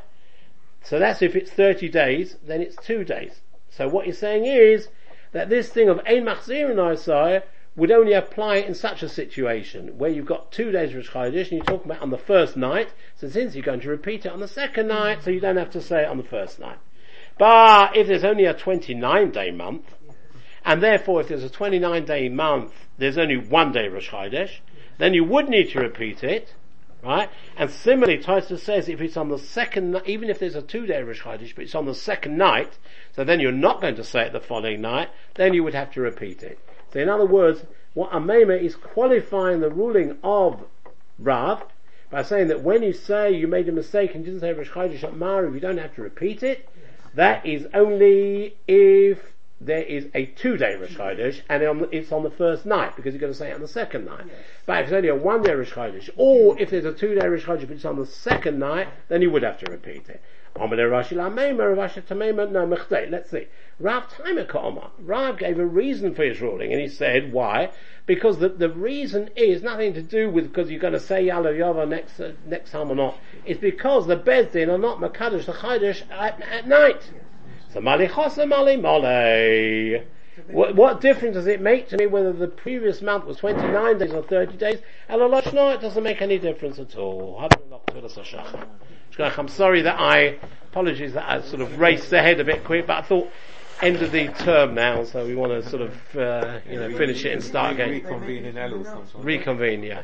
So 0.85 0.99
that's 0.99 1.23
if 1.23 1.35
it's 1.35 1.51
30 1.51 1.89
days, 1.89 2.37
then 2.47 2.61
it's 2.61 2.77
two 2.77 3.05
days. 3.05 3.41
So 3.71 3.89
what 3.89 4.07
you're 4.07 4.15
saying 4.15 4.45
is 4.45 4.89
that 5.33 5.49
this 5.49 5.71
thing 5.71 5.89
of 5.89 5.99
Ein 6.07 6.25
Machzirin 6.25 6.79
Isaiah 6.79 7.43
would 7.75 7.91
only 7.91 8.13
apply 8.13 8.57
in 8.57 8.75
such 8.75 9.03
a 9.03 9.09
situation 9.09 9.99
where 9.99 10.11
you've 10.11 10.27
got 10.27 10.53
two 10.53 10.71
days 10.71 10.95
of 10.95 11.03
Chodesh 11.05 11.51
and 11.51 11.53
you're 11.53 11.65
talking 11.65 11.91
about 11.91 12.03
on 12.03 12.11
the 12.11 12.19
first 12.19 12.57
night, 12.57 12.91
so 13.17 13.29
since 13.29 13.55
you're 13.55 13.65
going 13.65 13.81
to 13.81 13.89
repeat 13.89 14.27
it 14.27 14.33
on 14.33 14.41
the 14.41 14.47
second 14.47 14.87
night, 14.89 15.25
so 15.25 15.31
you 15.31 15.41
don't 15.41 15.57
have 15.57 15.71
to 15.71 15.81
say 15.81 16.03
it 16.03 16.09
on 16.09 16.19
the 16.19 16.23
first 16.23 16.61
night. 16.61 16.79
But 17.37 17.97
if 17.97 18.07
there's 18.07 18.23
only 18.23 18.45
a 18.45 18.55
29 18.55 19.31
day 19.31 19.51
month, 19.51 19.95
and 20.65 20.83
therefore 20.83 21.23
if 21.23 21.29
there's 21.29 21.43
a 21.43 21.51
29 21.51 22.05
day 22.05 22.29
month, 22.29 22.73
there's 22.99 23.19
only 23.19 23.37
one 23.37 23.73
day 23.73 23.89
Rosh 23.89 24.11
Chodesh, 24.11 24.59
then 24.99 25.15
you 25.15 25.25
would 25.25 25.49
need 25.49 25.71
to 25.71 25.81
repeat 25.81 26.23
it, 26.23 26.55
right? 27.05 27.31
And 27.57 27.71
similarly, 27.71 28.19
Tosfos 28.19 28.61
says 28.61 28.89
if 28.89 29.01
it's 29.01 29.17
on 29.17 29.29
the 29.29 29.39
second, 29.39 30.01
even 30.07 30.31
if 30.31 30.39
there's 30.39 30.55
a 30.55 30.63
two 30.63 30.87
day 30.87 31.03
Rosh 31.03 31.23
Chodesh, 31.23 31.55
but 31.55 31.65
it's 31.65 31.75
on 31.75 31.87
the 31.87 31.95
second 31.95 32.37
night, 32.37 32.79
so 33.15 33.25
then 33.25 33.41
you're 33.41 33.53
not 33.53 33.81
going 33.81 33.97
to 33.97 34.05
say 34.05 34.27
it 34.27 34.33
the 34.33 34.41
following 34.41 34.81
night, 34.81 35.11
then 35.35 35.55
you 35.55 35.63
would 35.63 35.75
have 35.75 35.93
to 35.93 36.01
repeat 36.01 36.43
it. 36.43 36.59
So 36.93 37.01
in 37.01 37.09
other 37.09 37.27
words, 37.27 37.65
what 37.95 38.11
Amema 38.11 38.61
is 38.61 38.75
qualifying 38.75 39.61
the 39.61 39.71
ruling 39.71 40.19
of 40.23 40.65
Rav 41.19 41.65
by 42.11 42.23
saying 42.23 42.49
that 42.49 42.63
when 42.63 42.83
you 42.83 42.93
say 42.93 43.33
you 43.33 43.47
made 43.47 43.69
a 43.69 43.73
mistake 43.73 44.15
and 44.15 44.25
didn't 44.25 44.41
say 44.41 44.53
Rosh 44.53 44.71
Chodesh 44.71 45.05
at 45.05 45.15
Mariv, 45.15 45.55
you 45.55 45.61
don't 45.61 45.79
have 45.79 45.95
to 45.97 46.03
repeat 46.03 46.43
it. 46.43 46.69
That 47.15 47.45
is 47.47 47.67
only 47.75 48.57
if 48.67 49.34
there 49.65 49.83
is 49.83 50.07
a 50.15 50.27
two-day 50.27 50.77
Rosh 50.77 50.97
Chodesh 50.97 51.41
and 51.49 51.63
it's 51.93 52.13
on 52.13 52.23
the 52.23 52.31
first 52.31 52.67
night 52.67 52.95
because 52.97 53.15
you're 53.15 53.21
going 53.21 53.33
to 53.33 53.39
say 53.39 53.51
it 53.51 53.55
on 53.55 53.61
the 53.61 53.69
second 53.69 54.05
night. 54.05 54.25
Yes. 54.27 54.37
But 54.67 54.79
if 54.79 54.85
it's 54.85 54.93
only 54.93 55.09
a 55.09 55.15
one-day 55.15 55.55
Rosh 55.55 55.73
Chodesh, 55.73 56.11
or 56.17 56.59
if 56.61 56.71
there's 56.71 56.85
a 56.85 56.93
two-day 56.93 57.27
Rosh 57.27 57.45
Chodesh 57.45 57.63
but 57.63 57.71
it's 57.71 57.85
on 57.85 57.97
the 57.97 58.07
second 58.07 58.59
night, 58.59 58.89
then 59.09 59.23
you 59.23 59.31
would 59.31 59.43
have 59.43 59.59
to 59.61 59.71
repeat 59.71 60.09
it. 60.09 60.21
Let's 63.11 63.31
see. 63.31 63.47
Rav 63.81 64.09
Taimaka 64.09 64.91
Rav 65.01 65.39
gave 65.39 65.59
a 65.59 65.67
reason 65.67 66.15
for 66.15 66.23
his 66.23 66.41
ruling, 66.41 66.73
and 66.73 66.81
he 66.81 66.87
said, 66.87 67.33
why? 67.33 67.73
Because 68.07 68.39
the, 68.39 68.51
the 68.51 68.69
reason 68.71 69.31
is 69.35 69.65
nothing 69.65 69.95
to 69.95 70.03
do 70.03 70.31
with 70.31 70.45
because 70.45 70.71
you're 70.71 70.79
going 70.79 70.93
to 70.93 71.01
say 71.01 71.27
Yalav 71.27 71.59
Yava 71.59 71.89
next, 71.89 72.21
uh, 72.21 72.35
next 72.47 72.71
time 72.71 72.89
or 72.91 72.95
not. 72.95 73.19
It's 73.45 73.61
because 73.61 74.07
the 74.07 74.17
Bezdin 74.17 74.69
are 74.69 74.79
not 74.79 75.01
Makadosh 75.01 75.47
the 75.47 75.55
Chaydosh 75.55 76.03
at, 76.11 76.41
at 76.41 76.69
night. 76.69 77.11
So 77.75 77.81
Mali 77.81 78.07
Chosa 78.07 78.49
Mali 78.49 78.77
Mole. 78.77 80.05
What, 80.47 80.77
what, 80.77 81.01
difference 81.01 81.35
does 81.35 81.49
it 81.49 81.61
make 81.61 81.89
to 81.89 81.97
me 81.97 82.07
whether 82.07 82.33
the 82.33 82.47
previous 82.47 83.03
month 83.03 83.25
was 83.25 83.37
29 83.39 83.99
days 83.99 84.13
or 84.13 84.23
30 84.23 84.57
days? 84.57 84.81
No, 85.09 85.71
it 85.71 85.81
doesn't 85.81 86.03
make 86.03 86.23
any 86.23 86.39
difference 86.39 86.79
at 86.79 86.97
all. 86.97 87.49
I'm 89.19 89.49
sorry 89.49 89.83
that 89.83 89.99
I, 89.99 90.39
apologies 90.71 91.15
that 91.15 91.29
I 91.29 91.41
sort 91.43 91.63
of 91.63 91.79
raced 91.79 92.13
ahead 92.13 92.39
a 92.41 92.45
bit 92.45 92.65
quick, 92.65 92.87
but 92.87 92.99
I 92.99 93.03
thought 93.03 93.29
end 93.83 94.03
of 94.03 94.13
the 94.13 94.29
term 94.29 94.75
now, 94.75 95.05
so 95.05 95.27
we 95.27 95.35
want 95.35 95.53
to 95.53 95.69
sort 95.69 95.83
of, 95.83 96.17
uh, 96.17 96.61
you 96.69 96.79
know, 96.79 96.97
finish 96.97 97.25
it 97.25 97.33
and 97.33 97.43
start 97.43 97.73
again. 97.73 97.91
Reconvene 97.91 98.45
in. 98.45 98.85
Reconvene, 99.15 99.83
yeah. 99.83 100.03